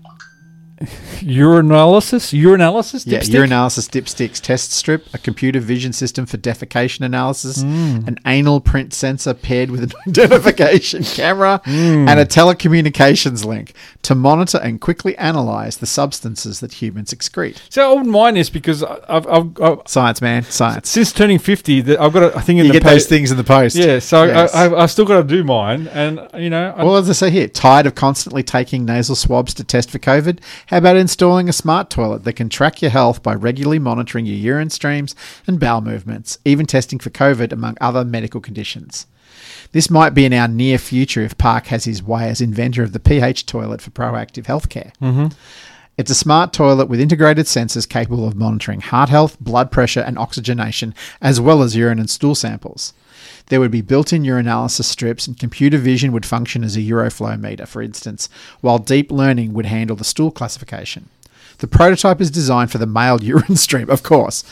urinalysis, 1.22 2.34
urinalysis, 2.34 3.06
yeah, 3.06 3.20
dipstick? 3.20 3.36
urinalysis 3.48 3.90
dipsticks 3.90 4.40
test 4.40 4.72
strip, 4.72 5.06
a 5.14 5.18
computer 5.18 5.60
vision 5.60 5.94
system 5.94 6.26
for 6.26 6.38
defecation 6.38 7.02
analysis, 7.06 7.64
Mm. 7.64 8.08
an 8.08 8.18
anal 8.26 8.60
print 8.60 8.94
sensor 8.94 9.34
paired 9.34 9.70
with 9.72 9.84
an 9.84 9.92
identification 10.08 11.04
camera, 11.04 11.62
Mm. 11.66 12.08
and 12.10 12.20
a 12.20 12.26
telecommunications 12.26 13.46
link 13.46 13.74
to 14.04 14.16
monitor 14.16 14.58
and 14.58 14.82
quickly 14.82 15.18
analyze 15.18 15.78
the 15.78 15.86
substances 15.86 16.60
that 16.60 16.74
humans 16.82 17.14
excrete. 17.14 17.58
So 17.70 17.90
I 17.90 17.94
wouldn't 17.94 18.10
mind 18.12 18.38
this 18.38 18.50
because 18.50 18.84
I've, 18.84 19.28
I've, 19.28 19.62
I've 19.62 19.80
Science, 19.86 20.22
man, 20.22 20.44
science. 20.44 20.90
since 20.90 21.12
turning 21.12 21.40
fifty, 21.40 21.82
that 21.82 22.00
I've 22.00 22.14
got 22.14 22.24
a, 22.24 22.38
I 22.38 22.42
think 22.42 22.60
in 22.60 22.66
You 22.66 22.72
the 22.74 22.80
get 22.80 22.84
those 22.84 22.94
post- 23.04 23.10
things 23.10 23.32
in 23.32 23.38
the 23.38 23.44
post. 23.44 23.76
Yeah, 23.76 24.00
so 24.00 24.24
Yes. 24.24 24.54
I, 24.54 24.66
I, 24.68 24.84
I've 24.84 24.92
still 24.92 25.06
got 25.06 25.18
to 25.18 25.24
do 25.24 25.44
mine, 25.44 25.88
and 25.88 26.20
you 26.38 26.50
know, 26.50 26.74
Well, 26.78 26.96
as 26.98 27.10
I 27.10 27.14
say 27.14 27.30
here, 27.30 27.48
tired 27.48 27.86
of 27.86 27.96
constantly 27.96 28.44
taking 28.44 28.86
nasal 28.86 29.16
swabs 29.16 29.54
to 29.56 29.64
test 29.64 29.90
for 29.92 30.00
COVID? 30.00 30.40
How 30.72 30.78
about 30.78 30.96
installing 30.96 31.50
a 31.50 31.54
smart 31.54 31.90
toilet 31.90 32.24
that 32.24 32.38
can 32.38 32.48
track 32.48 32.82
your 32.82 32.92
health 32.92 33.22
by 33.22 33.36
regularly 33.36 33.78
monitoring 33.78 34.26
your 34.26 34.38
urine 34.38 34.70
streams 34.70 35.18
and 35.46 35.60
bowel 35.60 35.82
movements, 35.82 36.38
even 36.46 36.66
testing 36.66 36.98
for 36.98 37.10
COVID 37.10 37.52
among 37.52 37.76
other 37.82 38.06
medical 38.06 38.40
conditions? 38.40 39.06
This 39.74 39.90
might 39.90 40.14
be 40.14 40.24
in 40.24 40.32
our 40.32 40.48
near 40.48 40.78
future 40.78 41.24
if 41.24 41.38
Park 41.38 41.68
has 41.68 41.84
his 41.84 42.02
way 42.02 42.30
as 42.30 42.40
inventor 42.40 42.84
of 42.84 42.94
the 42.94 43.02
pH 43.02 43.48
toilet 43.48 43.82
for 43.82 43.90
proactive 43.92 44.46
healthcare. 44.46 44.94
Mm-hmm. 45.02 45.36
It's 45.98 46.10
a 46.10 46.16
smart 46.16 46.54
toilet 46.54 46.86
with 46.88 47.02
integrated 47.02 47.48
sensors 47.48 47.88
capable 47.88 48.26
of 48.26 48.36
monitoring 48.36 48.80
heart 48.80 49.10
health, 49.10 49.38
blood 49.42 49.72
pressure, 49.72 50.00
and 50.00 50.18
oxygenation, 50.18 50.96
as 51.22 51.42
well 51.42 51.64
as 51.64 51.76
urine 51.76 52.00
and 52.00 52.10
stool 52.10 52.34
samples. 52.34 52.94
There 53.48 53.60
would 53.60 53.72
be 53.72 53.82
built 53.82 54.14
in 54.14 54.24
urinalysis 54.24 54.84
strips, 54.86 55.28
and 55.28 55.38
computer 55.40 55.78
vision 55.78 56.12
would 56.12 56.26
function 56.26 56.64
as 56.64 56.76
a 56.76 56.82
uroflow 56.82 57.40
meter, 57.40 57.66
for 57.66 57.82
instance, 57.82 58.30
while 58.62 58.78
deep 58.80 59.12
learning 59.12 59.54
would 59.54 59.66
handle 59.66 59.96
the 59.96 60.04
stool 60.04 60.32
classification. 60.32 61.10
The 61.58 61.68
prototype 61.68 62.20
is 62.22 62.32
designed 62.32 62.72
for 62.72 62.80
the 62.80 62.88
male 62.88 63.22
urine 63.24 63.56
stream, 63.56 63.90
of 63.90 64.02
course, 64.04 64.44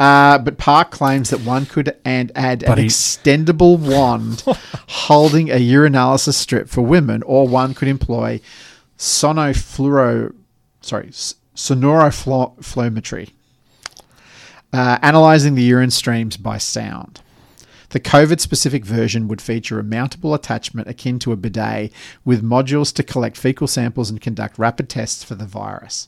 uh, 0.00 0.38
but 0.38 0.58
Park 0.58 0.90
claims 0.90 1.30
that 1.30 1.40
one 1.42 1.64
could 1.66 1.94
and 2.04 2.32
add 2.34 2.64
But 2.66 2.78
an 2.78 2.86
extendable 2.86 3.78
wand 3.78 4.42
holding 4.88 5.48
a 5.50 5.60
urinalysis 5.60 6.34
strip 6.34 6.68
for 6.68 6.80
women, 6.82 7.22
or 7.22 7.46
one 7.46 7.72
could 7.74 7.86
employ 7.88 8.40
sonofluoro, 8.98 10.34
sorry, 10.80 11.08
s- 11.08 11.36
sonouroflowmetry, 11.54 13.30
uh, 14.72 14.98
analyzing 15.02 15.54
the 15.54 15.62
urine 15.62 15.90
streams 15.90 16.36
by 16.36 16.58
sound. 16.58 17.20
The 17.96 18.00
COVID 18.00 18.40
specific 18.40 18.84
version 18.84 19.26
would 19.26 19.40
feature 19.40 19.78
a 19.78 19.82
mountable 19.82 20.34
attachment 20.34 20.86
akin 20.86 21.18
to 21.20 21.32
a 21.32 21.36
bidet 21.36 21.90
with 22.26 22.44
modules 22.44 22.92
to 22.92 23.02
collect 23.02 23.38
fecal 23.38 23.66
samples 23.66 24.10
and 24.10 24.20
conduct 24.20 24.58
rapid 24.58 24.90
tests 24.90 25.24
for 25.24 25.34
the 25.34 25.46
virus. 25.46 26.06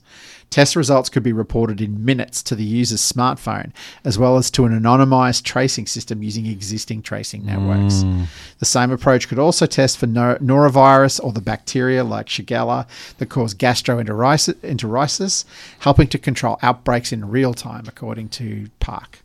Test 0.50 0.76
results 0.76 1.08
could 1.08 1.22
be 1.22 1.32
reported 1.32 1.80
in 1.80 2.04
minutes 2.04 2.42
to 2.42 2.54
the 2.54 2.62
user's 2.62 3.00
smartphone, 3.00 3.72
as 4.04 4.18
well 4.18 4.36
as 4.36 4.50
to 4.50 4.66
an 4.66 4.78
anonymized 4.78 5.44
tracing 5.44 5.86
system 5.86 6.22
using 6.22 6.44
existing 6.44 7.00
tracing 7.00 7.46
networks. 7.46 8.02
Hmm. 8.02 8.24
The 8.58 8.66
same 8.66 8.90
approach 8.90 9.26
could 9.26 9.38
also 9.38 9.64
test 9.64 9.96
for 9.96 10.06
nor- 10.06 10.36
norovirus 10.40 11.24
or 11.24 11.32
the 11.32 11.40
bacteria 11.40 12.04
like 12.04 12.26
Shigella 12.26 12.86
that 13.16 13.30
cause 13.30 13.54
gastroenteritis, 13.54 15.44
helping 15.78 16.08
to 16.08 16.18
control 16.18 16.58
outbreaks 16.60 17.12
in 17.12 17.30
real 17.30 17.54
time, 17.54 17.84
according 17.88 18.28
to 18.28 18.68
Park. 18.78 19.20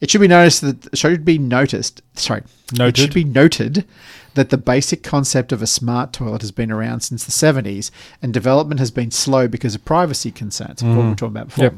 It 0.00 0.10
should 0.10 0.20
be 0.20 0.28
noticed 0.28 0.60
that 0.62 0.96
should 0.96 1.24
be 1.24 1.38
noticed. 1.38 2.02
Sorry, 2.14 2.40
it 2.72 2.78
Noted. 2.78 2.96
should 3.00 3.14
be 3.14 3.24
noted 3.24 3.84
that 4.34 4.50
the 4.50 4.58
basic 4.58 5.02
concept 5.02 5.52
of 5.52 5.62
a 5.62 5.66
smart 5.66 6.12
toilet 6.12 6.42
has 6.42 6.50
been 6.50 6.70
around 6.70 7.00
since 7.00 7.24
the 7.24 7.30
seventies, 7.32 7.90
and 8.20 8.34
development 8.34 8.80
has 8.80 8.90
been 8.90 9.10
slow 9.10 9.48
because 9.48 9.74
of 9.74 9.84
privacy 9.84 10.30
concerns. 10.30 10.82
What 10.82 10.96
we 10.96 11.08
were 11.08 11.14
talking 11.14 11.36
about 11.36 11.48
before. 11.48 11.64
Yep. 11.64 11.74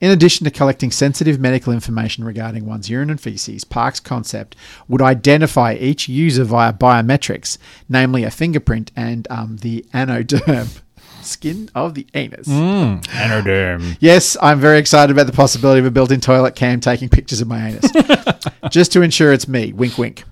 In 0.00 0.10
addition 0.10 0.44
to 0.44 0.50
collecting 0.50 0.90
sensitive 0.90 1.38
medical 1.38 1.72
information 1.72 2.24
regarding 2.24 2.66
one's 2.66 2.90
urine 2.90 3.10
and 3.10 3.20
feces, 3.20 3.64
Park's 3.64 4.00
concept 4.00 4.56
would 4.88 5.00
identify 5.00 5.74
each 5.74 6.08
user 6.08 6.44
via 6.44 6.72
biometrics, 6.72 7.58
namely 7.88 8.24
a 8.24 8.30
fingerprint 8.30 8.90
and 8.96 9.26
um, 9.30 9.58
the 9.58 9.84
anoderm 9.94 10.80
skin 11.24 11.70
of 11.74 11.94
the 11.94 12.06
anus. 12.14 12.48
Mm. 12.48 13.02
Anoderm. 13.06 13.96
Yes, 14.00 14.36
I'm 14.40 14.60
very 14.60 14.78
excited 14.78 15.12
about 15.12 15.26
the 15.26 15.32
possibility 15.32 15.80
of 15.80 15.86
a 15.86 15.90
built-in 15.90 16.20
toilet 16.20 16.54
cam 16.54 16.80
taking 16.80 17.08
pictures 17.08 17.40
of 17.40 17.48
my 17.48 17.68
anus. 17.68 17.90
Just 18.70 18.92
to 18.92 19.02
ensure 19.02 19.32
it's 19.32 19.48
me. 19.48 19.72
Wink, 19.72 19.98
wink. 19.98 20.24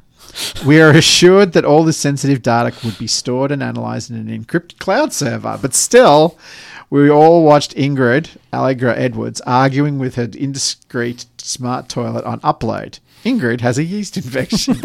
We 0.64 0.80
are 0.80 0.90
assured 0.90 1.52
that 1.52 1.64
all 1.64 1.84
this 1.84 1.98
sensitive 1.98 2.42
data 2.42 2.74
would 2.84 2.98
be 2.98 3.06
stored 3.06 3.52
and 3.52 3.62
analyzed 3.62 4.10
in 4.10 4.16
an 4.16 4.44
encrypted 4.44 4.78
cloud 4.78 5.12
server, 5.12 5.58
but 5.60 5.74
still, 5.74 6.38
we 6.88 7.10
all 7.10 7.44
watched 7.44 7.74
Ingrid 7.74 8.36
Allegra 8.52 8.96
Edwards 8.96 9.40
arguing 9.42 9.98
with 9.98 10.14
her 10.16 10.28
indiscreet 10.34 11.26
smart 11.38 11.88
toilet 11.88 12.24
on 12.24 12.40
upload. 12.40 12.98
Ingrid 13.24 13.60
has 13.60 13.78
a 13.78 13.84
yeast 13.84 14.16
infection. 14.16 14.80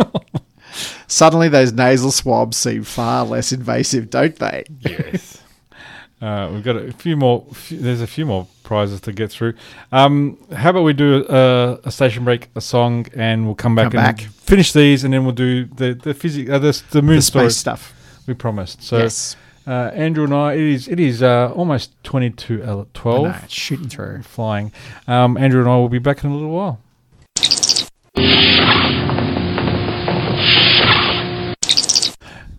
Suddenly, 1.07 1.49
those 1.49 1.73
nasal 1.73 2.11
swabs 2.11 2.57
seem 2.57 2.83
far 2.83 3.25
less 3.25 3.51
invasive, 3.51 4.09
don't 4.09 4.35
they? 4.35 4.65
Yes. 4.81 5.41
Uh, 6.19 6.49
we've 6.51 6.63
got 6.63 6.75
a 6.75 6.91
few 6.93 7.15
more. 7.15 7.45
Few, 7.53 7.77
there's 7.79 8.01
a 8.01 8.07
few 8.07 8.25
more 8.25 8.47
prizes 8.63 8.99
to 9.01 9.11
get 9.13 9.31
through. 9.31 9.53
Um, 9.91 10.37
how 10.55 10.71
about 10.71 10.81
we 10.83 10.93
do 10.93 11.23
a, 11.29 11.79
a 11.83 11.91
station 11.91 12.23
break, 12.23 12.49
a 12.55 12.61
song, 12.61 13.05
and 13.15 13.45
we'll 13.45 13.53
come 13.55 13.75
back 13.75 13.91
Come 13.91 13.99
and 14.03 14.17
back. 14.17 14.25
finish 14.27 14.73
these, 14.73 15.03
and 15.03 15.13
then 15.13 15.23
we'll 15.25 15.35
do 15.35 15.65
the 15.65 15.93
the 15.93 16.13
physics, 16.15 16.49
uh, 16.49 16.57
the, 16.57 16.81
the 16.91 17.01
moon 17.03 17.17
The 17.17 17.21
space 17.21 17.55
stuff. 17.57 17.93
we 18.25 18.33
promised. 18.33 18.81
So, 18.81 18.97
yes. 18.97 19.35
uh, 19.67 19.91
Andrew 19.93 20.23
and 20.23 20.33
I, 20.33 20.53
it 20.53 20.59
is 20.61 20.87
it 20.87 20.99
is 20.99 21.21
uh, 21.21 21.51
almost 21.55 21.91
twenty 22.03 22.31
to 22.31 22.87
twelve. 22.95 23.23
know, 23.27 23.35
it's 23.43 23.53
shooting 23.53 23.87
through. 23.87 24.23
Flying. 24.23 24.71
Um, 25.07 25.37
Andrew 25.37 25.59
and 25.61 25.69
I 25.69 25.75
will 25.75 25.87
be 25.89 25.99
back 25.99 26.23
in 26.23 26.31
a 26.31 26.33
little 26.33 26.49
while. 26.49 26.79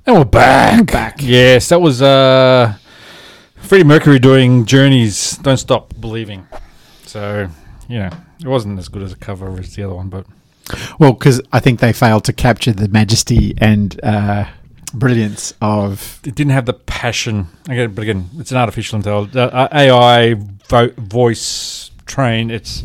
And 0.06 0.16
we're 0.16 0.24
back. 0.24 0.86
Back. 0.86 1.16
Yes, 1.20 1.68
that 1.68 1.80
was 1.82 2.00
uh, 2.00 2.74
Freddie 3.68 3.84
Mercury 3.84 4.18
doing 4.18 4.64
Journeys. 4.64 5.36
Don't 5.38 5.58
stop 5.58 5.92
believing. 6.00 6.46
So 7.04 7.48
you 7.86 7.98
know, 7.98 8.10
it 8.40 8.46
wasn't 8.48 8.78
as 8.78 8.88
good 8.88 9.02
as 9.02 9.12
a 9.12 9.16
cover 9.16 9.58
as 9.60 9.74
the 9.74 9.82
other 9.82 9.94
one, 9.94 10.08
but 10.08 10.24
Well, 10.98 11.12
because 11.12 11.42
I 11.52 11.60
think 11.60 11.80
they 11.80 11.92
failed 11.92 12.24
to 12.24 12.32
capture 12.32 12.72
the 12.72 12.88
majesty 12.88 13.54
and 13.58 13.98
uh, 14.02 14.46
brilliance 14.94 15.52
of. 15.60 16.18
it 16.24 16.34
didn't 16.34 16.52
have 16.52 16.64
the 16.64 16.72
passion. 16.72 17.48
Again, 17.68 17.92
but 17.94 18.02
again, 18.02 18.30
it's 18.38 18.50
an 18.52 18.56
artificial 18.56 18.96
intelligence, 18.96 19.36
uh, 19.36 19.68
AI 19.70 20.34
vo- 20.68 20.92
voice 20.96 21.90
train. 22.06 22.50
It's 22.50 22.84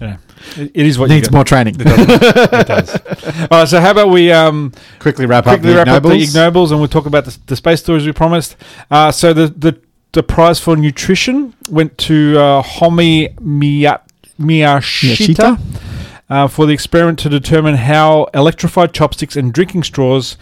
you 0.00 0.06
know, 0.08 0.16
it, 0.56 0.70
it 0.74 0.86
is 0.86 0.96
what 0.96 1.10
Needs 1.10 1.30
more 1.32 1.44
training. 1.44 1.74
It 1.80 1.84
does. 1.84 2.08
it 2.08 2.66
does. 2.68 3.40
All 3.50 3.58
right, 3.60 3.68
so 3.68 3.80
how 3.80 3.90
about 3.92 4.10
we 4.10 4.30
um, 4.30 4.72
Quickly 5.00 5.26
wrap 5.26 5.42
quickly 5.44 5.70
up 5.72 5.76
wrap 5.76 5.86
the 5.86 5.92
up 5.94 6.02
the 6.04 6.10
Ig 6.10 6.34
Nobels. 6.34 6.68
ignobles 6.68 6.70
and 6.70 6.78
we'll 6.80 6.88
talk 6.88 7.06
about 7.06 7.24
the, 7.24 7.36
the 7.46 7.56
space 7.56 7.80
stories 7.80 8.06
we 8.06 8.12
promised. 8.12 8.56
Uh, 8.90 9.10
so 9.12 9.32
the, 9.32 9.48
the 9.48 9.80
the 10.14 10.22
prize 10.22 10.58
for 10.58 10.76
nutrition 10.76 11.54
went 11.68 11.96
to 11.98 12.38
uh, 12.38 12.62
Homei 12.62 13.38
Miya- 13.40 14.00
Miyashita 14.40 15.56
Miyashita. 15.56 15.60
uh, 16.30 16.48
for 16.48 16.66
the 16.66 16.72
experiment 16.72 17.18
to 17.20 17.28
determine 17.28 17.74
how 17.74 18.24
electrified 18.34 18.92
chopsticks 18.94 19.36
and 19.36 19.52
drinking 19.52 19.82
straws 19.82 20.36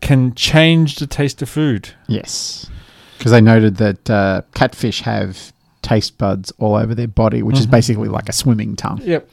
can 0.00 0.34
change 0.34 0.96
the 0.96 1.06
taste 1.06 1.40
of 1.42 1.48
food. 1.48 1.94
Yes, 2.08 2.68
because 3.16 3.32
they 3.32 3.40
noted 3.40 3.76
that 3.76 4.10
uh, 4.10 4.42
catfish 4.54 5.00
have 5.02 5.52
taste 5.82 6.18
buds 6.18 6.52
all 6.58 6.74
over 6.76 6.94
their 6.94 7.08
body, 7.08 7.42
which 7.42 7.58
is 7.58 7.66
basically 7.66 8.08
like 8.08 8.28
a 8.28 8.32
swimming 8.32 8.76
tongue. 8.76 9.00
Yep. 9.02 9.28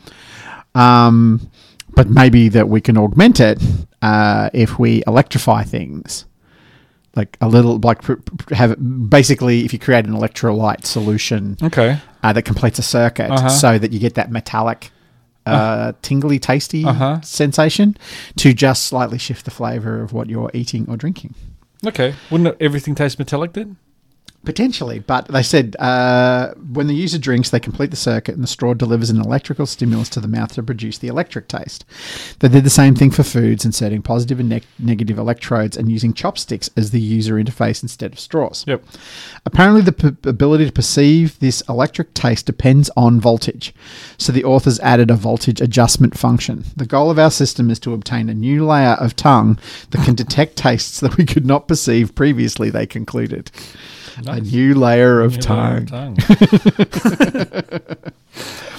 Um, 0.76 1.50
but 1.96 2.10
maybe 2.10 2.50
that 2.50 2.70
we 2.70 2.82
can 2.82 2.98
augment 2.98 3.40
it 3.40 3.62
uh, 4.02 4.50
if 4.54 4.78
we 4.80 5.04
electrify 5.08 5.64
things. 5.64 6.26
Like 7.20 7.38
a 7.42 7.50
little, 7.50 7.78
like 7.90 8.00
have 8.52 8.72
basically, 9.10 9.66
if 9.66 9.74
you 9.74 9.80
create 9.80 10.06
an 10.06 10.14
electrolyte 10.14 10.86
solution 10.86 11.58
Okay. 11.62 11.98
uh, 12.24 12.32
that 12.32 12.44
completes 12.44 12.80
a 12.80 12.82
circuit, 12.82 13.30
Uh-huh. 13.30 13.50
so 13.50 13.78
that 13.78 13.92
you 13.92 14.00
get 14.00 14.14
that 14.14 14.32
metallic, 14.32 14.92
uh, 15.46 15.92
tingly, 16.02 16.40
tasty 16.40 16.86
Uh-huh. 16.86 17.20
sensation, 17.22 17.98
to 18.38 18.54
just 18.54 18.86
slightly 18.86 19.18
shift 19.18 19.44
the 19.44 19.52
flavor 19.52 20.02
of 20.02 20.14
what 20.14 20.30
you're 20.30 20.50
eating 20.54 20.86
or 20.88 20.96
drinking. 20.96 21.34
Okay. 21.86 22.14
Wouldn't 22.32 22.56
everything 22.62 22.96
taste 22.96 23.20
metallic 23.20 23.52
then? 23.54 23.76
Potentially, 24.46 25.00
but 25.00 25.28
they 25.28 25.44
said 25.44 25.76
uh, 25.80 26.54
when 26.72 26.88
the 26.88 26.96
user 26.96 27.18
drinks, 27.18 27.50
they 27.50 27.60
complete 27.60 27.92
the 27.92 27.98
circuit 27.98 28.36
and 28.36 28.44
the 28.44 28.48
straw 28.48 28.74
delivers 28.74 29.10
an 29.10 29.20
electrical 29.20 29.66
stimulus 29.66 30.08
to 30.10 30.22
the 30.22 30.30
mouth 30.30 30.54
to 30.54 30.64
produce 30.64 30.98
the 30.98 31.10
electric 31.10 31.50
taste. 31.50 31.84
They 32.40 32.48
did 32.48 32.64
the 32.64 32.70
same 32.70 32.96
thing 32.96 33.12
for 33.12 33.24
foods, 33.24 33.66
inserting 33.66 34.02
positive 34.02 34.40
and 34.40 34.48
neg- 34.48 34.66
negative 34.80 35.18
electrodes 35.18 35.76
and 35.76 35.92
using 35.92 36.14
chopsticks 36.14 36.70
as 36.78 36.92
the 36.92 37.02
user 37.02 37.36
interface 37.36 37.84
instead 37.84 38.14
of 38.14 38.20
straws. 38.20 38.64
Yep. 38.66 38.82
Apparently, 39.46 39.82
the 39.82 39.92
p- 39.92 40.30
ability 40.30 40.66
to 40.68 40.72
perceive 40.72 41.38
this 41.40 41.62
electric 41.68 42.14
taste 42.14 42.46
depends 42.46 42.90
on 42.96 43.20
voltage. 43.20 43.74
So, 44.18 44.32
the 44.32 44.46
authors 44.46 44.80
added 44.80 45.12
a 45.12 45.16
voltage 45.16 45.60
adjustment 45.60 46.18
function. 46.18 46.64
The 46.78 46.86
goal 46.86 47.12
of 47.12 47.20
our 47.20 47.32
system 47.32 47.70
is 47.70 47.80
to 47.82 47.94
obtain 47.94 48.30
a 48.30 48.34
new 48.34 48.66
layer 48.66 48.96
of 49.02 49.18
tongue 49.18 49.60
that 49.92 50.06
can 50.06 50.16
detect 50.16 50.56
tastes 50.56 51.02
that 51.02 51.18
we 51.18 51.26
could 51.26 51.46
not 51.46 51.68
perceive 51.68 52.16
previously, 52.16 52.70
they 52.70 52.88
concluded. 52.88 53.52
A 54.28 54.42
new 54.42 54.76
layer 54.76 55.22
of 55.22 55.40
tongue. 55.40 55.86
Tongue. 55.86 56.18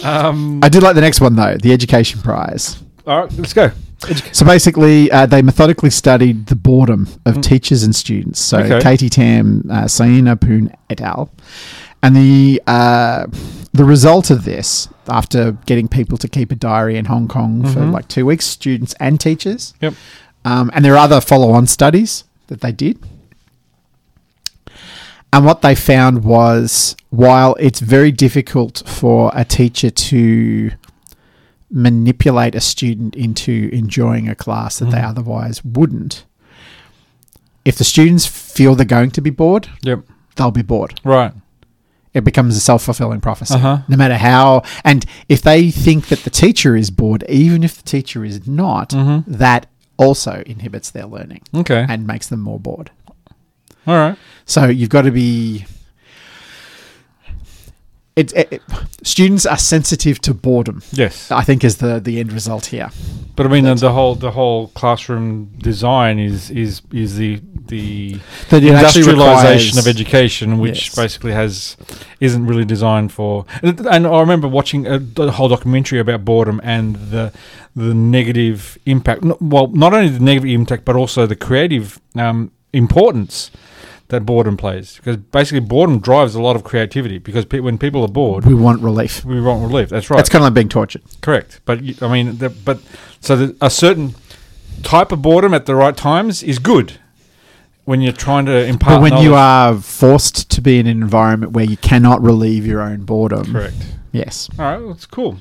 um, 0.04 0.60
I 0.62 0.68
did 0.68 0.82
like 0.82 0.94
the 0.94 1.00
next 1.00 1.20
one, 1.20 1.36
though 1.36 1.56
the 1.56 1.72
education 1.72 2.20
prize. 2.20 2.82
all 3.06 3.22
right, 3.22 3.32
let's 3.38 3.52
go. 3.52 3.70
So 4.32 4.46
basically, 4.46 5.10
uh, 5.10 5.26
they 5.26 5.42
methodically 5.42 5.90
studied 5.90 6.46
the 6.46 6.56
boredom 6.56 7.06
of 7.26 7.42
teachers 7.42 7.82
and 7.82 7.94
students. 7.94 8.40
So 8.40 8.58
Okay. 8.60 8.80
Katie 8.80 9.10
Tam, 9.10 9.68
uh, 9.70 9.84
Cyanea 9.84 10.40
Poon 10.40 10.74
et 10.88 11.02
al. 11.02 11.30
And 12.02 12.16
the 12.16 12.62
uh, 12.66 13.26
the 13.74 13.84
result 13.84 14.30
of 14.30 14.44
this, 14.46 14.88
after 15.06 15.52
getting 15.66 15.86
people 15.86 16.16
to 16.18 16.28
keep 16.28 16.50
a 16.50 16.54
diary 16.54 16.96
in 16.96 17.04
Hong 17.04 17.28
Kong 17.28 17.66
for 17.66 17.80
like 17.84 18.08
two 18.08 18.24
weeks, 18.24 18.46
students 18.46 18.94
and 18.98 19.20
teachers, 19.20 19.74
Yep. 19.82 19.92
um, 20.46 20.70
and 20.72 20.82
there 20.82 20.94
are 20.94 21.04
other 21.04 21.20
follow-on 21.20 21.66
studies 21.66 22.24
that 22.46 22.62
they 22.62 22.72
did. 22.72 22.98
And 25.32 25.44
what 25.44 25.62
they 25.62 25.74
found 25.74 26.24
was, 26.24 26.96
while 27.10 27.54
it's 27.60 27.80
very 27.80 28.10
difficult 28.10 28.82
for 28.86 29.30
a 29.34 29.44
teacher 29.44 29.90
to 29.90 30.72
manipulate 31.70 32.54
a 32.54 32.60
student 32.60 33.14
into 33.14 33.70
enjoying 33.72 34.28
a 34.28 34.34
class 34.34 34.78
that 34.80 34.90
they 34.90 35.00
otherwise 35.00 35.64
wouldn't, 35.64 36.24
if 37.64 37.76
the 37.78 37.84
students 37.84 38.26
feel 38.26 38.74
they're 38.74 38.84
going 38.86 39.10
to 39.12 39.20
be 39.20 39.30
bored, 39.30 39.68
Yep. 39.82 40.00
they'll 40.36 40.50
be 40.50 40.62
bored. 40.62 41.00
Right. 41.04 41.32
It 42.12 42.24
becomes 42.24 42.56
a 42.56 42.60
self 42.60 42.82
fulfilling 42.82 43.20
prophecy. 43.20 43.54
Uh-huh. 43.54 43.78
No 43.86 43.96
matter 43.96 44.16
how, 44.16 44.64
and 44.84 45.06
if 45.28 45.42
they 45.42 45.70
think 45.70 46.08
that 46.08 46.20
the 46.24 46.30
teacher 46.30 46.74
is 46.74 46.90
bored, 46.90 47.22
even 47.28 47.62
if 47.62 47.76
the 47.76 47.84
teacher 47.84 48.24
is 48.24 48.48
not, 48.48 48.90
Mm-hmm. 48.90 49.32
that 49.32 49.66
also 49.96 50.42
inhibits 50.46 50.90
their 50.90 51.04
learning 51.06 51.42
Okay. 51.54 51.84
and 51.88 52.06
makes 52.06 52.26
them 52.26 52.40
more 52.40 52.58
bored. 52.58 52.90
All 53.86 53.94
right. 53.96 54.16
So 54.46 54.66
you've 54.66 54.90
got 54.90 55.02
to 55.02 55.10
be 55.10 55.64
it, 58.16 58.32
it, 58.34 58.48
it- 58.52 58.62
students 59.02 59.46
are 59.46 59.56
sensitive 59.56 60.20
to 60.22 60.34
boredom. 60.34 60.82
Yes, 60.92 61.30
I 61.30 61.42
think 61.42 61.64
is 61.64 61.76
the 61.78 62.00
the 62.00 62.18
end 62.20 62.32
result 62.32 62.66
here. 62.66 62.90
but 63.36 63.46
I 63.46 63.48
mean 63.48 63.64
the, 63.64 63.74
the 63.76 63.92
whole 63.92 64.14
the 64.16 64.32
whole 64.32 64.68
classroom 64.68 65.50
design 65.58 66.18
is 66.18 66.50
is 66.50 66.82
is 66.92 67.16
the 67.16 67.40
the 67.68 68.18
That 68.50 68.62
industrialization 68.64 69.78
of 69.78 69.86
education, 69.86 70.58
which 70.58 70.88
Yes. 70.88 70.96
basically 70.96 71.32
has 71.32 71.76
isn't 72.18 72.46
really 72.46 72.64
designed 72.64 73.12
for. 73.12 73.46
And 73.62 73.86
and 73.86 74.06
I 74.06 74.20
remember 74.20 74.48
watching 74.48 74.86
a, 74.86 74.98
the 74.98 75.30
whole 75.30 75.48
documentary 75.48 76.00
about 76.00 76.24
boredom 76.24 76.60
and 76.64 76.96
the 76.96 77.32
the 77.76 77.94
negative 77.94 78.76
impact. 78.86 79.22
Well, 79.40 79.68
not 79.68 79.94
only 79.94 80.08
the 80.08 80.20
negative 80.20 80.50
impact, 80.50 80.84
but 80.84 80.96
also 80.96 81.26
the 81.26 81.36
creative 81.36 82.00
um, 82.16 82.50
importance 82.72 83.50
that 84.10 84.26
boredom 84.26 84.56
plays. 84.56 84.96
Because 84.96 85.16
basically, 85.16 85.60
boredom 85.60 85.98
drives 85.98 86.34
a 86.34 86.40
lot 86.42 86.54
of 86.56 86.62
creativity. 86.64 87.18
Because 87.18 87.44
pe- 87.44 87.60
when 87.60 87.78
people 87.78 88.02
are 88.02 88.08
bored, 88.08 88.44
We 88.44 88.54
want 88.54 88.82
relief. 88.82 89.24
we 89.24 89.40
want 89.40 89.62
relief. 89.62 89.88
That's 89.88 90.10
right. 90.10 90.20
It's 90.20 90.28
kind 90.28 90.42
of 90.42 90.46
like 90.46 90.54
being 90.54 90.68
tortured. 90.68 91.02
Correct, 91.22 91.60
but 91.64 91.82
you- 91.82 91.94
I 92.02 92.12
mean, 92.12 92.38
the, 92.38 92.50
but 92.50 92.80
so 93.20 93.34
the, 93.36 93.56
a 93.60 93.70
certain 93.70 94.14
type 94.82 95.12
of 95.12 95.20
boredom 95.22 95.52
at 95.54 95.66
the 95.66 95.74
right 95.74 95.96
times 95.96 96.42
is 96.42 96.58
good 96.58 96.94
when 97.84 98.00
you're 98.00 98.12
trying 98.12 98.46
to 98.46 98.64
impart. 98.64 98.96
But 99.00 99.02
when 99.10 99.22
you 99.22 99.34
are 99.34 99.74
forced 99.76 100.50
to 100.52 100.60
be 100.60 100.78
in 100.78 100.86
an 100.86 101.02
environment 101.02 101.52
where 101.52 101.64
you 101.64 101.76
cannot 101.76 102.22
relieve 102.22 102.66
your 102.66 102.80
own 102.80 103.02
boredom, 103.04 103.52
correct. 103.52 103.76
yes, 104.12 104.48
All 104.58 104.64
right, 104.64 104.86
that's 104.88 105.06
cool. 105.06 105.38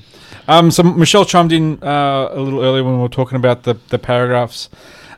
Um, 0.48 0.70
so 0.72 0.82
Michelle 0.82 1.24
chimed 1.24 1.52
in 1.52 1.78
uh, 1.82 2.28
a 2.32 2.40
little 2.40 2.60
earlier 2.64 2.82
when 2.82 2.96
we 2.96 3.02
were 3.02 3.08
talking 3.08 3.36
about 3.36 3.62
the 3.62 3.74
the 3.90 3.98
paragraphs. 3.98 4.68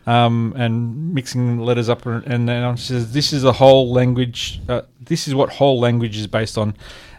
Um, 0.07 0.53
and 0.57 1.15
mixing 1.15 1.59
letters 1.61 1.89
up, 1.89 2.05
and 2.07 2.25
and 2.27 2.49
then 2.49 2.77
she 2.77 2.87
says, 2.89 3.13
"This 3.13 3.33
is 3.33 3.45
a 3.45 3.53
whole 3.53 3.93
language. 3.93 4.61
Uh, 4.69 4.83
this 5.01 5.29
is 5.29 5.35
what 5.35 5.51
whole 5.51 5.79
language 5.79 6.17
is 6.17 6.27
based 6.27 6.59
on. 6.59 6.75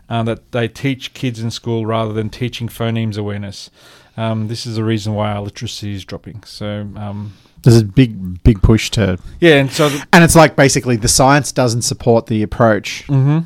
Um, 0.10 0.26
that 0.26 0.52
they 0.52 0.68
teach 0.68 1.14
kids 1.14 1.40
in 1.40 1.50
school 1.50 1.86
rather 1.86 2.12
than 2.12 2.30
teaching 2.30 2.68
phonemes 2.68 3.18
awareness. 3.18 3.70
Um, 4.18 4.50
this 4.50 4.66
is 4.66 4.76
the 4.76 4.84
reason 4.84 5.14
why 5.14 5.32
our 5.32 5.42
literacy 5.42 5.96
is 5.96 6.04
dropping. 6.04 6.44
So, 6.44 6.88
um, 6.98 7.34
there's 7.64 7.80
a 7.82 7.86
big 7.86 8.44
big 8.44 8.62
push 8.62 8.92
to, 8.92 9.18
yeah, 9.40 9.56
and 9.56 9.72
so 9.72 9.88
the, 9.88 10.06
and 10.12 10.22
it's 10.24 10.36
like 10.36 10.58
basically 10.58 10.98
the 10.98 11.08
science 11.08 11.54
doesn't 11.54 11.84
support 11.84 12.28
the 12.28 12.44
approach, 12.44 13.06
Mhm. 13.08 13.46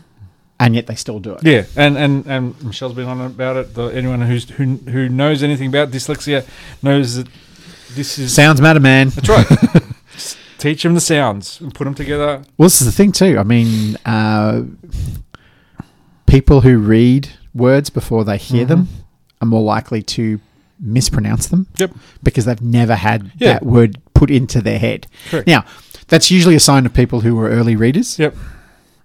and 0.59 0.75
yet 0.75 0.87
they 0.87 0.95
still 0.95 1.19
do 1.19 1.33
it. 1.33 1.43
Yeah, 1.45 1.65
and, 1.75 1.95
and, 1.95 2.25
and 2.25 2.63
Michelle's 2.63 2.93
been 2.95 3.07
on 3.07 3.21
about 3.21 3.55
it. 3.55 3.75
The, 3.75 3.83
anyone 3.89 4.21
who's 4.21 4.49
who 4.49 4.77
who 4.89 5.07
knows 5.07 5.43
anything 5.43 5.67
about 5.67 5.91
dyslexia 5.91 6.43
knows 6.81 7.15
that 7.17 7.27
this 7.95 8.17
is 8.19 8.33
Sounds 8.33 8.61
matter, 8.61 8.79
man. 8.79 9.09
that's 9.09 9.29
right. 9.29 9.47
Just 10.13 10.37
teach 10.57 10.83
them 10.83 10.93
the 10.93 11.01
sounds 11.01 11.59
and 11.61 11.73
put 11.73 11.85
them 11.85 11.93
together. 11.95 12.41
Well, 12.57 12.65
this 12.65 12.81
is 12.81 12.87
the 12.87 12.91
thing 12.91 13.11
too. 13.11 13.37
I 13.37 13.43
mean, 13.43 13.95
uh, 14.05 14.63
people 16.25 16.61
who 16.61 16.77
read 16.77 17.29
words 17.53 17.89
before 17.89 18.23
they 18.23 18.37
hear 18.37 18.65
them 18.65 18.87
are 19.41 19.47
more 19.47 19.61
likely 19.63 20.01
to 20.03 20.39
mispronounce 20.79 21.47
them. 21.47 21.67
Yep. 21.77 21.91
Because 22.23 22.45
they've 22.45 22.61
never 22.61 22.95
had 22.95 23.31
Yeah. 23.37 23.53
that 23.53 23.65
word 23.65 23.97
put 24.13 24.29
into 24.29 24.61
their 24.61 24.79
head. 24.79 25.07
Correct. 25.29 25.47
Now, 25.47 25.65
that's 26.07 26.29
usually 26.31 26.55
a 26.55 26.59
sign 26.59 26.85
of 26.85 26.93
people 26.93 27.21
who 27.21 27.39
are 27.39 27.49
early 27.49 27.75
readers. 27.75 28.17
Yep. 28.19 28.35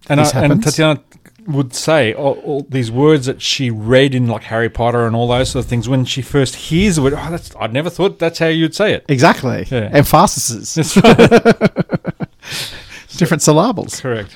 And 0.09 0.21
This 0.21 0.33
and 0.35 0.43
happens. 0.53 0.65
Tatiana 0.65 1.01
would 1.47 1.75
say 1.75 2.15
all, 2.15 2.35
all 2.45 2.67
these 2.69 2.91
words 2.91 3.27
that 3.27 3.43
she 3.43 3.71
read 3.71 4.15
in 4.15 4.27
like 4.27 4.45
Harry 4.45 4.69
Potter 4.69 5.07
and 5.07 5.17
all 5.17 5.29
those 5.29 5.51
sort 5.51 5.65
of 5.65 5.69
things. 5.69 5.89
When 5.89 6.05
she 6.05 6.23
first 6.23 6.55
hears 6.55 6.97
the 6.97 7.03
word, 7.03 7.15
oh, 7.15 7.31
that's 7.31 7.55
I'd 7.57 7.73
never 7.73 7.91
thought 7.91 8.19
that's 8.19 8.39
how 8.39 8.47
you'd 8.47 8.75
say 8.75 8.95
it. 8.95 9.05
Exactly. 9.09 9.67
Yeah. 9.71 9.91
Emphasis. 9.93 10.75
That's 10.75 10.97
right. 10.97 12.73
Different 13.17 13.43
syllables. 13.43 14.01
Correct. 14.01 14.35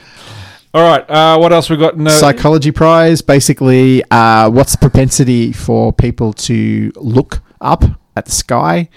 All 0.75 0.83
right. 0.83 1.09
Uh, 1.09 1.39
what 1.39 1.53
else 1.53 1.71
we 1.71 1.77
got? 1.77 1.97
No, 1.97 2.11
Psychology 2.11 2.71
prize, 2.71 3.23
basically, 3.23 4.03
uh, 4.11 4.51
what's 4.51 4.73
the 4.73 4.79
propensity 4.79 5.53
for 5.53 5.93
people 5.93 6.33
to 6.35 6.93
look 6.97 7.41
up 7.61 7.85
at 8.17 8.27
the 8.27 8.33
sky 8.33 8.89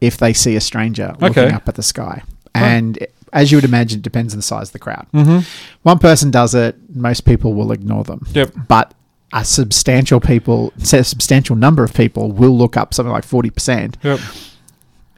if 0.00 0.16
they 0.16 0.32
see 0.32 0.56
a 0.56 0.60
stranger 0.60 1.14
looking 1.20 1.52
up 1.52 1.68
at 1.68 1.76
the 1.76 1.82
sky? 1.82 2.22
And 2.54 3.06
as 3.32 3.50
you 3.50 3.56
would 3.56 3.64
imagine, 3.64 3.98
it 4.00 4.02
depends 4.02 4.34
on 4.34 4.38
the 4.38 4.42
size 4.42 4.68
of 4.68 4.72
the 4.72 4.78
crowd. 4.78 5.06
Mm-hmm. 5.14 5.38
One 5.82 5.98
person 5.98 6.30
does 6.30 6.54
it, 6.54 6.76
most 6.94 7.22
people 7.24 7.54
will 7.54 7.72
ignore 7.72 8.04
them. 8.04 8.26
Yep. 8.32 8.52
But 8.68 8.94
a 9.32 9.44
substantial 9.44 10.20
people, 10.20 10.72
a 10.92 11.02
substantial 11.04 11.56
number 11.56 11.82
of 11.82 11.94
people 11.94 12.30
will 12.32 12.56
look 12.56 12.76
up 12.76 12.92
something 12.92 13.12
like 13.12 13.24
40% 13.26 13.94
Yep. 14.02 14.20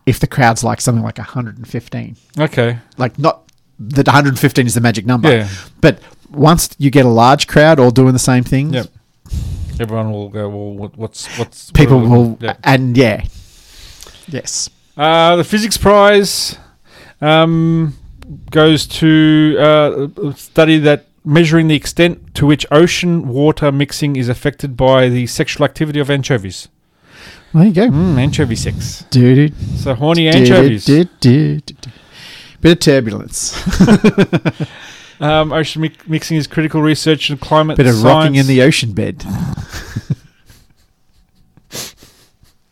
if 0.07 0.21
the 0.21 0.27
crowd's 0.29 0.63
like 0.63 0.81
something 0.81 1.03
like 1.03 1.19
115. 1.19 2.17
Okay. 2.39 2.79
Like, 2.97 3.19
not 3.19 3.43
that 3.81 4.07
115 4.07 4.67
is 4.67 4.75
the 4.75 4.81
magic 4.81 5.05
number, 5.07 5.31
Yeah. 5.35 5.49
but 5.81 5.99
once 6.31 6.71
you 6.79 6.91
get 6.91 7.05
a 7.05 7.09
large 7.09 7.47
crowd 7.49 7.81
all 7.81 7.91
doing 7.91 8.13
the 8.13 8.19
same 8.21 8.45
thing, 8.45 8.73
Yep. 8.75 8.87
Everyone 9.81 10.13
will 10.13 10.29
go. 10.29 10.49
Well, 10.49 10.91
what's 10.95 11.27
what's 11.37 11.73
people 11.73 11.99
what 11.99 12.09
will, 12.11 12.39
Yep. 12.41 12.59
and 12.63 12.97
yeah, 12.97 13.25
yes, 14.29 14.71
Uh, 14.97 15.35
the 15.35 15.43
physics 15.43 15.77
prize 15.77 16.57
um, 17.21 17.97
goes 18.51 18.87
to 18.87 19.57
uh, 19.59 20.09
a 20.29 20.33
study 20.35 20.79
that 20.79 21.07
measuring 21.25 21.69
the 21.69 21.75
extent 21.75 22.35
to 22.35 22.47
which 22.47 22.67
ocean 22.71 23.29
water 23.29 23.73
mixing 23.73 24.17
is 24.17 24.29
affected 24.29 24.77
by 24.77 25.09
the 25.09 25.27
sexual 25.27 25.65
activity 25.65 25.99
of 26.01 26.11
anchovies. 26.11 26.69
there 27.55 27.65
you 27.67 27.73
go. 27.73 27.89
Mm, 27.89 28.19
anchovy 28.19 28.57
sex. 28.57 29.05
So 29.77 29.95
horny 29.95 30.29
anchovies. 30.29 30.85
Bit 32.61 32.73
of 32.73 32.79
turbulence, 32.81 33.55
Um, 35.21 35.53
ocean 35.53 35.83
mi- 35.83 35.93
mixing 36.09 36.37
is 36.37 36.47
critical 36.49 36.83
research 36.83 37.31
and 37.31 37.41
climate 37.41 37.77
bit 37.77 37.87
of 37.87 38.03
rocking 38.03 38.35
in 38.35 38.47
the 38.49 38.63
ocean 38.63 38.93
bed. 38.93 39.25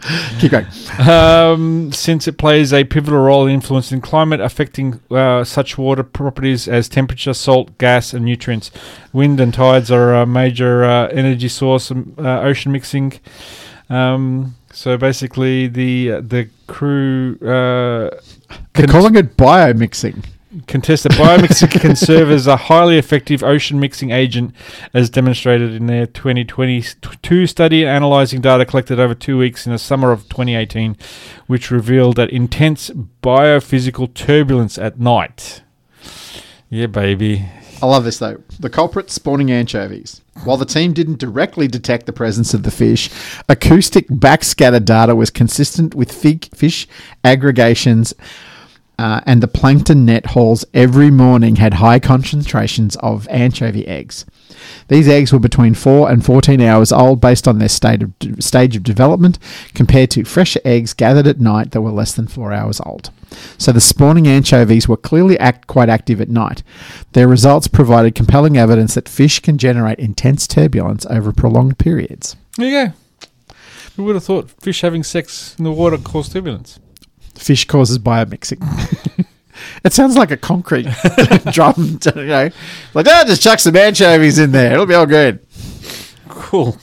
Keep 0.41 0.51
going. 0.51 0.67
um, 1.09 1.93
since 1.93 2.27
it 2.27 2.37
plays 2.37 2.73
a 2.73 2.85
pivotal 2.85 3.21
role 3.21 3.47
in 3.47 3.55
influencing 3.55 4.01
climate, 4.01 4.41
affecting 4.41 5.01
uh, 5.11 5.45
such 5.45 5.79
water 5.79 6.03
properties 6.03 6.67
as 6.67 6.89
temperature, 6.89 7.33
salt, 7.33 7.79
gas, 7.79 8.13
and 8.13 8.25
nutrients. 8.25 8.71
Wind 9.13 9.39
and 9.39 9.55
tides 9.55 9.91
are 9.91 10.15
a 10.15 10.27
major 10.27 10.85
uh, 10.85 11.07
energy 11.09 11.49
source. 11.49 11.91
Um, 11.91 12.15
uh, 12.19 12.41
ocean 12.41 12.73
mixing. 12.73 13.21
Um, 13.89 14.57
so 14.73 14.97
basically, 14.97 15.69
the 15.69 16.13
uh, 16.13 16.21
the 16.23 16.49
crew 16.67 17.37
uh, 17.41 18.11
They're 18.73 18.87
calling 18.87 19.15
it 19.17 19.37
biomixing. 19.37 20.25
Contest 20.67 21.05
that 21.05 21.13
biomixing 21.13 21.71
can 21.81 21.97
serve 21.97 22.31
as 22.31 22.47
a 22.47 22.57
highly 22.57 22.99
effective 22.99 23.43
ocean 23.43 23.81
mixing 23.81 24.11
agent, 24.11 24.55
as 24.93 25.11
demonstrated 25.11 25.75
in 25.75 25.87
their 25.87 26.07
2022 26.07 27.47
study 27.47 27.87
analyzing 27.87 28.41
data 28.41 28.65
collected 28.65 29.01
over 29.01 29.15
two 29.15 29.39
weeks 29.39 29.67
in 29.67 29.73
the 29.73 29.79
summer 29.79 30.13
of 30.13 30.29
2018, 30.29 30.97
which 31.47 31.71
revealed 31.71 32.17
that 32.17 32.31
intense 32.31 32.91
biophysical 33.23 34.13
turbulence 34.15 34.79
at 34.79 34.99
night. 34.99 35.63
Yeah, 36.69 36.87
baby. 36.87 37.47
I 37.83 37.87
love 37.87 38.05
this 38.05 38.19
though. 38.19 38.41
The 38.61 38.71
culprit 38.71 39.11
spawning 39.11 39.51
anchovies. 39.51 40.23
While 40.45 40.57
the 40.57 40.65
team 40.65 40.93
didn't 40.93 41.19
directly 41.19 41.67
detect 41.67 42.07
the 42.07 42.13
presence 42.13 42.55
of 42.55 42.63
the 42.63 42.71
fish, 42.71 43.11
acoustic 43.49 44.07
backscatter 44.09 44.83
data 44.83 45.17
was 45.17 45.31
consistent 45.31 45.95
with 45.95 46.13
fig 46.13 46.47
fish 46.55 46.87
aggregations, 47.25 48.15
uh, 48.99 49.21
and 49.27 49.43
the 49.43 49.49
plankton 49.49 50.05
net 50.05 50.27
hauls 50.27 50.65
every 50.75 51.11
morning 51.11 51.57
had 51.57 51.75
high 51.75 51.99
concentrations 51.99 52.97
of 52.97 53.27
anchovy 53.29 53.87
eggs. 53.87 54.25
These 54.89 55.09
eggs 55.09 55.33
were 55.33 55.39
between 55.39 55.75
4 55.75 56.11
and 56.11 56.25
14 56.25 56.61
hours 56.61 56.93
old 56.93 57.21
based 57.21 57.49
on 57.49 57.59
their 57.59 57.69
state 57.69 58.03
of, 58.03 58.13
stage 58.41 58.77
of 58.77 58.83
development, 58.83 59.39
compared 59.75 60.11
to 60.13 60.25
fresher 60.25 60.61
eggs 60.65 60.93
gathered 60.93 61.27
at 61.27 61.41
night 61.41 61.71
that 61.71 61.81
were 61.81 61.91
less 61.91 62.13
than 62.13 62.27
4 62.27 62.53
hours 62.53 62.81
old. 62.85 63.11
So 63.59 63.73
the 63.73 63.81
spawning 63.81 64.29
anchovies 64.29 64.89
were 64.89 64.97
clearly 64.97 65.39
act 65.39 65.67
quite 65.67 65.89
active 65.89 66.21
at 66.21 66.29
night. 66.29 66.63
Their 67.13 67.29
results 67.29 67.69
provided 67.69 68.15
compelling 68.15 68.57
evidence 68.57 68.95
that 68.95 69.09
fish 69.09 69.41
can 69.41 69.59
generate 69.59 69.99
intense 69.99 70.47
turbulence 70.47 71.07
over 71.07 71.33
prolonged 71.33 71.79
periods. 71.79 72.37
There 72.57 72.69
you 72.69 72.87
go. 72.87 72.93
Who 73.97 74.05
would 74.05 74.15
have 74.15 74.25
thought 74.25 74.51
fish 74.51 74.81
having 74.81 75.03
sex 75.03 75.55
in 75.59 75.65
the 75.65 75.73
water 75.73 75.99
caused 75.99 76.33
turbulence? 76.33 76.79
Fish 77.35 77.65
causes 77.67 77.99
biomixing. 77.99 78.61
it 79.85 79.93
sounds 79.93 80.17
like 80.17 80.31
a 80.31 80.37
concrete 80.37 80.87
drum, 81.53 81.99
you 82.17 82.23
know. 82.25 82.51
Like, 82.95 83.07
ah, 83.09 83.25
just 83.27 83.43
chuck 83.43 83.59
some 83.59 83.77
anchovies 83.77 84.39
in 84.39 84.53
there. 84.53 84.73
It'll 84.75 84.87
be 84.87 84.95
all 84.95 85.07
good. 85.07 85.45
Cool. 86.29 86.77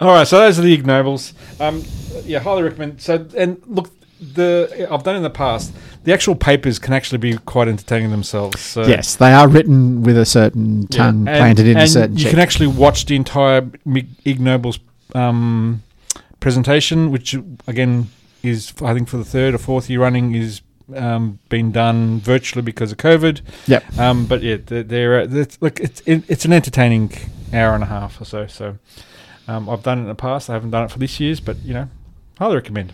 All 0.00 0.08
right, 0.08 0.26
so 0.26 0.38
those 0.38 0.58
are 0.58 0.62
the 0.62 0.72
Ig 0.74 0.86
Nobels. 0.86 1.32
Um, 1.60 1.82
yeah, 2.24 2.38
highly 2.40 2.62
recommend. 2.62 3.00
So, 3.00 3.26
and 3.36 3.60
look, 3.66 3.90
the 4.20 4.86
I've 4.90 5.02
done 5.02 5.16
in 5.16 5.22
the 5.22 5.30
past. 5.30 5.72
The 6.04 6.12
actual 6.12 6.34
papers 6.34 6.80
can 6.80 6.94
actually 6.94 7.18
be 7.18 7.38
quite 7.38 7.68
entertaining 7.68 8.10
themselves. 8.10 8.60
So, 8.60 8.82
Yes, 8.84 9.14
they 9.14 9.32
are 9.32 9.46
written 9.46 10.02
with 10.02 10.18
a 10.18 10.24
certain 10.24 10.82
yeah, 10.90 10.98
tongue 10.98 11.28
and- 11.28 11.36
planted 11.38 11.66
in 11.68 11.76
a 11.76 11.86
certain 11.86 12.16
You 12.16 12.28
can 12.28 12.40
actually 12.40 12.66
watch 12.66 13.06
the 13.06 13.14
entire 13.14 13.70
Mi- 13.84 14.08
Ig 14.24 14.40
Nobel's 14.40 14.80
um, 15.14 15.82
presentation, 16.40 17.12
which 17.12 17.36
again 17.68 18.08
is 18.42 18.72
I 18.82 18.94
think 18.94 19.08
for 19.08 19.16
the 19.16 19.24
third 19.24 19.54
or 19.54 19.58
fourth 19.58 19.88
year 19.88 20.00
running 20.00 20.34
is 20.34 20.62
um, 20.94 21.38
been 21.48 21.72
done 21.72 22.20
virtually 22.20 22.62
because 22.62 22.92
of 22.92 22.98
COVID. 22.98 23.40
Yep. 23.66 23.98
Um, 23.98 24.26
but 24.26 24.42
yeah, 24.42 24.56
they're, 24.64 24.82
they're, 24.82 25.20
uh, 25.20 25.26
it's, 25.30 25.60
look, 25.60 25.80
it's 25.80 26.00
it, 26.06 26.24
it's 26.28 26.44
an 26.44 26.52
entertaining 26.52 27.12
hour 27.52 27.74
and 27.74 27.82
a 27.82 27.86
half 27.86 28.20
or 28.20 28.24
so. 28.24 28.46
So 28.46 28.78
um, 29.48 29.68
I've 29.68 29.82
done 29.82 29.98
it 29.98 30.02
in 30.02 30.08
the 30.08 30.14
past. 30.14 30.50
I 30.50 30.54
haven't 30.54 30.70
done 30.70 30.84
it 30.84 30.90
for 30.90 30.98
this 30.98 31.18
year's, 31.20 31.40
but 31.40 31.56
you 31.64 31.74
know, 31.74 31.88
highly 32.38 32.54
recommend. 32.56 32.92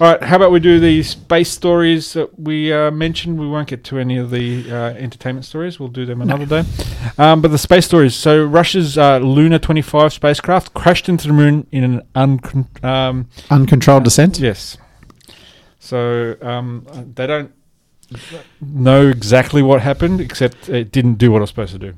All 0.00 0.10
right, 0.12 0.22
how 0.22 0.36
about 0.36 0.50
we 0.50 0.60
do 0.60 0.80
the 0.80 1.02
space 1.02 1.50
stories 1.50 2.14
that 2.14 2.38
we 2.40 2.72
uh, 2.72 2.90
mentioned? 2.90 3.38
We 3.38 3.46
won't 3.46 3.68
get 3.68 3.84
to 3.84 3.98
any 3.98 4.16
of 4.16 4.30
the 4.30 4.70
uh, 4.70 4.74
entertainment 4.94 5.44
stories. 5.44 5.78
We'll 5.78 5.90
do 5.90 6.06
them 6.06 6.22
another 6.22 6.46
day. 6.46 6.64
Um, 7.18 7.42
but 7.42 7.50
the 7.50 7.58
space 7.58 7.84
stories. 7.84 8.14
So 8.14 8.42
Russia's 8.44 8.96
uh, 8.96 9.18
Luna 9.18 9.58
25 9.58 10.12
spacecraft 10.12 10.72
crashed 10.74 11.08
into 11.08 11.28
the 11.28 11.34
moon 11.34 11.66
in 11.70 11.84
an 11.84 12.02
uncon- 12.14 12.82
um, 12.82 13.28
Uncontrolled 13.50 14.04
descent. 14.04 14.38
Yes. 14.38 14.78
So 15.78 16.36
um, 16.40 16.86
they 17.14 17.26
don't 17.26 17.52
know 18.60 19.08
exactly 19.08 19.60
what 19.62 19.82
happened, 19.82 20.20
except 20.20 20.68
it 20.70 20.90
didn't 20.90 21.14
do 21.14 21.30
what 21.30 21.38
it 21.38 21.40
was 21.42 21.50
supposed 21.50 21.72
to 21.72 21.78
do. 21.78 21.94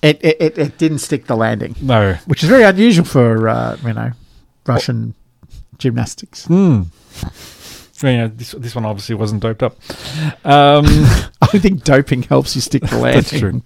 It, 0.00 0.24
it, 0.24 0.36
it, 0.40 0.58
it 0.58 0.78
didn't 0.78 0.98
stick 0.98 1.26
the 1.26 1.36
landing, 1.36 1.74
No. 1.82 2.14
which 2.26 2.42
is 2.44 2.48
very 2.48 2.62
unusual 2.62 3.04
for 3.04 3.48
uh, 3.48 3.76
you 3.84 3.92
know 3.92 4.12
Russian 4.66 5.14
gymnastics. 5.80 6.46
Hmm. 6.46 6.82
You 8.02 8.16
know, 8.16 8.28
this 8.28 8.52
this 8.52 8.74
one 8.74 8.86
obviously 8.86 9.14
wasn't 9.14 9.42
doped 9.42 9.62
up. 9.62 9.72
Um, 10.44 10.86
I 11.42 11.58
think 11.58 11.84
doping 11.84 12.22
helps 12.22 12.54
you 12.54 12.62
stick 12.62 12.82
the 12.82 12.96
landing. 12.96 13.62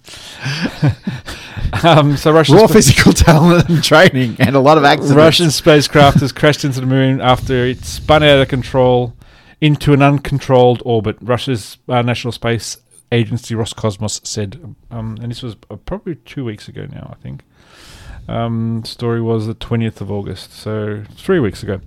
That's 0.81 1.79
true. 1.81 1.89
um, 1.89 2.17
so 2.17 2.33
Russian 2.33 2.55
Raw 2.55 2.65
spa- 2.65 2.73
physical 2.73 3.13
talent 3.13 3.69
and 3.69 3.81
training, 3.81 4.35
and 4.39 4.55
a 4.55 4.59
lot 4.59 4.77
of 4.77 4.83
accidents. 4.83 5.15
Russian 5.15 5.51
spacecraft 5.51 6.19
has 6.19 6.33
crashed 6.33 6.65
into 6.65 6.81
the 6.81 6.85
moon 6.85 7.21
after 7.21 7.65
it 7.65 7.85
spun 7.85 8.23
out 8.23 8.39
of 8.39 8.49
control 8.49 9.15
into 9.61 9.93
an 9.93 10.01
uncontrolled 10.01 10.81
orbit. 10.85 11.17
Russia's 11.21 11.77
uh, 11.87 12.01
National 12.01 12.33
Space 12.33 12.77
Agency 13.13 13.55
Roscosmos 13.55 14.25
said, 14.27 14.75
um, 14.91 15.17
and 15.21 15.31
this 15.31 15.41
was 15.41 15.55
uh, 15.69 15.77
probably 15.77 16.15
two 16.15 16.43
weeks 16.43 16.67
ago 16.67 16.87
now, 16.91 17.15
I 17.17 17.21
think. 17.23 17.43
Um, 18.27 18.83
story 18.85 19.21
was 19.21 19.47
the 19.47 19.55
20th 19.55 20.01
of 20.01 20.11
August, 20.11 20.53
so 20.53 21.03
three 21.15 21.39
weeks 21.39 21.61
ago. 21.63 21.81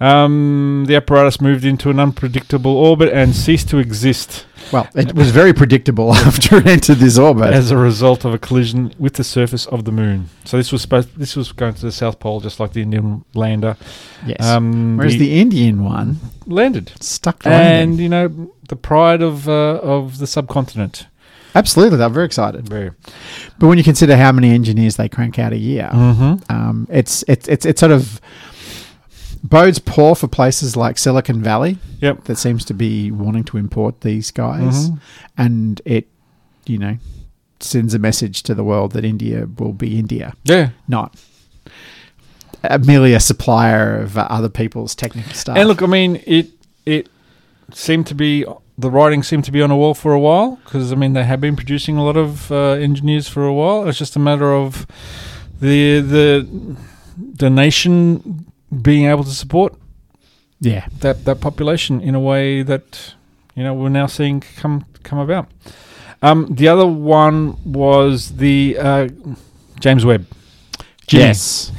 Um, 0.00 0.84
the 0.88 0.96
apparatus 0.96 1.42
moved 1.42 1.64
into 1.64 1.90
an 1.90 2.00
unpredictable 2.00 2.74
orbit 2.74 3.12
and 3.12 3.36
ceased 3.36 3.68
to 3.68 3.76
exist 3.78 4.46
Well, 4.72 4.88
it 4.94 5.14
was 5.14 5.30
very 5.30 5.52
predictable 5.52 6.14
after 6.26 6.56
it 6.56 6.66
entered 6.66 6.98
this 6.98 7.18
orbit. 7.18 7.52
as 7.52 7.70
a 7.70 7.76
result 7.76 8.24
of 8.24 8.32
a 8.32 8.38
collision 8.38 8.94
with 8.98 9.14
the 9.14 9.24
surface 9.24 9.66
of 9.66 9.84
the 9.84 9.92
moon. 9.92 10.30
So 10.46 10.56
this 10.56 10.72
was 10.72 10.80
supposed 10.80 11.16
this 11.18 11.36
was 11.36 11.52
going 11.52 11.74
to 11.74 11.82
the 11.82 11.92
South 11.92 12.18
Pole, 12.18 12.40
just 12.40 12.58
like 12.58 12.72
the 12.72 12.80
Indian 12.80 13.26
lander. 13.34 13.76
yes. 14.24 14.42
Um, 14.42 14.96
Whereas 14.96 15.18
the, 15.18 15.38
Indian 15.38 15.84
one 15.84 16.16
landed, 16.46 16.92
stuck 17.00 17.42
the 17.42 17.50
and 17.50 17.98
you 17.98 18.08
know 18.08 18.54
the 18.68 18.76
pride 18.76 19.20
of 19.20 19.50
uh, 19.50 19.80
of 19.82 20.16
the 20.16 20.26
subcontinent. 20.26 21.08
Absolutely, 21.54 22.02
I'm 22.02 22.12
very 22.12 22.26
excited. 22.26 22.68
Very. 22.68 22.90
But 23.58 23.66
when 23.68 23.78
you 23.78 23.84
consider 23.84 24.16
how 24.16 24.32
many 24.32 24.50
engineers 24.52 24.96
they 24.96 25.08
crank 25.08 25.38
out 25.38 25.52
a 25.52 25.56
year, 25.58 25.90
Mm-hmm. 25.92 26.52
um, 26.52 26.86
it's 26.90 27.24
it's 27.28 27.48
it's 27.48 27.66
it 27.66 27.78
sort 27.78 27.92
of 27.92 28.20
bodes 29.42 29.78
poor 29.78 30.14
for 30.14 30.28
places 30.28 30.76
like 30.76 30.98
Silicon 30.98 31.42
Valley 31.42 31.78
Yep. 32.00 32.24
that 32.24 32.36
seems 32.36 32.64
to 32.66 32.74
be 32.74 33.10
wanting 33.10 33.44
to 33.44 33.56
import 33.56 34.02
these 34.02 34.30
guys, 34.30 34.90
Mhm. 34.90 35.00
and 35.38 35.82
it, 35.84 36.08
you 36.66 36.76
know, 36.78 36.98
sends 37.58 37.94
a 37.94 37.98
message 37.98 38.42
to 38.44 38.54
the 38.54 38.62
world 38.64 38.92
that 38.92 39.04
India 39.04 39.46
will 39.58 39.72
be 39.72 39.98
India, 39.98 40.34
Yeah. 40.44 40.70
not 40.88 41.16
uh, 42.62 42.78
merely 42.84 43.14
a 43.14 43.20
supplier 43.20 43.96
of 44.02 44.18
uh, 44.18 44.26
other 44.30 44.48
people's 44.50 44.94
technical 44.94 45.32
stuff. 45.32 45.56
And 45.56 45.66
look, 45.68 45.82
I 45.82 45.86
mean, 45.86 46.22
it 46.26 46.50
it 46.84 47.08
seemed 47.72 48.06
to 48.08 48.14
be 48.14 48.44
the 48.80 48.90
writing 48.90 49.22
seemed 49.22 49.44
to 49.44 49.52
be 49.52 49.62
on 49.62 49.68
the 49.70 49.76
wall 49.76 49.94
for 49.94 50.12
a 50.12 50.18
while 50.20 50.58
because 50.64 50.92
I 50.92 50.96
mean 50.96 51.12
they 51.12 51.24
have 51.24 51.40
been 51.40 51.56
producing 51.56 51.96
a 51.96 52.04
lot 52.04 52.16
of 52.16 52.50
uh, 52.50 52.72
engineers 52.88 53.28
for 53.28 53.44
a 53.46 53.52
while. 53.54 53.88
It's 53.88 53.98
just 53.98 54.16
a 54.16 54.18
matter 54.18 54.52
of 54.52 54.86
the 55.60 56.00
the 56.00 56.76
the 57.36 57.50
nation 57.50 58.46
being 58.82 59.06
able 59.06 59.24
to 59.24 59.30
support 59.30 59.74
yeah, 60.60 60.86
that 61.00 61.24
that 61.24 61.40
population 61.40 62.00
in 62.00 62.14
a 62.14 62.20
way 62.20 62.62
that 62.62 63.14
you 63.54 63.62
know 63.64 63.74
we're 63.74 63.88
now 63.88 64.06
seeing 64.06 64.40
come 64.40 64.84
come 65.02 65.18
about. 65.18 65.46
Um, 66.22 66.46
the 66.54 66.68
other 66.68 66.86
one 66.86 67.56
was 67.64 68.36
the 68.36 68.76
uh, 68.78 69.08
James 69.80 70.04
Webb. 70.04 70.26
Jimmy. 71.06 71.24
yes. 71.24 71.72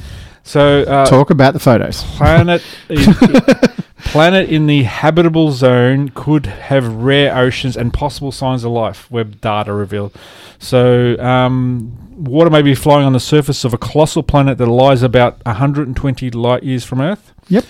So 0.44 0.82
uh, 0.82 1.06
Talk 1.06 1.30
about 1.30 1.54
the 1.54 1.60
photos. 1.60 2.04
planet 2.18 2.62
planet 4.06 4.50
in 4.50 4.68
the 4.68 4.84
habitable 4.84 5.52
zone 5.52 6.10
could 6.10 6.46
have 6.46 6.86
rare 6.94 7.36
oceans 7.38 7.76
and 7.78 7.94
possible 7.94 8.32
signs 8.32 8.64
of 8.64 8.72
life. 8.72 9.10
Webb 9.12 9.40
data 9.42 9.74
revealed. 9.74 10.14
So 10.60 11.18
um, 11.20 11.98
water 12.24 12.50
may 12.50 12.62
be 12.62 12.76
flowing 12.76 13.06
on 13.06 13.14
the 13.14 13.20
surface 13.20 13.64
of 13.64 13.74
a 13.74 13.78
colossal 13.78 14.24
planet 14.24 14.58
that 14.60 14.68
lies 14.68 15.02
about 15.02 15.44
120 15.46 16.30
light 16.32 16.64
years 16.64 16.84
from 16.84 17.02
Earth. 17.02 17.34
Yep. 17.50 17.66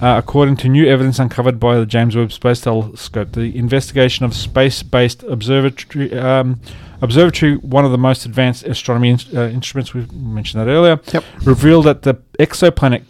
Uh, 0.00 0.16
according 0.16 0.56
to 0.56 0.68
new 0.68 0.86
evidence 0.86 1.18
uncovered 1.18 1.60
by 1.60 1.76
the 1.76 1.84
James 1.84 2.16
Webb 2.16 2.32
Space 2.32 2.62
Telescope, 2.62 3.32
the 3.32 3.54
investigation 3.56 4.24
of 4.24 4.32
space-based 4.34 5.22
observatory, 5.24 6.10
um, 6.18 6.58
observatory, 7.02 7.56
one 7.56 7.84
of 7.84 7.90
the 7.90 7.98
most 7.98 8.24
advanced 8.24 8.64
astronomy 8.64 9.10
in- 9.10 9.18
uh, 9.36 9.48
instruments 9.48 9.92
we 9.92 10.06
mentioned 10.14 10.62
that 10.66 10.70
earlier, 10.70 10.98
Yep. 11.12 11.24
revealed 11.44 11.84
that 11.84 12.02
the 12.02 12.14
exoplanet 12.38 13.08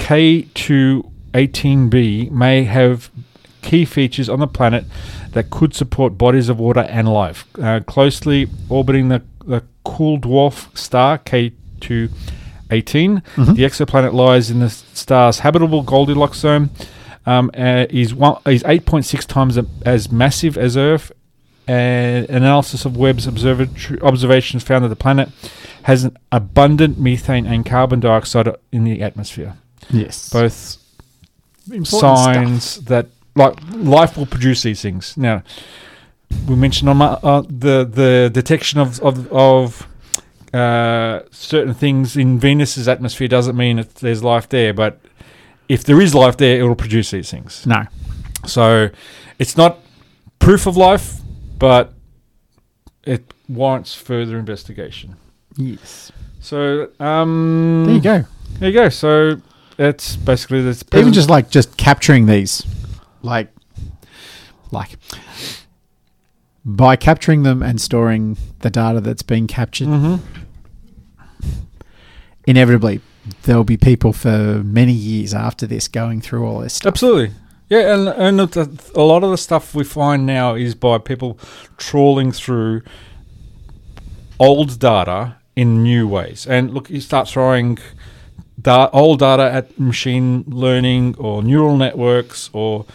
K2-18b 1.33 2.31
may 2.31 2.64
have 2.64 3.11
key 3.62 3.85
features 3.85 4.28
on 4.28 4.41
the 4.41 4.47
planet 4.47 4.85
that 5.33 5.51
could 5.51 5.74
support 5.74 6.16
bodies 6.16 6.49
of 6.49 6.59
water 6.59 6.81
and 6.81 7.09
life, 7.09 7.47
uh, 7.61 7.81
closely 7.87 8.49
orbiting 8.68 9.09
the, 9.09 9.22
the 9.45 9.62
cool 9.85 10.18
dwarf 10.18 10.76
star 10.76 11.18
K2-18. 11.18 13.22
The 13.55 13.64
exoplanet 13.64 14.12
lies 14.12 14.51
in 14.51 14.61
the 14.61 14.70
star's 14.70 15.41
habitable 15.41 15.83
Goldilocks 15.83 16.39
zone. 16.39 16.70
Um, 17.26 17.51
uh, 17.55 17.87
is 17.91 18.14
one 18.14 18.41
is 18.47 18.62
8.6 18.62 19.26
times 19.26 19.59
a, 19.59 19.66
as 19.85 20.11
massive 20.11 20.57
as 20.57 20.76
Earth. 20.76 21.12
And 21.68 22.28
analysis 22.31 22.85
of 22.85 22.97
Webb's 22.97 23.26
observatory 23.26 24.01
observations 24.01 24.64
found 24.64 24.85
that 24.85 24.89
the 24.89 24.97
planet 24.97 25.28
has 25.83 26.03
an 26.03 26.16
abundant 26.33 26.99
methane 26.99 27.47
and 27.47 27.64
carbon 27.64 28.01
dioxide 28.01 28.49
in 28.72 28.85
the 28.85 29.03
atmosphere. 29.03 29.57
Yes. 29.91 30.31
Both 30.31 30.80
Important 31.67 31.87
stuff. 31.87 32.19
signs 32.19 32.77
that 32.87 33.07
like 33.37 33.55
life 33.73 34.17
will 34.17 34.27
produce 34.27 34.63
these 34.63 34.83
things. 34.83 35.17
Now, 35.17 35.43
we 36.49 36.57
mentioned 36.57 36.89
on 36.89 36.97
my, 36.97 37.07
uh, 37.07 37.43
the 37.43 37.85
the 37.85 38.31
detection 38.33 38.81
of 38.81 39.01
of, 39.01 39.33
of 39.33 39.87
uh, 40.53 41.21
certain 41.31 41.75
things 41.75 42.17
in 42.17 42.39
Venus's 42.39 42.89
atmosphere 42.89 43.29
doesn't 43.29 43.57
mean 43.57 43.77
that 43.77 43.97
there's 43.97 44.23
life 44.23 44.49
there, 44.49 44.73
but 44.75 45.01
if 45.69 45.85
there 45.85 46.01
is 46.01 46.15
life 46.15 46.37
there, 46.37 46.59
it 46.59 46.65
will 46.65 46.75
produce 46.75 47.11
these 47.13 47.31
things. 47.31 47.65
No. 47.67 47.85
So 48.47 48.89
it's 49.39 49.57
not 49.57 49.79
proof 50.39 50.67
of 50.67 50.77
life, 50.77 51.21
but 51.59 51.93
it 53.05 53.33
warrants 53.49 53.95
further 53.95 54.39
investigation. 54.39 55.17
Yes. 55.57 56.11
So 56.41 56.89
um, 56.99 57.85
There 57.87 57.95
you 57.95 58.01
go. 58.01 58.25
There 58.59 58.69
you 58.71 58.75
go. 58.75 58.89
So 58.89 59.41
that's 59.81 60.15
basically 60.17 60.61
this. 60.61 60.85
Even 60.95 61.15
just 61.15 61.31
like 61.31 61.49
just 61.49 61.79
capturing 61.79 62.27
these, 62.27 62.67
like, 63.23 63.49
like 64.71 64.91
by 66.65 66.97
capturing 66.97 67.45
them 67.45 67.63
and 67.63 67.81
storing 67.81 68.37
the 68.59 68.69
data 68.69 69.01
that's 69.01 69.23
being 69.23 69.47
captured, 69.47 69.87
hmm 69.87 70.17
inevitably 72.47 73.01
there'll 73.43 73.65
be 73.65 73.77
people 73.77 74.13
for 74.13 74.63
many 74.65 74.93
years 74.93 75.33
after 75.35 75.67
this 75.67 75.87
going 75.89 76.21
through 76.21 76.45
all 76.45 76.61
this 76.61 76.75
stuff. 76.75 76.95
Absolutely. 76.95 77.35
Yeah, 77.69 77.95
and 77.95 78.09
and 78.09 78.41
a 78.95 79.03
lot 79.03 79.23
of 79.23 79.31
the 79.31 79.39
stuff 79.39 79.75
we 79.75 79.85
find 79.85 80.27
now 80.27 80.55
is 80.55 80.75
by 80.75 80.99
people 80.99 81.39
trawling 81.77 82.33
through 82.33 82.83
old 84.39 84.79
data 84.79 85.37
in 85.55 85.83
new 85.83 86.09
ways. 86.09 86.47
And 86.47 86.75
look, 86.75 86.91
you 86.91 87.01
start 87.01 87.29
throwing 87.29 87.79
da- 88.62 88.91
old 88.92 89.18
data 89.20 89.50
at 89.53 89.78
machine 89.78 90.45
learning 90.46 91.14
or 91.18 91.42
neural 91.42 91.76
networks, 91.76 92.50
or 92.53 92.87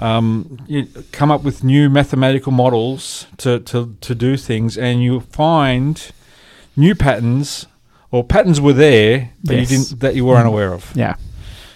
um, 0.00 0.58
you 0.66 0.86
come 1.12 1.30
up 1.30 1.42
with 1.42 1.62
new 1.64 1.90
mathematical 1.90 2.52
models 2.52 3.26
to, 3.38 3.60
to, 3.60 3.96
to 4.00 4.14
do 4.14 4.36
things, 4.36 4.78
and 4.78 5.02
you 5.02 5.20
find 5.20 6.10
new 6.76 6.94
patterns 6.94 7.66
or 8.10 8.24
patterns 8.24 8.60
were 8.60 8.72
there 8.72 9.32
that 9.44 9.56
Yes. 9.56 9.70
you 9.70 9.78
didn't 9.78 10.00
that 10.00 10.14
you 10.14 10.24
were 10.24 10.36
unaware 10.36 10.72
of. 10.72 10.90
Yeah. 10.96 11.14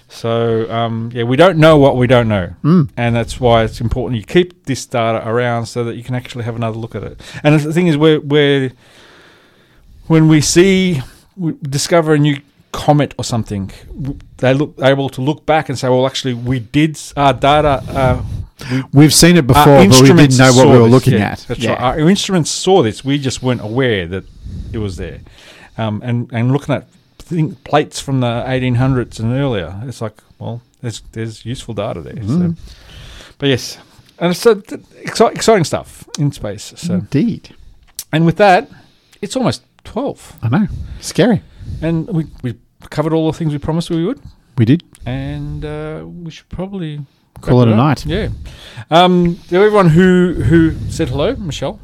So 0.08 0.70
um, 0.70 1.10
yeah, 1.12 1.24
we 1.24 1.36
don't 1.36 1.58
know 1.58 1.76
what 1.78 1.96
we 1.96 2.06
don't 2.06 2.28
know, 2.28 2.54
Mm. 2.62 2.88
and 2.96 3.14
that's 3.16 3.40
why 3.40 3.64
it's 3.64 3.80
important 3.80 4.18
you 4.20 4.24
keep 4.26 4.64
this 4.64 4.86
data 4.86 5.26
around 5.28 5.66
so 5.66 5.82
that 5.84 5.96
you 5.96 6.02
can 6.04 6.14
actually 6.14 6.44
have 6.44 6.54
another 6.56 6.78
look 6.78 6.94
at 6.94 7.02
it. 7.02 7.20
And 7.42 7.58
the 7.60 7.72
thing 7.72 7.88
is, 7.88 7.96
where 7.96 8.20
where 8.20 8.70
when 10.06 10.28
we 10.28 10.40
see 10.40 11.00
we 11.36 11.54
discover 11.62 12.14
a 12.14 12.18
new 12.18 12.36
comet 12.74 13.14
or 13.18 13.24
something, 13.24 13.70
they 14.38 14.52
look 14.55 14.74
able 14.82 15.09
to 15.10 15.20
look 15.22 15.46
back 15.46 15.68
and 15.68 15.78
say, 15.78 15.88
well, 15.88 16.06
actually, 16.06 16.34
we 16.34 16.59
did 16.60 16.98
our 17.16 17.32
data. 17.32 17.82
Uh, 17.88 18.22
We've 18.92 19.12
seen 19.12 19.36
it 19.36 19.46
before, 19.46 19.64
but 19.88 20.01
we 20.01 20.12
didn't 20.12 20.38
know 20.38 20.52
what 20.55 20.66
we 20.68 20.72
were 20.78 20.84
this. 20.84 20.90
looking 20.92 21.12
Yeah, 21.14 21.32
at. 21.32 21.38
That's 21.48 21.60
yeah. 21.60 21.72
right. 21.72 21.98
Our 22.01 22.09
instruments 22.09 22.51
saw 22.51 22.82
this. 22.82 23.05
We 23.05 23.18
just 23.18 23.42
weren't 23.42 23.60
aware 23.62 24.06
that 24.06 24.24
it 24.72 24.78
was 24.78 24.96
there. 24.96 25.20
um, 25.76 26.01
and 26.05 26.30
and 26.32 26.52
looking 26.52 26.74
at 26.74 26.86
thing, 27.18 27.56
plates 27.64 28.01
from 28.01 28.20
the 28.20 28.44
1800s 28.46 29.18
and 29.20 29.32
earlier. 29.32 29.70
It's 29.88 30.01
like, 30.01 30.14
well, 30.38 30.60
there's 30.82 31.02
there's 31.12 31.44
useful 31.44 31.74
data 31.74 32.01
there. 32.01 32.22
So. 32.26 32.55
But 33.38 33.48
yes, 33.48 33.78
and 34.18 34.36
so 34.36 34.55
th- 34.55 34.80
exci- 35.05 35.34
exciting 35.34 35.64
stuff 35.64 36.09
in 36.18 36.30
space. 36.32 36.72
So, 36.76 36.94
Indeed. 36.94 37.55
and 38.12 38.24
with 38.24 38.36
that, 38.36 38.70
it's 39.20 39.36
almost 39.36 39.62
12, 39.84 40.38
I 40.42 40.48
know. 40.48 40.66
Scary. 41.01 41.40
and 41.82 42.06
we 42.09 42.24
we 42.42 42.55
covered 42.90 43.12
all 43.12 43.31
the 43.31 43.36
things 43.36 43.52
we 43.52 43.59
promised 43.59 43.90
we 43.90 44.05
would. 44.05 44.20
We 44.59 44.65
did. 44.65 44.85
and 45.06 45.65
uh, 45.65 46.05
we 46.06 46.31
should 46.31 46.48
probably 46.48 47.01
Call 47.40 47.62
it 47.62 47.69
a 47.69 47.74
night. 47.77 48.06
Yeah. 48.06 48.28
Um, 48.90 49.39
to 49.48 49.56
everyone 49.56 49.89
who 49.90 50.35
who 50.35 50.73
said 50.89 51.09
hello, 51.09 51.35
Michelle. 51.36 51.81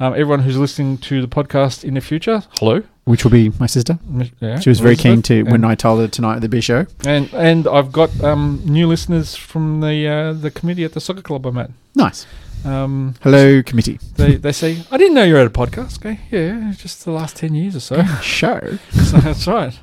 Um, 0.00 0.14
everyone 0.14 0.40
who's 0.40 0.56
listening 0.56 0.96
to 0.98 1.20
the 1.20 1.28
podcast 1.28 1.84
in 1.84 1.92
the 1.94 2.00
future, 2.00 2.42
hello. 2.52 2.82
Which 3.04 3.22
will 3.22 3.30
be 3.30 3.52
my 3.60 3.66
sister. 3.66 3.98
Yeah, 4.40 4.58
She 4.58 4.70
was 4.70 4.80
very 4.80 4.96
keen 4.96 5.20
to 5.22 5.42
when 5.42 5.62
I 5.64 5.74
told 5.74 6.00
her 6.00 6.08
tonight 6.08 6.36
at 6.36 6.40
the 6.42 6.48
B 6.48 6.60
show. 6.62 6.86
and 7.06 7.28
and 7.34 7.68
I've 7.68 7.92
got 7.92 8.10
um, 8.24 8.62
new 8.64 8.86
listeners 8.88 9.36
from 9.36 9.80
the 9.80 10.08
uh, 10.08 10.32
the 10.32 10.50
committee 10.50 10.84
at 10.84 10.92
the 10.94 11.00
soccer 11.00 11.22
club 11.22 11.44
I'm 11.46 11.58
at. 11.58 11.70
Nice. 11.94 12.26
Um, 12.64 13.14
Hello, 13.22 13.62
committee. 13.62 13.98
they 14.16 14.36
they 14.36 14.52
say 14.52 14.82
I 14.90 14.96
didn't 14.96 15.14
know 15.14 15.24
you 15.24 15.34
had 15.34 15.46
a 15.46 15.50
podcast. 15.50 15.98
Okay, 15.98 16.20
yeah, 16.30 16.72
just 16.76 17.04
the 17.04 17.10
last 17.12 17.36
ten 17.36 17.54
years 17.54 17.76
or 17.76 17.80
so. 17.80 18.02
Show. 18.22 18.78
so 18.92 19.16
that's 19.20 19.46
right. 19.46 19.78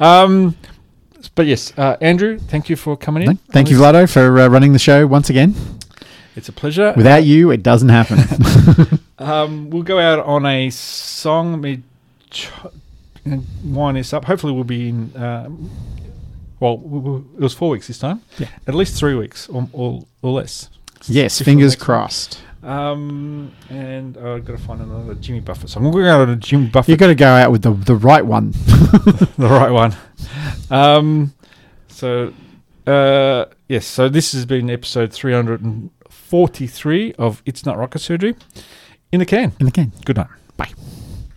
Um, 0.00 0.56
but 1.34 1.46
yes, 1.46 1.72
uh, 1.78 1.96
Andrew, 2.00 2.38
thank 2.38 2.68
you 2.68 2.76
for 2.76 2.96
coming 2.96 3.28
in. 3.28 3.36
Thank 3.50 3.70
you, 3.70 3.78
Vlado, 3.78 4.10
for 4.10 4.38
uh, 4.40 4.48
running 4.48 4.72
the 4.72 4.78
show 4.78 5.06
once 5.06 5.30
again. 5.30 5.54
It's 6.34 6.48
a 6.48 6.52
pleasure. 6.52 6.92
Without 6.96 7.24
you, 7.24 7.50
it 7.50 7.62
doesn't 7.62 7.88
happen. 7.88 8.98
Um, 9.18 9.70
we'll 9.70 9.82
go 9.82 9.98
out 9.98 10.18
on 10.26 10.44
a 10.44 10.68
song. 10.68 11.52
Let 11.52 11.60
me 11.62 11.82
ch- 12.28 12.50
wind 13.64 13.96
this 13.96 14.12
up. 14.12 14.26
Hopefully, 14.26 14.52
we'll 14.52 14.62
be 14.64 14.90
in. 14.90 15.10
Um, 15.16 15.70
well, 16.60 16.76
we- 16.76 16.98
we- 16.98 17.18
it 17.38 17.40
was 17.40 17.54
four 17.54 17.70
weeks 17.70 17.86
this 17.86 17.98
time. 17.98 18.20
Yeah. 18.38 18.48
At 18.66 18.74
least 18.74 18.98
three 18.98 19.14
weeks 19.14 19.48
or, 19.48 19.70
or, 19.72 20.04
or 20.20 20.32
less. 20.32 20.68
yes, 21.06 21.40
fingers 21.40 21.74
crossed. 21.76 22.42
Um, 22.66 23.52
and 23.70 24.18
I've 24.18 24.44
got 24.44 24.58
to 24.58 24.62
find 24.62 24.80
another 24.80 25.14
Jimmy 25.14 25.38
Buffett 25.38 25.70
song. 25.70 25.84
We'll 25.84 25.92
go 25.92 26.08
out 26.08 26.22
on 26.22 26.30
a 26.30 26.36
Jimmy 26.36 26.66
Buffett, 26.66 26.88
You've 26.88 26.98
got 26.98 27.06
to 27.06 27.14
go 27.14 27.28
out 27.28 27.52
with 27.52 27.62
the, 27.62 27.70
the 27.70 27.94
right 27.94 28.26
one. 28.26 28.50
the 28.50 29.46
right 29.48 29.70
one. 29.70 29.94
Um, 30.68 31.32
so, 31.86 32.32
uh, 32.84 33.44
yes. 33.68 33.86
So 33.86 34.08
this 34.08 34.32
has 34.32 34.46
been 34.46 34.68
episode 34.68 35.12
343 35.12 37.12
of 37.14 37.40
It's 37.46 37.64
Not 37.64 37.78
Rocket 37.78 38.00
Surgery. 38.00 38.34
In 39.12 39.20
the 39.20 39.26
can. 39.26 39.52
In 39.60 39.66
the 39.66 39.72
can. 39.72 39.92
Good 40.04 40.16
night. 40.16 40.26
Bye. 40.56 40.72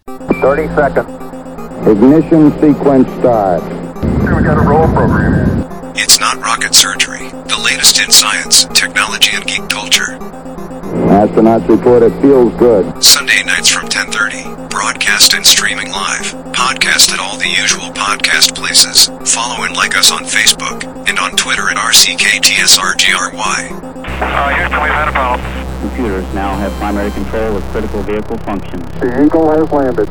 30 0.08 0.68
seconds. 0.74 1.88
Ignition 1.88 2.52
sequence 2.60 3.08
start. 3.20 3.62
We 4.02 4.44
got 4.44 4.58
a 4.58 4.68
roll 4.68 4.88
program. 4.88 5.94
It's 5.96 6.20
not 6.20 6.38
rocket 6.38 6.74
surgery. 6.74 7.30
The 7.30 7.62
latest 7.64 8.02
in 8.02 8.10
science, 8.10 8.66
technology, 8.74 9.30
and 9.34 9.46
geek 9.46 9.70
culture. 9.70 10.18
Astronauts 11.20 11.68
report 11.68 12.02
it 12.02 12.14
feels 12.22 12.54
good. 12.54 13.04
Sunday 13.04 13.44
nights 13.44 13.68
from 13.68 13.90
10:30. 13.90 14.70
Broadcast 14.70 15.34
and 15.34 15.46
streaming 15.46 15.92
live. 15.92 16.32
Podcast 16.56 17.12
at 17.12 17.20
all 17.20 17.36
the 17.36 17.50
usual 17.50 17.92
podcast 17.92 18.56
places. 18.56 19.08
Follow 19.30 19.66
and 19.66 19.76
like 19.76 19.98
us 19.98 20.14
on 20.14 20.24
Facebook 20.24 20.86
and 21.10 21.20
on 21.20 21.32
Twitter 21.32 21.70
at 21.70 21.76
RCKTSRGRY. 21.76 23.60
Uh, 24.22 24.56
Houston, 24.56 24.82
we've 24.82 24.92
had 24.92 25.10
a 25.10 25.12
problem. 25.12 25.46
Computers 25.82 26.34
now 26.34 26.56
have 26.56 26.72
primary 26.80 27.12
control 27.12 27.58
of 27.58 27.64
critical 27.74 28.02
vehicle 28.04 28.38
functions. 28.38 28.86
The 29.02 29.22
Eagle 29.22 29.52
has 29.52 29.70
landed. 29.74 30.08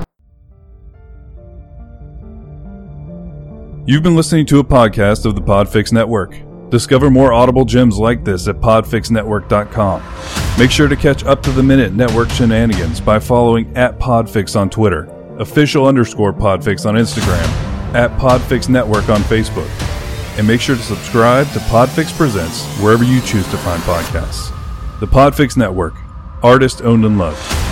You've 3.87 4.03
been 4.03 4.15
listening 4.15 4.45
to 4.45 4.59
a 4.59 4.65
podcast 4.65 5.25
of 5.25 5.35
the 5.37 5.41
Podfix 5.41 5.91
Network. 5.91 6.48
Discover 6.71 7.11
more 7.11 7.33
audible 7.33 7.65
gems 7.65 7.99
like 7.99 8.25
this 8.25 8.47
at 8.47 8.57
podfixnetwork.com. 8.57 10.03
Make 10.59 10.71
sure 10.71 10.89
to 10.89 10.97
catch 10.97 11.25
up 11.25 11.43
to 11.45 11.51
the 11.51 11.63
minute 11.63 11.95
network 11.95 12.31
shenanigans 12.31 13.01
by 13.01 13.19
following 13.19 13.75
at 13.77 13.99
Podfix 13.99 14.59
on 14.59 14.69
Twitter, 14.69 15.05
official 15.39 15.87
underscore 15.87 16.33
Podfix 16.33 16.85
on 16.85 16.95
Instagram, 16.97 17.47
at 17.95 18.11
Podfix 18.19 18.69
Network 18.69 19.09
on 19.09 19.21
Facebook. 19.23 19.69
And 20.37 20.47
make 20.47 20.61
sure 20.61 20.77
to 20.77 20.83
subscribe 20.83 21.49
to 21.53 21.59
Podfix 21.61 22.15
Presents 22.17 22.65
wherever 22.81 23.03
you 23.03 23.21
choose 23.23 23.49
to 23.51 23.57
find 23.59 23.83
podcasts. 23.83 24.53
The 25.01 25.07
Podfix 25.07 25.57
Network, 25.57 25.95
artist 26.43 26.83
owned 26.83 27.05
and 27.05 27.19
loved. 27.19 27.68